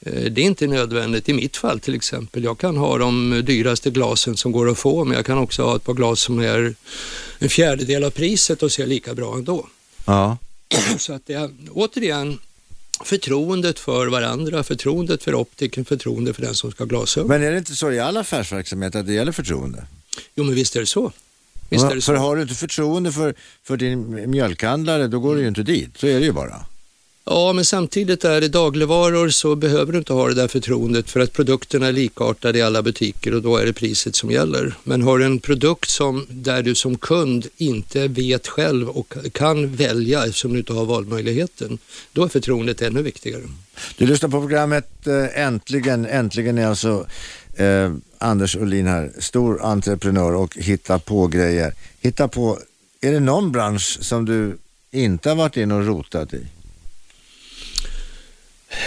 Eh, 0.00 0.12
Det 0.12 0.40
är 0.40 0.44
inte 0.44 0.66
nödvändigt 0.66 1.28
i 1.28 1.32
mitt 1.32 1.56
fall 1.56 1.80
till 1.80 1.94
exempel. 1.94 2.44
Jag 2.44 2.58
kan 2.58 2.76
ha 2.76 2.98
de 2.98 3.42
dyraste 3.46 3.90
glasen 3.90 4.36
som 4.36 4.52
går 4.52 4.70
att 4.70 4.78
få 4.78 5.04
men 5.04 5.16
jag 5.16 5.26
kan 5.26 5.38
också 5.38 5.62
ha 5.62 5.76
ett 5.76 5.84
par 5.84 5.94
glas 5.94 6.20
som 6.20 6.38
är 6.38 6.74
en 7.38 7.48
fjärdedel 7.48 8.04
av 8.04 8.10
priset 8.10 8.62
och 8.62 8.72
ser 8.72 8.86
lika 8.86 9.14
bra 9.14 9.34
ändå. 9.34 9.66
Ja. 10.06 10.36
Så 10.98 11.12
att 11.12 11.26
det 11.26 11.34
är 11.34 11.50
återigen 11.70 12.38
förtroendet 13.04 13.78
för 13.78 14.06
varandra, 14.06 14.62
förtroendet 14.62 15.22
för 15.22 15.34
optiken, 15.34 15.84
förtroende 15.84 16.32
för 16.32 16.42
den 16.42 16.54
som 16.54 16.70
ska 16.70 16.84
ha 16.84 16.88
glasögon. 16.88 17.28
Men 17.28 17.42
är 17.42 17.50
det 17.50 17.58
inte 17.58 17.76
så 17.76 17.92
i 17.92 18.00
all 18.00 18.16
affärsverksamhet 18.16 18.94
att 18.94 19.06
det 19.06 19.12
gäller 19.12 19.32
förtroende? 19.32 19.84
Jo 20.34 20.44
men 20.44 20.54
visst 20.54 20.76
är 20.76 20.80
det 20.80 20.86
så. 20.86 21.12
Visst 21.68 21.84
är 21.84 21.88
det 21.88 22.00
för 22.00 22.16
så. 22.16 22.20
har 22.22 22.36
du 22.36 22.42
inte 22.42 22.54
förtroende 22.54 23.12
för, 23.12 23.34
för 23.62 23.76
din 23.76 24.30
mjölkhandlare, 24.30 25.08
då 25.08 25.18
går 25.20 25.34
du 25.36 25.42
ju 25.42 25.48
inte 25.48 25.62
dit. 25.62 25.90
Så 25.96 26.06
är 26.06 26.20
det 26.20 26.26
ju 26.26 26.32
bara. 26.32 26.64
Ja, 27.24 27.52
men 27.52 27.64
samtidigt 27.64 28.24
är 28.24 28.40
det 28.40 28.48
dagligvaror 28.48 29.28
så 29.28 29.56
behöver 29.56 29.92
du 29.92 29.98
inte 29.98 30.12
ha 30.12 30.28
det 30.28 30.34
där 30.34 30.48
förtroendet 30.48 31.10
för 31.10 31.20
att 31.20 31.32
produkterna 31.32 31.86
är 31.86 31.92
likartade 31.92 32.58
i 32.58 32.62
alla 32.62 32.82
butiker 32.82 33.34
och 33.34 33.42
då 33.42 33.56
är 33.56 33.66
det 33.66 33.72
priset 33.72 34.16
som 34.16 34.30
gäller. 34.30 34.74
Men 34.84 35.02
har 35.02 35.18
du 35.18 35.24
en 35.24 35.38
produkt 35.38 35.90
som, 35.90 36.26
där 36.28 36.62
du 36.62 36.74
som 36.74 36.98
kund 36.98 37.46
inte 37.56 38.08
vet 38.08 38.48
själv 38.48 38.88
och 38.88 39.14
kan 39.32 39.74
välja 39.74 40.26
eftersom 40.26 40.52
du 40.52 40.58
inte 40.58 40.72
har 40.72 40.84
valmöjligheten, 40.84 41.78
då 42.12 42.24
är 42.24 42.28
förtroendet 42.28 42.82
ännu 42.82 43.02
viktigare. 43.02 43.42
Du 43.96 44.06
lyssnar 44.06 44.28
på 44.28 44.40
programmet 44.40 45.06
eh, 45.06 45.42
Äntligen. 45.42 46.06
Äntligen 46.06 46.58
är 46.58 46.66
alltså 46.66 47.06
eh, 47.56 47.92
Anders 48.18 48.56
Olin 48.56 48.86
här, 48.86 49.12
stor 49.18 49.62
entreprenör 49.62 50.34
och 50.34 50.56
hittar 50.56 50.98
på 50.98 51.26
grejer. 51.26 51.74
Hitta 52.00 52.28
på, 52.28 52.58
är 53.00 53.12
det 53.12 53.20
någon 53.20 53.52
bransch 53.52 53.98
som 54.00 54.24
du 54.24 54.58
inte 54.90 55.28
har 55.28 55.36
varit 55.36 55.56
in 55.56 55.72
och 55.72 55.86
rotat 55.86 56.34
i? 56.34 56.46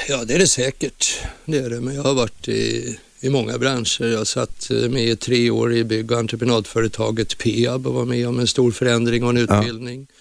Ja, 0.08 0.26
det 0.26 0.34
är 0.34 0.40
det 0.40 0.48
säkert. 0.48 1.20
Det 1.46 1.58
är 1.58 1.70
det. 1.70 1.82
Men 1.82 1.96
jag 1.96 2.04
har 2.04 2.14
varit 2.14 2.48
i, 2.48 2.98
i 3.20 3.30
många 3.30 3.58
branscher. 3.58 4.04
Jag 4.04 4.28
satt 4.28 4.72
eh, 4.72 4.90
med 4.90 5.08
i 5.08 5.16
tre 5.16 5.50
år 5.50 5.74
i 5.74 5.84
bygg 5.84 6.12
och 6.12 6.18
entreprenadföretaget 6.18 7.38
Peab 7.38 7.88
och 7.88 7.94
var 7.94 8.06
med 8.06 8.28
om 8.28 8.40
en 8.40 8.48
stor 8.48 8.72
förändring 8.72 9.24
och 9.24 9.30
en 9.30 9.38
utbildning. 9.38 10.08
Ja. 10.10 10.16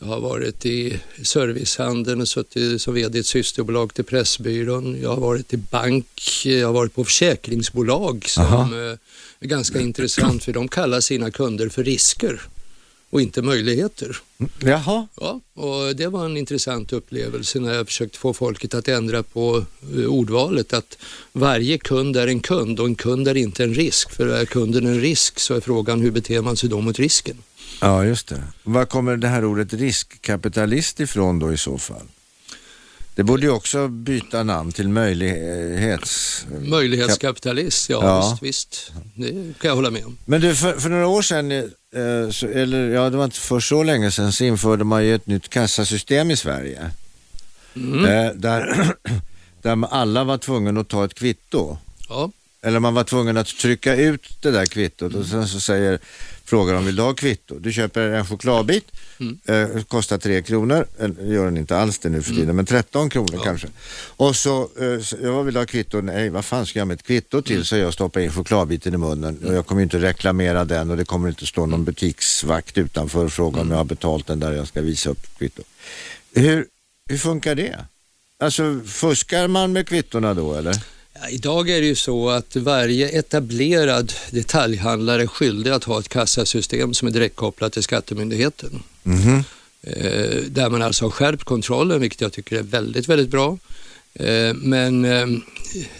Jag 0.00 0.06
har 0.06 0.20
varit 0.20 0.66
i 0.66 1.00
servicehandeln 1.22 2.20
och 2.20 2.28
suttit 2.28 2.82
som 2.82 2.94
vd 2.94 3.18
i 3.18 3.20
ett 3.20 3.26
systerbolag 3.26 3.94
till 3.94 4.04
Pressbyrån. 4.04 5.00
Jag 5.02 5.08
har 5.08 5.20
varit 5.20 5.52
i 5.52 5.56
bank, 5.56 6.20
jag 6.44 6.66
har 6.66 6.72
varit 6.72 6.94
på 6.94 7.04
försäkringsbolag 7.04 8.24
som 8.28 8.44
Aha. 8.44 8.62
Eh, 8.62 8.98
är 9.40 9.46
ganska 9.46 9.80
intressant 9.80 10.44
för 10.44 10.52
de 10.52 10.68
kallar 10.68 11.00
sina 11.00 11.30
kunder 11.30 11.68
för 11.68 11.84
risker 11.84 12.40
och 13.14 13.20
inte 13.20 13.42
möjligheter. 13.42 14.16
Jaha. 14.58 15.06
Ja, 15.20 15.40
och 15.54 15.96
det 15.96 16.06
var 16.06 16.24
en 16.24 16.36
intressant 16.36 16.92
upplevelse 16.92 17.60
när 17.60 17.74
jag 17.74 17.86
försökte 17.86 18.18
få 18.18 18.34
folket 18.34 18.74
att 18.74 18.88
ändra 18.88 19.22
på 19.22 19.64
eh, 19.96 20.04
ordvalet 20.04 20.72
att 20.72 20.98
varje 21.32 21.78
kund 21.78 22.16
är 22.16 22.26
en 22.26 22.40
kund 22.40 22.80
och 22.80 22.86
en 22.86 22.94
kund 22.94 23.28
är 23.28 23.36
inte 23.36 23.64
en 23.64 23.74
risk. 23.74 24.10
För 24.10 24.26
är 24.26 24.44
kunden 24.44 24.86
en 24.86 25.00
risk 25.00 25.38
så 25.38 25.54
är 25.54 25.60
frågan 25.60 26.00
hur 26.00 26.10
beter 26.10 26.42
man 26.42 26.56
sig 26.56 26.68
då 26.68 26.80
mot 26.80 26.98
risken? 26.98 27.36
Ja, 27.80 28.04
just 28.04 28.28
det. 28.28 28.42
Var 28.62 28.84
kommer 28.84 29.16
det 29.16 29.28
här 29.28 29.44
ordet 29.44 29.72
riskkapitalist 29.72 31.00
ifrån 31.00 31.38
då 31.38 31.52
i 31.52 31.56
så 31.56 31.78
fall? 31.78 32.06
Det 33.14 33.22
borde 33.22 33.42
ju 33.42 33.50
också 33.50 33.88
byta 33.88 34.42
namn 34.42 34.72
till 34.72 34.88
möjlighets... 34.88 36.46
Möjlighetskapitalist, 36.60 37.88
ja, 37.90 38.00
ja. 38.02 38.30
Visst, 38.30 38.42
visst. 38.42 38.92
Det 39.14 39.30
kan 39.32 39.68
jag 39.68 39.74
hålla 39.74 39.90
med 39.90 40.04
om. 40.04 40.18
Men 40.24 40.40
du, 40.40 40.54
för, 40.54 40.72
för 40.72 40.90
några 40.90 41.06
år 41.06 41.22
sedan, 41.22 41.52
eh, 41.52 42.30
så, 42.30 42.46
eller 42.46 42.90
ja, 42.90 43.10
det 43.10 43.16
var 43.16 43.24
inte 43.24 43.40
för 43.40 43.60
så 43.60 43.82
länge 43.82 44.10
sedan, 44.10 44.32
så 44.32 44.44
införde 44.44 44.84
man 44.84 45.04
ju 45.04 45.14
ett 45.14 45.26
nytt 45.26 45.48
kassasystem 45.48 46.30
i 46.30 46.36
Sverige. 46.36 46.90
Mm. 47.76 48.04
Eh, 48.04 48.32
där, 48.34 48.94
där 49.62 49.86
alla 49.90 50.24
var 50.24 50.38
tvungna 50.38 50.80
att 50.80 50.88
ta 50.88 51.04
ett 51.04 51.14
kvitto. 51.14 51.78
Ja. 52.08 52.30
Eller 52.64 52.80
man 52.80 52.94
var 52.94 53.04
tvungen 53.04 53.36
att 53.36 53.46
trycka 53.46 53.96
ut 53.96 54.36
det 54.40 54.50
där 54.50 54.66
kvittot 54.66 55.14
och 55.14 55.26
sen 55.26 55.48
så 55.48 55.60
säger 55.60 55.98
frågar 56.44 56.74
om 56.74 56.84
vill 56.84 56.96
du 56.96 57.02
ha 57.02 57.14
kvitto. 57.14 57.58
Du 57.58 57.72
köper 57.72 58.00
en 58.10 58.26
chokladbit, 58.26 58.84
mm. 59.20 59.38
eh, 59.44 59.82
kostar 59.82 60.18
3 60.18 60.42
kronor, 60.42 60.86
eller 60.98 61.24
gör 61.24 61.44
den 61.44 61.56
inte 61.56 61.76
alls 61.76 61.98
det 61.98 62.08
nu 62.08 62.22
för 62.22 62.30
tiden, 62.30 62.44
mm. 62.44 62.56
men 62.56 62.66
13 62.66 63.10
kronor 63.10 63.30
ja. 63.32 63.42
kanske. 63.44 63.68
Och 64.16 64.36
så, 64.36 64.62
eh, 64.80 65.00
så, 65.00 65.16
jag 65.22 65.44
vill 65.44 65.56
ha 65.56 65.66
kvitto, 65.66 66.00
nej 66.00 66.30
vad 66.30 66.44
fan 66.44 66.66
ska 66.66 66.78
jag 66.78 66.88
med 66.88 66.94
ett 66.94 67.02
kvitto 67.02 67.42
till? 67.42 67.54
Mm. 67.54 67.64
Så 67.64 67.76
jag 67.76 67.92
stoppar 67.92 68.20
in 68.20 68.32
chokladbiten 68.32 68.94
i 68.94 68.96
munnen 68.96 69.44
och 69.44 69.54
jag 69.54 69.66
kommer 69.66 69.82
inte 69.82 69.98
reklamera 69.98 70.64
den 70.64 70.90
och 70.90 70.96
det 70.96 71.04
kommer 71.04 71.28
inte 71.28 71.46
stå 71.46 71.66
någon 71.66 71.84
butiksvakt 71.84 72.78
utanför 72.78 73.24
och 73.24 73.32
fråga 73.32 73.60
om 73.60 73.70
jag 73.70 73.76
har 73.76 73.84
betalt 73.84 74.26
den 74.26 74.40
där 74.40 74.52
jag 74.52 74.68
ska 74.68 74.80
visa 74.80 75.10
upp 75.10 75.38
kvitto. 75.38 75.62
Hur, 76.34 76.66
hur 77.08 77.18
funkar 77.18 77.54
det? 77.54 77.78
Alltså 78.38 78.80
fuskar 78.86 79.48
man 79.48 79.72
med 79.72 79.88
kvittona 79.88 80.34
då 80.34 80.54
eller? 80.54 80.74
Ja, 81.20 81.28
idag 81.28 81.70
är 81.70 81.80
det 81.80 81.86
ju 81.86 81.94
så 81.94 82.30
att 82.30 82.56
varje 82.56 83.08
etablerad 83.08 84.12
detaljhandlare 84.30 85.22
är 85.22 85.26
skyldig 85.26 85.70
att 85.70 85.84
ha 85.84 86.00
ett 86.00 86.08
kassasystem 86.08 86.94
som 86.94 87.08
är 87.08 87.12
direktkopplat 87.12 87.72
till 87.72 87.82
Skattemyndigheten. 87.82 88.82
Mm. 89.04 89.44
Eh, 89.82 90.42
där 90.46 90.70
man 90.70 90.82
alltså 90.82 91.04
har 91.04 91.10
skärpt 91.10 91.44
kontrollen, 91.44 92.00
vilket 92.00 92.20
jag 92.20 92.32
tycker 92.32 92.58
är 92.58 92.62
väldigt, 92.62 93.08
väldigt 93.08 93.28
bra. 93.28 93.58
Eh, 94.14 94.54
men 94.54 95.04
eh, 95.04 95.26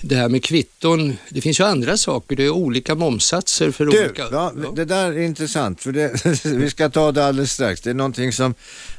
det 0.00 0.16
här 0.16 0.28
med 0.28 0.44
kvitton, 0.44 1.16
det 1.28 1.40
finns 1.40 1.60
ju 1.60 1.64
andra 1.64 1.96
saker. 1.96 2.36
Det 2.36 2.44
är 2.44 2.50
olika 2.50 2.94
momsatser 2.94 3.70
för 3.70 3.86
du, 3.86 4.04
olika... 4.04 4.22
Ja, 4.32 4.52
ja. 4.62 4.72
Det 4.76 4.84
där 4.84 5.12
är 5.12 5.18
intressant, 5.18 5.80
för 5.80 5.92
det, 5.92 6.24
vi 6.44 6.70
ska 6.70 6.88
ta 6.88 7.12
det 7.12 7.26
alldeles 7.26 7.52
strax. 7.52 7.80
Det 7.80 7.90
är 7.90 7.94
någonting 7.94 8.32
som 8.32 8.54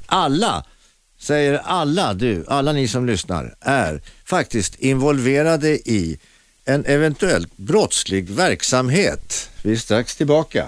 alla 0.06 0.66
säger 1.26 1.62
alla 1.64 2.14
du, 2.14 2.46
alla 2.48 2.72
ni 2.72 2.88
som 2.88 3.06
lyssnar, 3.06 3.56
är 3.62 4.02
faktiskt 4.26 4.76
involverade 4.76 5.70
i 5.70 6.20
en 6.66 6.86
eventuellt 6.86 7.58
brottslig 7.58 8.30
verksamhet. 8.30 9.50
Vi 9.62 9.72
är 9.72 9.78
strax 9.78 10.16
tillbaka. 10.16 10.68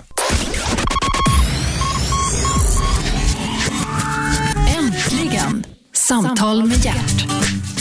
Äntligen, 4.77 5.65
Samtal 5.93 6.65
med 6.65 6.85
hjärt. 6.85 7.76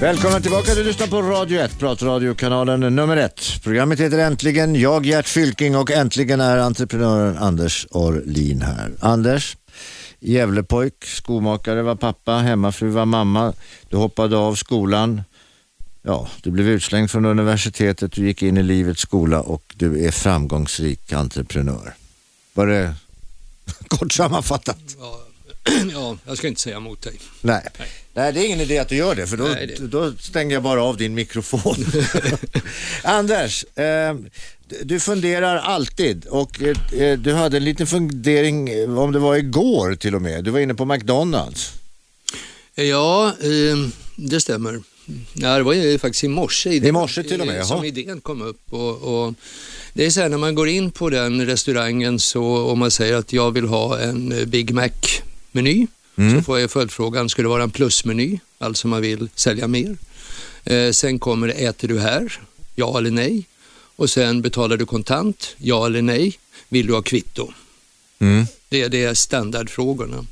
Välkomna 0.00 0.40
tillbaka, 0.40 0.74
du 0.74 0.84
lyssnar 0.84 1.06
på 1.06 1.22
Radio 1.22 1.60
1, 1.60 1.78
pratradiokanalen 1.78 2.80
nummer 2.80 3.16
1. 3.16 3.60
Programmet 3.62 4.00
heter 4.00 4.18
Äntligen, 4.18 4.74
jag 4.74 5.06
Gert 5.06 5.28
Fylking 5.28 5.76
och 5.76 5.90
äntligen 5.90 6.40
är 6.40 6.58
entreprenören 6.58 7.38
Anders 7.38 7.86
Orlin 7.90 8.62
här. 8.62 8.92
Anders, 9.00 9.56
Gävlepojk, 10.20 11.04
skomakare 11.04 11.82
var 11.82 11.94
pappa, 11.94 12.32
hemmafru 12.32 12.88
var 12.88 13.04
mamma. 13.04 13.52
Du 13.88 13.96
hoppade 13.96 14.36
av 14.36 14.54
skolan. 14.54 15.22
Ja, 16.02 16.28
du 16.42 16.50
blev 16.50 16.68
utslängd 16.68 17.10
från 17.10 17.24
universitetet, 17.24 18.12
du 18.12 18.26
gick 18.26 18.42
in 18.42 18.56
i 18.56 18.62
livets 18.62 19.00
skola 19.00 19.40
och 19.40 19.74
du 19.76 20.06
är 20.06 20.10
framgångsrik 20.10 21.12
entreprenör. 21.12 21.94
Var 22.54 22.66
det 22.66 22.94
kort 23.88 24.12
sammanfattat? 24.12 24.78
Ja, 24.98 25.20
ja 25.92 26.18
jag 26.26 26.38
ska 26.38 26.48
inte 26.48 26.60
säga 26.60 26.76
emot 26.76 27.02
dig. 27.02 27.14
Nej. 27.40 27.62
Nej. 27.78 27.88
Nej, 28.14 28.32
det 28.32 28.40
är 28.40 28.46
ingen 28.46 28.60
idé 28.60 28.78
att 28.78 28.88
du 28.88 28.96
gör 28.96 29.14
det 29.14 29.26
för 29.26 29.36
då, 29.36 29.44
Nej, 29.44 29.66
det... 29.66 29.86
då 29.86 30.12
stänger 30.12 30.54
jag 30.54 30.62
bara 30.62 30.82
av 30.82 30.96
din 30.96 31.14
mikrofon. 31.14 31.76
Anders, 33.02 33.64
eh, 33.64 34.16
du 34.82 35.00
funderar 35.00 35.56
alltid 35.56 36.26
och 36.26 36.62
eh, 36.92 37.18
du 37.18 37.34
hade 37.34 37.56
en 37.56 37.64
liten 37.64 37.86
fundering 37.86 38.68
eh, 38.68 38.98
om 38.98 39.12
det 39.12 39.18
var 39.18 39.36
igår 39.36 39.94
till 39.94 40.14
och 40.14 40.22
med. 40.22 40.44
Du 40.44 40.50
var 40.50 40.60
inne 40.60 40.74
på 40.74 40.84
McDonalds. 40.84 41.72
Ja, 42.74 43.26
eh, 43.26 43.88
det 44.16 44.40
stämmer. 44.40 44.82
Ja, 45.32 45.56
det 45.56 45.62
var 45.62 45.72
ju 45.72 45.98
faktiskt 45.98 46.24
i 46.24 46.28
morse, 46.28 46.70
I 46.70 46.92
morse 46.92 47.22
till 47.22 47.40
och 47.40 47.46
med, 47.46 47.66
som 47.66 47.84
idén 47.84 48.20
kom 48.20 48.42
upp. 48.42 48.60
Och, 48.72 48.96
och, 48.96 49.34
det 49.92 50.06
är 50.06 50.10
så 50.10 50.20
här 50.20 50.28
när 50.28 50.38
man 50.38 50.54
går 50.54 50.68
in 50.68 50.90
på 50.90 51.10
den 51.10 51.46
restaurangen 51.46 52.18
så 52.18 52.70
om 52.70 52.78
man 52.78 52.90
säger 52.90 53.16
att 53.16 53.32
jag 53.32 53.50
vill 53.50 53.66
ha 53.66 53.98
en 53.98 54.32
eh, 54.32 54.44
Big 54.44 54.74
Mac-meny 55.52 55.86
Mm. 56.18 56.36
Så 56.36 56.42
får 56.42 56.58
jag 56.60 56.70
följdfrågan, 56.70 57.28
ska 57.28 57.42
det 57.42 57.48
vara 57.48 57.62
en 57.62 57.70
plusmeny? 57.70 58.38
Alltså 58.58 58.88
man 58.88 59.02
vill 59.02 59.28
sälja 59.34 59.66
mer. 59.66 59.96
Eh, 60.64 60.90
sen 60.90 61.18
kommer 61.18 61.46
det, 61.46 61.52
äter 61.52 61.88
du 61.88 61.98
här? 61.98 62.40
Ja 62.74 62.98
eller 62.98 63.10
nej? 63.10 63.46
Och 63.96 64.10
sen 64.10 64.42
betalar 64.42 64.76
du 64.76 64.86
kontant? 64.86 65.54
Ja 65.58 65.86
eller 65.86 66.02
nej? 66.02 66.38
Vill 66.68 66.86
du 66.86 66.94
ha 66.94 67.02
kvitto? 67.02 67.52
Mm. 68.18 68.46
Det, 68.68 68.88
det 68.88 69.04
är 69.04 69.14
standardfrågorna. 69.14 70.26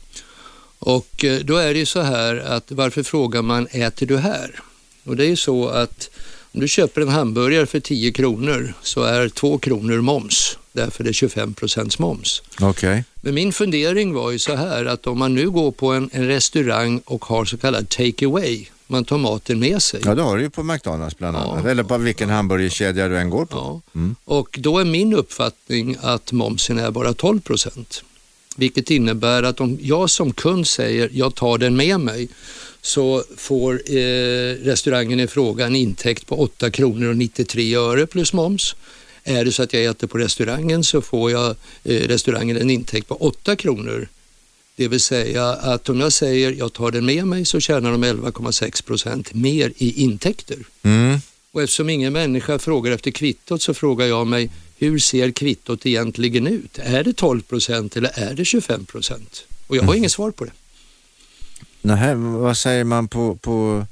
Och 0.79 1.25
eh, 1.25 1.41
då 1.41 1.57
är 1.57 1.73
det 1.73 1.79
ju 1.79 1.87
så 1.87 2.01
här 2.01 2.37
att 2.37 2.73
varför 2.73 3.03
frågar 3.03 3.43
man 3.43 3.67
äter 3.71 4.07
du 4.07 4.17
här? 4.17 4.61
Och 5.05 5.17
det 5.17 5.25
är 5.25 5.29
ju 5.29 5.37
så 5.37 5.69
att 5.69 6.11
om 6.53 6.61
du 6.61 6.69
köper 6.69 7.01
en 7.01 7.09
hamburgare 7.09 7.67
för 7.67 7.81
10 7.81 8.13
kronor 8.13 8.75
så 8.83 9.03
är 9.03 9.29
2 9.29 9.59
kronor 9.59 10.01
moms 10.01 10.59
därför 10.77 11.05
det 11.05 11.11
är 11.11 11.13
25 11.13 11.55
procents 11.55 11.99
moms. 11.99 12.43
Okay. 12.61 13.03
Men 13.21 13.35
min 13.35 13.53
fundering 13.53 14.15
var 14.15 14.31
ju 14.31 14.39
så 14.39 14.55
här 14.55 14.85
att 14.85 15.07
om 15.07 15.19
man 15.19 15.35
nu 15.35 15.51
går 15.51 15.71
på 15.71 15.93
en, 15.93 16.11
en 16.13 16.27
restaurang 16.27 17.01
och 17.05 17.25
har 17.25 17.45
så 17.45 17.57
kallad 17.57 17.89
take 17.89 18.27
away, 18.27 18.67
man 18.87 19.05
tar 19.05 19.19
maten 19.19 19.59
med 19.59 19.83
sig. 19.83 20.01
Ja, 20.05 20.15
det 20.15 20.23
har 20.23 20.37
du 20.37 20.43
ju 20.43 20.51
på 20.51 20.63
McDonalds 20.63 21.19
bland 21.19 21.37
annat, 21.37 21.61
ja. 21.65 21.71
eller 21.71 21.83
på 21.83 21.99
vilken 21.99 22.31
hamburgerkedja 22.31 23.09
du 23.09 23.19
än 23.19 23.31
går 23.31 23.47
på. 23.47 23.57
Ja. 23.57 23.81
Mm. 23.95 24.17
Och 24.25 24.59
då 24.61 24.79
är 24.79 24.85
min 24.85 25.15
uppfattning 25.15 25.97
att 26.03 26.33
momsen 26.33 26.79
är 26.79 26.91
bara 26.91 27.13
12 27.15 27.41
procent. 27.41 28.03
Vilket 28.57 28.91
innebär 28.91 29.43
att 29.43 29.61
om 29.61 29.79
jag 29.81 30.11
som 30.11 30.33
kund 30.33 30.67
säger 30.67 31.11
jag 31.13 31.35
tar 31.35 31.59
den 31.59 31.77
med 31.77 32.01
mig 32.01 32.29
så 32.83 33.23
får 33.37 33.73
eh, 33.75 34.55
restaurangen 34.65 35.21
i 35.21 35.27
fråga 35.27 35.67
en 35.67 35.77
intäkt 35.77 36.27
på 36.27 36.41
8 36.41 36.71
kronor 36.71 37.09
och 37.09 37.17
93 37.17 37.77
öre 37.77 38.07
plus 38.07 38.33
moms. 38.33 38.77
Är 39.29 39.45
det 39.45 39.53
så 39.53 39.63
att 39.63 39.73
jag 39.73 39.85
äter 39.85 40.07
på 40.07 40.19
restaurangen 40.19 40.85
så 40.85 41.03
får 41.03 41.31
jag 41.31 41.57
eh, 41.85 42.09
restaurangen 42.09 42.57
en 42.57 42.71
intäkt 42.71 43.09
på 43.09 43.15
8 43.15 43.57
kronor. 43.57 44.09
Det 44.77 44.89
vill 44.89 45.01
säga 45.01 45.49
att 45.49 45.89
om 45.89 46.01
jag 46.01 46.13
säger 46.13 46.53
jag 46.53 46.73
tar 46.73 46.91
den 46.91 47.07
med 47.07 47.27
mig 47.27 47.45
så 47.45 47.61
tjänar 47.61 47.93
de 47.93 48.05
11,6 48.05 48.85
procent 48.85 49.35
mer 49.35 49.73
i 49.77 50.03
intäkter. 50.03 50.59
Mm. 50.83 51.19
Och 51.53 51.63
eftersom 51.63 51.91
ingen 51.91 52.13
människa 52.13 52.59
frågar 52.59 52.93
efter 52.93 53.11
kvittot 53.11 53.63
så 53.63 53.75
frågar 53.75 54.07
jag 54.07 54.27
mig, 54.27 54.51
hur 54.79 54.99
ser 54.99 55.31
kvittot 55.31 55.87
egentligen 55.87 56.47
ut? 56.47 56.79
Är 56.79 57.05
det 57.05 57.13
12 57.13 57.43
procent 57.43 57.97
eller 57.97 58.11
är 58.15 58.35
det 58.35 58.45
25 58.45 58.85
procent? 58.85 59.45
Och 59.67 59.77
jag 59.77 59.83
har 59.83 59.95
inget 59.95 60.13
svar 60.13 60.31
på 60.31 60.45
det. 60.45 60.53
Nähä, 61.83 62.15
vad 62.15 62.57
säger 62.57 62.85
man 62.85 63.09
på, 63.09 63.35
på 63.37 63.87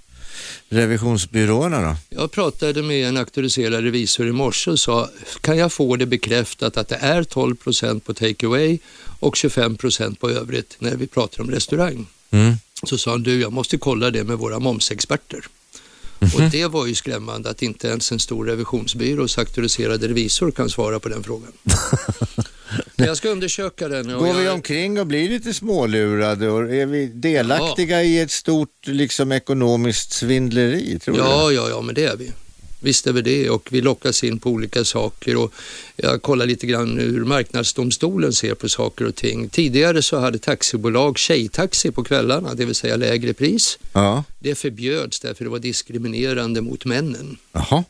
revisionsbyråerna 0.68 1.82
då? 1.82 1.96
Jag 2.08 2.30
pratade 2.30 2.82
med 2.82 3.08
en 3.08 3.16
auktoriserad 3.16 3.84
revisor 3.84 4.28
i 4.28 4.32
morse 4.32 4.70
och 4.70 4.80
sa, 4.80 5.10
kan 5.40 5.58
jag 5.58 5.72
få 5.72 5.96
det 5.96 6.06
bekräftat 6.06 6.76
att 6.76 6.88
det 6.88 6.98
är 7.00 7.24
12 7.24 7.56
procent 7.56 8.04
på 8.04 8.14
takeaway 8.14 8.78
och 9.20 9.36
25 9.36 9.76
procent 9.76 10.20
på 10.20 10.30
övrigt 10.30 10.76
när 10.78 10.96
vi 10.96 11.06
pratar 11.06 11.42
om 11.42 11.50
restaurang? 11.50 12.06
Mm. 12.30 12.54
Så 12.82 12.98
sa 12.98 13.10
han, 13.10 13.22
du 13.22 13.40
jag 13.40 13.52
måste 13.52 13.78
kolla 13.78 14.10
det 14.10 14.24
med 14.24 14.38
våra 14.38 14.58
momsexperter. 14.58 15.46
Och 16.18 16.50
det 16.50 16.66
var 16.66 16.86
ju 16.86 16.94
skrämmande 16.94 17.50
att 17.50 17.62
inte 17.62 17.88
ens 17.88 18.12
en 18.12 18.20
stor 18.20 18.46
revisionsbyrås 18.46 19.38
auktoriserade 19.38 20.08
revisor 20.08 20.50
kan 20.50 20.70
svara 20.70 21.00
på 21.00 21.08
den 21.08 21.22
frågan. 21.22 21.52
Jag 22.96 23.16
ska 23.16 23.28
undersöka 23.28 23.88
den. 23.88 24.08
Går 24.18 24.34
vi 24.34 24.44
jag- 24.44 24.54
omkring 24.54 25.00
och 25.00 25.06
blir 25.06 25.28
lite 25.28 25.54
smålurade 25.54 26.50
och 26.50 26.74
är 26.74 26.86
vi 26.86 27.06
delaktiga 27.06 28.02
i 28.02 28.20
ett 28.20 28.30
stort 28.30 28.86
liksom, 28.86 29.32
ekonomiskt 29.32 30.12
svindleri? 30.12 30.98
Tror 30.98 31.18
Ja, 31.18 31.52
ja, 31.52 31.68
ja, 31.68 31.80
men 31.80 31.94
det 31.94 32.04
är 32.04 32.16
vi. 32.16 32.32
Visst 32.80 33.06
är 33.06 33.12
vi 33.12 33.22
det 33.22 33.50
och 33.50 33.68
vi 33.70 33.80
lockas 33.80 34.24
in 34.24 34.38
på 34.38 34.50
olika 34.50 34.84
saker 34.84 35.36
och 35.36 35.52
jag 35.96 36.22
kollar 36.22 36.46
lite 36.46 36.66
grann 36.66 36.98
hur 36.98 37.24
marknadsdomstolen 37.24 38.32
ser 38.32 38.54
på 38.54 38.68
saker 38.68 39.04
och 39.06 39.14
ting. 39.14 39.48
Tidigare 39.48 40.02
så 40.02 40.18
hade 40.18 40.38
taxibolag 40.38 41.18
tjejtaxi 41.18 41.90
på 41.90 42.04
kvällarna, 42.04 42.54
det 42.54 42.64
vill 42.64 42.74
säga 42.74 42.96
lägre 42.96 43.32
pris. 43.32 43.78
du? 43.82 43.88
Ja. 43.92 44.24
Det 44.38 44.54
förbjöds 44.54 45.20
därför 45.20 45.44
det 45.44 45.50
var 45.50 45.58
diskriminerande 45.58 46.60
mot 46.60 46.84
männen. 46.84 47.36
Jaha. 47.52 47.84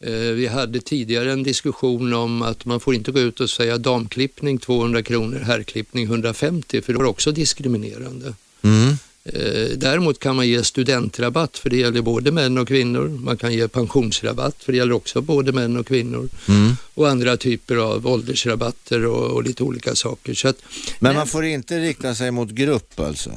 Eh, 0.00 0.12
Vi 0.12 0.46
hade 0.46 0.80
tidigare 0.80 1.32
en 1.32 1.42
diskussion 1.42 2.12
om 2.14 2.42
att 2.42 2.64
man 2.64 2.80
får 2.80 2.94
inte 2.94 3.12
gå 3.12 3.20
ut 3.20 3.40
och 3.40 3.50
säga 3.50 3.78
damklippning 3.78 4.58
200 4.58 5.02
kronor, 5.02 5.38
herrklippning 5.38 6.04
150 6.04 6.80
för 6.82 6.92
det 6.92 6.98
var 6.98 7.06
också 7.06 7.32
diskriminerande. 7.32 8.34
Mm. 8.62 8.88
Eh, 9.24 9.68
Däremot 9.76 10.18
kan 10.18 10.36
man 10.36 10.48
ge 10.48 10.64
studentrabatt 10.64 11.58
för 11.58 11.70
det 11.70 11.76
gäller 11.76 12.02
både 12.02 12.30
män 12.32 12.58
och 12.58 12.68
kvinnor. 12.68 13.08
Man 13.08 13.36
kan 13.36 13.52
ge 13.52 13.68
pensionsrabatt 13.68 14.56
för 14.64 14.72
det 14.72 14.78
gäller 14.78 14.92
också 14.92 15.20
både 15.20 15.52
män 15.52 15.76
och 15.76 15.86
kvinnor. 15.86 16.28
Mm. 16.48 16.76
Och 16.94 17.08
andra 17.08 17.36
typer 17.36 17.76
av 17.76 18.06
åldersrabatter 18.06 19.06
och, 19.06 19.30
och 19.30 19.42
lite 19.42 19.62
olika 19.62 19.94
saker. 19.94 20.34
Så 20.34 20.48
att, 20.48 20.56
Men 20.98 21.14
man 21.16 21.26
får 21.26 21.44
inte 21.44 21.78
rikta 21.80 22.14
sig 22.14 22.30
mot 22.30 22.50
grupp 22.50 23.00
alltså? 23.00 23.30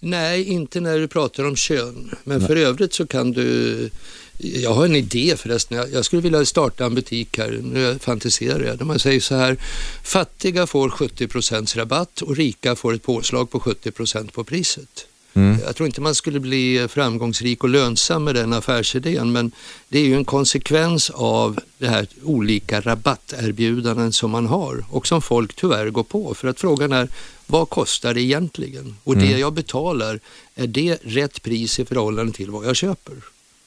nej, 0.00 0.44
inte 0.44 0.80
när 0.80 0.98
du 0.98 1.08
pratar 1.08 1.44
om 1.44 1.56
kön. 1.56 2.10
Men 2.24 2.46
för 2.46 2.56
övrigt 2.56 2.94
så 2.94 3.06
kan 3.06 3.32
du 3.32 3.90
jag 4.38 4.74
har 4.74 4.84
en 4.84 4.96
idé 4.96 5.34
förresten. 5.38 5.88
Jag- 5.92 6.04
skulle 6.04 6.22
vilja 6.22 6.44
starta 6.44 6.84
en 6.84 6.94
butik 6.94 7.38
här. 7.38 7.60
Nu 7.62 7.98
fantiserar 7.98 8.64
jag. 8.64 8.78
Där 8.78 8.84
man 8.84 8.98
säger 8.98 9.20
så 9.20 9.34
här. 9.34 9.56
Fattiga 10.02 10.66
får 10.66 10.88
70% 10.88 11.76
rabatt 11.76 12.22
och 12.22 12.36
rika 12.36 12.76
får 12.76 12.94
ett 12.94 13.02
påslag 13.02 13.50
på 13.50 13.60
70% 13.60 14.32
på 14.32 14.44
priset. 14.44 15.06
Mm. 15.36 15.58
Jag 15.66 15.76
tror 15.76 15.86
inte 15.86 16.00
man 16.00 16.14
skulle 16.14 16.40
bli 16.40 16.86
framgångsrik 16.88 17.64
och 17.64 17.70
lönsam 17.70 18.24
med 18.24 18.34
den 18.34 18.52
affärsidén 18.52 19.32
men 19.32 19.52
det 19.88 19.98
är 19.98 20.04
ju 20.04 20.14
en 20.14 20.24
konsekvens 20.24 21.10
av 21.10 21.60
det 21.78 21.88
här 21.88 22.06
olika 22.22 22.80
rabatterbjudanden 22.80 24.12
som 24.12 24.30
man 24.30 24.46
har 24.46 24.84
och 24.90 25.06
som 25.06 25.22
folk 25.22 25.54
tyvärr 25.54 25.90
går 25.90 26.02
på. 26.02 26.34
För 26.34 26.48
att 26.48 26.60
frågan 26.60 26.92
är, 26.92 27.08
vad 27.46 27.70
kostar 27.70 28.14
det 28.14 28.20
egentligen? 28.20 28.96
Och 29.04 29.16
det 29.16 29.38
jag 29.38 29.52
betalar, 29.52 30.20
är 30.54 30.66
det 30.66 30.98
rätt 31.02 31.42
pris 31.42 31.78
i 31.78 31.84
förhållande 31.84 32.32
till 32.32 32.50
vad 32.50 32.66
jag 32.66 32.76
köper? 32.76 33.14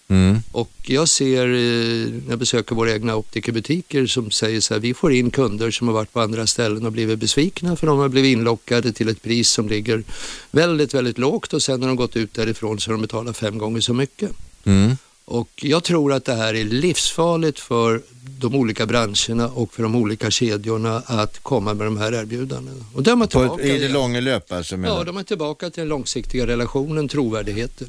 Mm. 0.10 0.41
Och 0.51 0.72
jag 0.82 1.10
ser 1.10 1.45
eh, 1.45 2.12
när 2.12 2.30
jag 2.30 2.39
besöker 2.39 2.76
våra 2.76 2.91
egna 2.91 3.16
optikerbutiker 3.16 4.05
som 4.05 4.32
säger 4.32 4.62
så 4.62 4.74
här, 4.74 4.82
vi 4.82 4.93
får 4.93 5.14
in 5.14 5.32
kunder 5.32 5.72
som 5.72 5.88
har 5.88 5.95
varit 5.95 6.14
på 6.14 6.22
andra 6.22 6.47
ställen 6.47 6.86
och 6.86 6.91
blivit 6.91 7.20
besvikna 7.20 7.76
för 7.76 7.88
de 7.88 7.99
har 7.99 8.10
blivit 8.10 8.38
inlockade 8.38 8.93
till 8.93 9.10
ett 9.10 9.22
pris 9.22 9.49
som 9.49 9.70
ligger 9.70 10.03
väldigt, 10.51 10.93
väldigt 10.93 11.18
lågt 11.18 11.53
och 11.53 11.62
sen 11.62 11.80
när 11.80 11.88
de 11.88 11.95
gått 11.95 12.16
ut 12.16 12.34
därifrån 12.34 12.80
så 12.80 12.89
har 12.89 12.93
de 12.93 13.01
betalat 13.01 13.38
fem 13.38 13.58
gånger 13.58 13.82
så 13.82 13.93
mycket. 13.93 14.32
Mm. 14.64 14.97
Och 15.26 15.49
jag 15.55 15.84
tror 15.84 16.14
att 16.14 16.26
det 16.26 16.34
här 16.34 16.53
är 16.53 16.64
livsfarligt 16.64 17.60
för 17.60 18.01
de 18.39 18.55
olika 18.55 18.86
branscherna 18.86 19.47
och 19.47 19.74
för 19.74 19.84
de 19.84 19.95
olika 19.95 20.32
kedjorna 20.32 21.03
att 21.05 21.39
komma 21.39 21.74
med 21.74 21.88
de 21.88 21.97
här 21.97 22.14
erbjudandena. 22.14 22.86
Och 22.93 23.03
där 23.03 23.24
är 23.24 23.28
tillbaka 23.28 23.64
I 23.64 23.80
det 23.80 23.89
långa 23.89 24.20
löp 24.20 24.51
alltså? 24.51 24.76
Ja, 24.76 25.03
de 25.03 25.18
är 25.18 25.24
tillbaka 25.24 25.70
till 25.70 25.82
den 25.82 25.89
långsiktiga 25.89 26.47
relationen, 26.47 27.08
trovärdigheten. 27.08 27.88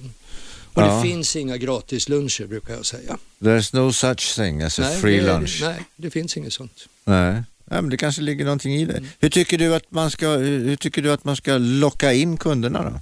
Och 0.78 0.84
Ja. 0.84 0.96
det 0.96 1.02
finns 1.02 1.36
inga 1.36 1.56
gratisluncher 1.56 2.46
brukar 2.46 2.74
jag 2.74 2.86
säga. 2.86 3.18
There's 3.38 3.76
no 3.76 3.92
such 3.92 4.34
thing 4.34 4.62
as 4.62 4.78
a 4.78 4.90
free 5.00 5.16
det, 5.20 5.26
lunch. 5.26 5.58
Nej, 5.62 5.84
det 5.96 6.10
finns 6.10 6.36
inget 6.36 6.52
sånt. 6.52 6.88
Nej. 7.04 7.42
Ja, 7.70 7.80
men 7.80 7.90
det 7.90 7.96
kanske 7.96 8.22
ligger 8.22 8.44
någonting 8.44 8.74
i 8.74 8.84
det. 8.84 8.96
Mm. 8.96 9.08
Hur 9.18 9.30
tycker 9.30 9.58
du 9.58 9.74
att 9.74 9.90
man 9.90 10.10
ska, 10.10 10.28
hur 10.36 10.76
tycker 10.76 11.02
du 11.02 11.12
att 11.12 11.24
man 11.24 11.36
ska 11.36 11.58
locka 11.58 12.12
in 12.12 12.36
kunderna 12.36 12.82
då? 12.90 13.00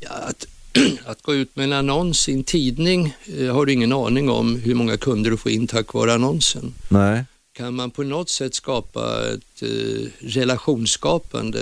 Ja, 0.00 0.10
att, 0.10 0.46
att 1.04 1.22
gå 1.22 1.34
ut 1.34 1.56
med 1.56 1.64
en 1.64 1.72
annons 1.72 2.28
i 2.28 2.32
en 2.32 2.44
tidning 2.44 3.14
eh, 3.38 3.54
har 3.54 3.66
du 3.66 3.72
ingen 3.72 3.92
aning 3.92 4.30
om 4.30 4.56
hur 4.56 4.74
många 4.74 4.96
kunder 4.96 5.30
du 5.30 5.36
får 5.36 5.52
in 5.52 5.66
tack 5.66 5.94
vare 5.94 6.14
annonsen. 6.14 6.74
Nej. 6.88 7.24
Kan 7.52 7.74
man 7.74 7.90
på 7.90 8.02
något 8.02 8.28
sätt 8.30 8.54
skapa 8.54 9.28
ett 9.34 9.62
eh, 9.62 10.08
relationsskapande, 10.20 11.60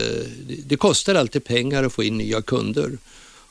det, 0.49 0.55
det 0.67 0.77
kostar 0.77 1.15
alltid 1.15 1.45
pengar 1.45 1.85
att 1.85 1.93
få 1.93 2.03
in 2.03 2.19
nya 2.19 2.43
kunder. 2.43 2.99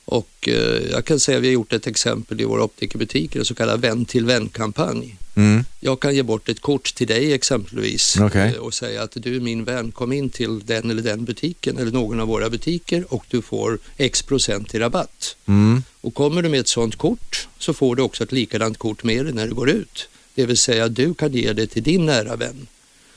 Och 0.10 0.48
eh, 0.48 0.92
jag 0.92 1.06
kan 1.06 1.20
säga 1.20 1.38
att 1.38 1.44
vi 1.44 1.48
har 1.48 1.54
gjort 1.54 1.74
ett 1.74 1.88
exempel 1.88 2.42
i 2.42 2.44
våra 2.44 2.64
optikerbutiker, 2.64 3.40
en 3.40 3.46
så 3.46 3.56
kallad 3.56 3.82
vän 3.82 4.06
till 4.06 4.26
vän-kampanj. 4.26 5.16
Mm. 5.36 5.66
Jag 5.80 6.00
kan 6.00 6.16
ge 6.16 6.24
bort 6.24 6.50
ett 6.50 6.60
kort 6.60 6.96
till 6.96 7.08
dig 7.08 7.34
exempelvis 7.34 8.18
Okej. 8.20 8.54
eh, 8.56 8.62
och 8.62 8.74
säga 8.74 9.04
att 9.04 9.12
du 9.16 9.36
är 9.36 9.40
min 9.40 9.64
vän, 9.64 9.92
kom 9.92 10.12
in 10.12 10.30
till 10.30 10.60
den 10.66 10.92
eller 10.92 11.02
den 11.02 11.26
butiken 11.26 11.78
eller 11.78 11.92
någon 11.92 12.20
av 12.20 12.28
våra 12.28 12.50
butiker 12.50 13.14
och 13.14 13.26
du 13.30 13.42
får 13.42 13.80
x 13.98 14.22
procent 14.22 14.76
i 14.76 14.80
rabatt. 14.80 15.36
Mm. 15.46 15.84
Och 16.02 16.14
kommer 16.14 16.42
du 16.42 16.50
med 16.50 16.60
ett 16.60 16.68
sånt 16.68 16.96
kort 16.96 17.48
så 17.58 17.74
får 17.74 17.96
du 17.96 18.02
också 18.02 18.24
ett 18.24 18.32
likadant 18.32 18.78
kort 18.78 19.04
med 19.04 19.26
dig 19.26 19.34
när 19.34 19.48
du 19.48 19.54
går 19.54 19.70
ut. 19.70 20.10
Det 20.36 20.46
vill 20.46 20.58
säga 20.58 20.88
du 20.88 21.14
kan 21.14 21.34
ge 21.34 21.54
det 21.54 21.68
till 21.68 21.84
din 21.84 22.06
nära 22.06 22.36
vän. 22.36 22.68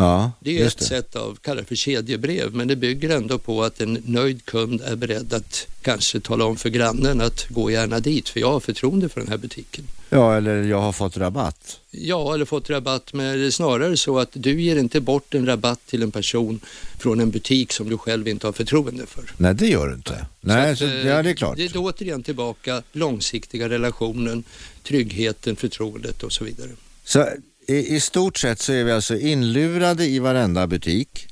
Ja, 0.00 0.32
Det 0.40 0.60
är 0.62 0.66
ett 0.66 0.78
det. 0.78 0.84
sätt 0.84 1.16
av, 1.16 1.38
kalla 1.42 1.64
för 1.64 1.74
kedjebrev, 1.74 2.54
men 2.54 2.68
det 2.68 2.76
bygger 2.76 3.10
ändå 3.10 3.38
på 3.38 3.64
att 3.64 3.80
en 3.80 4.02
nöjd 4.06 4.44
kund 4.44 4.80
är 4.80 4.96
beredd 4.96 5.32
att 5.34 5.66
kanske 5.82 6.20
tala 6.20 6.44
om 6.44 6.56
för 6.56 6.68
grannen 6.68 7.20
att 7.20 7.46
gå 7.48 7.70
gärna 7.70 8.00
dit 8.00 8.28
för 8.28 8.40
jag 8.40 8.52
har 8.52 8.60
förtroende 8.60 9.08
för 9.08 9.20
den 9.20 9.28
här 9.28 9.36
butiken. 9.36 9.84
Ja, 10.10 10.36
eller 10.36 10.62
jag 10.62 10.80
har 10.80 10.92
fått 10.92 11.16
rabatt. 11.16 11.80
Ja, 11.90 12.34
eller 12.34 12.44
fått 12.44 12.70
rabatt, 12.70 13.12
men 13.12 13.38
det 13.38 13.46
är 13.46 13.50
snarare 13.50 13.96
så 13.96 14.18
att 14.18 14.28
du 14.32 14.62
ger 14.62 14.76
inte 14.76 15.00
bort 15.00 15.34
en 15.34 15.46
rabatt 15.46 15.86
till 15.86 16.02
en 16.02 16.10
person 16.10 16.60
från 16.98 17.20
en 17.20 17.30
butik 17.30 17.72
som 17.72 17.88
du 17.88 17.98
själv 17.98 18.28
inte 18.28 18.46
har 18.46 18.52
förtroende 18.52 19.06
för. 19.06 19.24
Nej, 19.36 19.54
det 19.54 19.66
gör 19.66 19.88
du 19.88 19.94
inte. 19.94 20.26
Nej, 20.40 20.72
att, 20.72 20.78
så, 20.78 20.84
eh, 20.86 21.06
ja 21.06 21.22
det 21.22 21.30
är 21.30 21.34
klart. 21.34 21.56
Det 21.56 21.64
är 21.64 21.72
återigen 21.76 22.22
tillbaka 22.22 22.82
långsiktiga 22.92 23.68
relationen, 23.68 24.44
tryggheten, 24.82 25.56
förtroendet 25.56 26.22
och 26.22 26.32
så 26.32 26.44
vidare. 26.44 26.70
Så 27.04 27.28
i, 27.70 27.94
i 27.96 28.00
stort 28.00 28.38
sett 28.38 28.60
så 28.60 28.72
är 28.72 28.84
vi 28.84 28.92
alltså 28.92 29.18
inlurade 29.18 30.06
i 30.06 30.18
varenda 30.18 30.66
butik. 30.66 31.26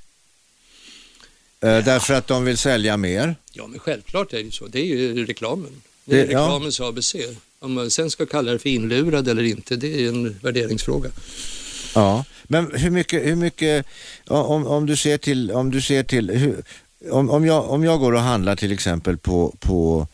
Eh, 1.60 1.84
Därför 1.84 2.14
att 2.14 2.26
de 2.26 2.44
vill 2.44 2.58
sälja 2.58 2.96
mer. 2.96 3.36
Ja, 3.52 3.66
men 3.66 3.78
självklart 3.78 4.32
är 4.32 4.42
det 4.42 4.52
så. 4.54 4.66
Det 4.66 4.78
är 4.80 4.84
ju 4.84 5.26
reklamen. 5.26 5.82
Det 6.04 6.20
är 6.20 6.26
Det- 6.26 6.32
ja. 6.32 6.38
reklamens 6.40 6.80
ABC. 6.80 7.14
Om 7.60 7.72
man 7.72 7.90
sen 7.90 8.10
ska 8.10 8.26
kalla 8.26 8.52
det 8.52 8.58
för 8.58 8.68
inlurad 8.68 9.28
eller 9.28 9.42
inte, 9.42 9.76
det 9.76 10.04
är 10.04 10.08
en 10.08 10.38
värderingsfråga. 10.42 11.10
Ja, 11.94 12.24
men 12.44 12.70
hur 12.74 12.90
mycket, 12.90 13.26
hur 13.26 13.36
mycket 13.36 13.86
om, 14.26 14.66
om 14.66 14.86
du 14.86 14.96
ser 14.96 15.18
till, 15.18 15.50
om 15.52 15.70
du 15.70 15.80
ser 15.80 16.02
till, 16.02 16.30
hur, 16.30 16.62
om, 17.10 17.30
om, 17.30 17.44
jag, 17.46 17.70
om 17.70 17.84
jag 17.84 18.00
går 18.00 18.12
och 18.12 18.20
handlar 18.20 18.56
till 18.56 18.72
exempel 18.72 19.16
på, 19.16 19.56
på 19.60 20.06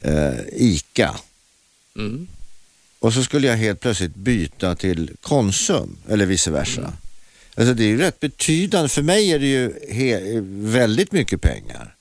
eh, 0.00 0.34
ICA 0.56 1.16
Mm. 1.98 2.28
Och 3.06 3.12
så 3.12 3.22
skulle 3.22 3.46
jag 3.46 3.56
helt 3.56 3.80
plötsligt 3.80 4.14
byta 4.14 4.74
till 4.74 5.10
Konsum 5.20 5.96
eller 6.08 6.26
vice 6.26 6.50
versa. 6.50 6.92
Alltså 7.54 7.74
det 7.74 7.84
är 7.84 7.88
ju 7.88 7.98
rätt 7.98 8.20
betydande, 8.20 8.88
för 8.88 9.02
mig 9.02 9.32
är 9.32 9.38
det 9.38 9.46
ju 9.46 9.72
väldigt 10.70 11.12
mycket 11.12 11.40
pengar. 11.40 11.94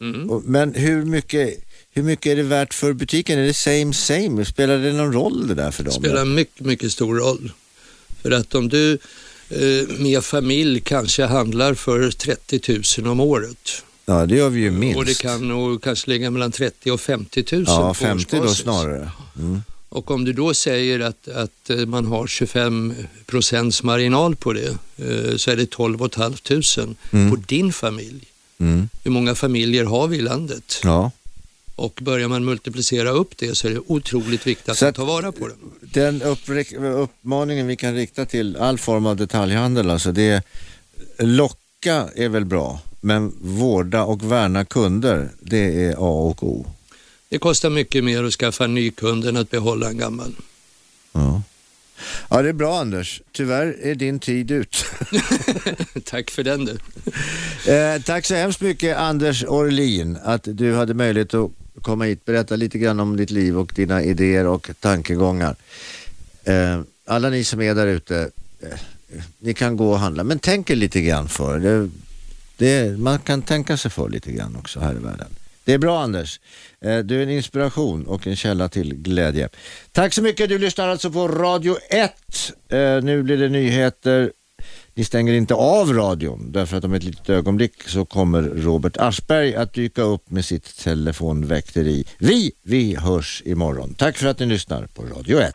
Mm. 0.00 0.30
Och, 0.30 0.42
men 0.44 0.74
hur 0.74 1.04
mycket, 1.04 1.64
hur 1.90 2.02
mycket 2.02 2.26
är 2.26 2.36
det 2.36 2.42
värt 2.42 2.74
för 2.74 2.92
butiken? 2.92 3.38
Är 3.38 3.46
det 3.46 3.54
same 3.54 3.94
same? 3.94 4.44
Spelar 4.44 4.78
det 4.78 4.92
någon 4.92 5.12
roll 5.12 5.48
det 5.48 5.54
där 5.54 5.70
för 5.70 5.84
dem? 5.84 5.92
spelar 5.92 6.24
mycket, 6.24 6.66
mycket 6.66 6.92
stor 6.92 7.16
roll. 7.16 7.52
För 8.22 8.30
att 8.30 8.54
om 8.54 8.68
du 8.68 8.98
eh, 9.48 9.88
med 9.98 10.24
familj 10.24 10.80
kanske 10.80 11.24
handlar 11.24 11.74
för 11.74 12.10
30 12.10 13.00
000 13.02 13.10
om 13.12 13.20
året 13.20 13.82
Ja, 14.04 14.26
det 14.26 14.36
gör 14.36 14.48
vi 14.48 14.60
ju 14.60 14.70
minst. 14.70 14.96
och 14.98 15.04
det 15.04 15.18
kan 15.18 15.48
nog 15.48 15.82
kanske 15.82 16.10
ligga 16.10 16.30
mellan 16.30 16.52
30 16.52 16.90
och 16.90 17.00
50 17.00 17.44
000 17.52 17.64
ja, 17.66 17.88
på 17.88 17.94
50 17.94 18.26
då 18.30 18.36
årsbasis. 18.36 18.62
snarare. 18.62 19.10
Mm. 19.38 19.62
Och 19.94 20.10
om 20.10 20.24
du 20.24 20.32
då 20.32 20.54
säger 20.54 21.00
att, 21.00 21.28
att 21.28 21.70
eh, 21.70 21.76
man 21.86 22.06
har 22.06 22.26
25 22.26 22.94
procents 23.26 23.82
marginal 23.82 24.36
på 24.36 24.52
det 24.52 24.68
eh, 24.96 25.36
så 25.36 25.50
är 25.50 25.56
det 25.56 25.70
12 25.70 25.98
500 25.98 26.94
Mm. 27.12 27.30
på 27.30 27.36
din 27.36 27.72
familj. 27.72 28.24
Mm. 28.58 28.88
Hur 29.04 29.10
många 29.10 29.34
familjer 29.34 29.84
har 29.84 30.08
vi 30.08 30.16
i 30.16 30.20
landet? 30.20 30.80
Ja. 30.84 31.10
Och 31.76 31.98
börjar 32.02 32.28
man 32.28 32.44
multiplicera 32.44 33.10
upp 33.10 33.36
det 33.36 33.54
så 33.54 33.68
är 33.68 33.72
det 33.72 33.80
otroligt 33.86 34.46
viktigt 34.46 34.68
att, 34.68 34.82
att- 34.82 34.94
tar 34.94 35.04
vara 35.04 35.32
på 35.32 35.48
det. 35.48 35.54
Den 35.80 36.22
uppmaningen 36.94 37.66
vi 37.66 37.76
kan 37.76 37.94
rikta 37.94 38.24
till 38.26 38.56
all 38.56 38.78
form 38.78 39.06
av 39.06 39.16
detaljhandel, 39.16 39.90
alltså 39.90 40.12
det 40.12 40.28
är 40.28 40.42
locka 41.18 42.08
är 42.14 42.28
väl 42.28 42.44
bra, 42.44 42.80
men 43.00 43.32
vårda 43.40 44.04
och 44.04 44.32
värna 44.32 44.64
kunder, 44.64 45.28
det 45.40 45.84
är 45.84 45.92
A 45.92 45.96
och 46.30 46.42
O. 46.42 46.66
Det 47.32 47.38
kostar 47.38 47.70
mycket 47.70 48.04
mer 48.04 48.24
att 48.24 48.32
skaffa 48.32 48.64
en 48.64 48.74
ny 48.74 48.90
kund 48.90 49.24
än 49.24 49.36
att 49.36 49.50
behålla 49.50 49.88
en 49.88 49.98
gammal. 49.98 50.34
Ja. 51.12 51.42
ja, 52.30 52.42
det 52.42 52.48
är 52.48 52.52
bra 52.52 52.80
Anders. 52.80 53.22
Tyvärr 53.32 53.76
är 53.82 53.94
din 53.94 54.18
tid 54.18 54.50
ut. 54.50 54.84
Tack 56.04 56.30
för 56.30 56.42
den 56.42 56.64
du. 56.64 56.72
eh, 57.72 58.02
tack 58.02 58.26
så 58.26 58.34
hemskt 58.34 58.60
mycket 58.60 58.96
Anders 58.96 59.44
Orlin 59.44 60.18
att 60.24 60.42
du 60.44 60.74
hade 60.74 60.94
möjlighet 60.94 61.34
att 61.34 61.50
komma 61.82 62.04
hit 62.04 62.24
berätta 62.24 62.56
lite 62.56 62.78
grann 62.78 63.00
om 63.00 63.16
ditt 63.16 63.30
liv 63.30 63.58
och 63.58 63.72
dina 63.76 64.02
idéer 64.02 64.46
och 64.46 64.70
tankegångar. 64.80 65.56
Eh, 66.44 66.80
alla 67.06 67.30
ni 67.30 67.44
som 67.44 67.60
är 67.60 67.74
där 67.74 67.86
ute, 67.86 68.30
eh, 68.62 68.78
ni 69.38 69.54
kan 69.54 69.76
gå 69.76 69.90
och 69.90 69.98
handla, 69.98 70.24
men 70.24 70.38
tänk 70.38 70.70
er 70.70 70.76
lite 70.76 71.00
grann 71.00 71.28
för. 71.28 71.58
Det, 71.58 71.90
det, 72.56 72.98
man 72.98 73.18
kan 73.18 73.42
tänka 73.42 73.76
sig 73.76 73.90
för 73.90 74.08
lite 74.08 74.32
grann 74.32 74.56
också 74.56 74.80
här 74.80 74.92
i 74.92 74.98
världen. 74.98 75.28
Det 75.64 75.72
är 75.72 75.78
bra 75.78 76.02
Anders. 76.02 76.40
Eh, 76.84 76.98
du 76.98 77.18
är 77.18 77.22
en 77.22 77.30
inspiration 77.30 78.06
och 78.06 78.26
en 78.26 78.36
källa 78.36 78.68
till 78.68 78.94
glädje. 78.94 79.48
Tack 79.92 80.14
så 80.14 80.22
mycket. 80.22 80.48
Du 80.48 80.58
lyssnar 80.58 80.88
alltså 80.88 81.10
på 81.10 81.28
Radio 81.28 81.76
1. 81.90 82.12
Eh, 82.68 82.78
nu 83.02 83.22
blir 83.22 83.36
det 83.36 83.48
nyheter. 83.48 84.32
Ni 84.94 85.04
stänger 85.04 85.32
inte 85.32 85.54
av 85.54 85.92
radion 85.92 86.52
därför 86.52 86.76
att 86.76 86.84
om 86.84 86.94
ett 86.94 87.02
litet 87.02 87.30
ögonblick 87.30 87.88
så 87.88 88.04
kommer 88.04 88.42
Robert 88.42 88.96
Aschberg 88.96 89.54
att 89.54 89.72
dyka 89.72 90.02
upp 90.02 90.30
med 90.30 90.44
sitt 90.44 90.78
telefonväkteri. 90.78 92.04
Vi, 92.18 92.52
vi 92.64 92.96
hörs 92.96 93.42
imorgon. 93.44 93.94
Tack 93.94 94.16
för 94.16 94.26
att 94.26 94.38
ni 94.38 94.46
lyssnar 94.46 94.86
på 94.86 95.02
Radio 95.02 95.40
1. 95.40 95.54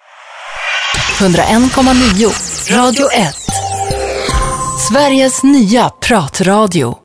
101,9 1.19 2.71
Radio 2.77 3.11
1. 3.11 3.35
Sveriges 4.89 5.43
nya 5.43 5.89
pratradio. 5.89 6.95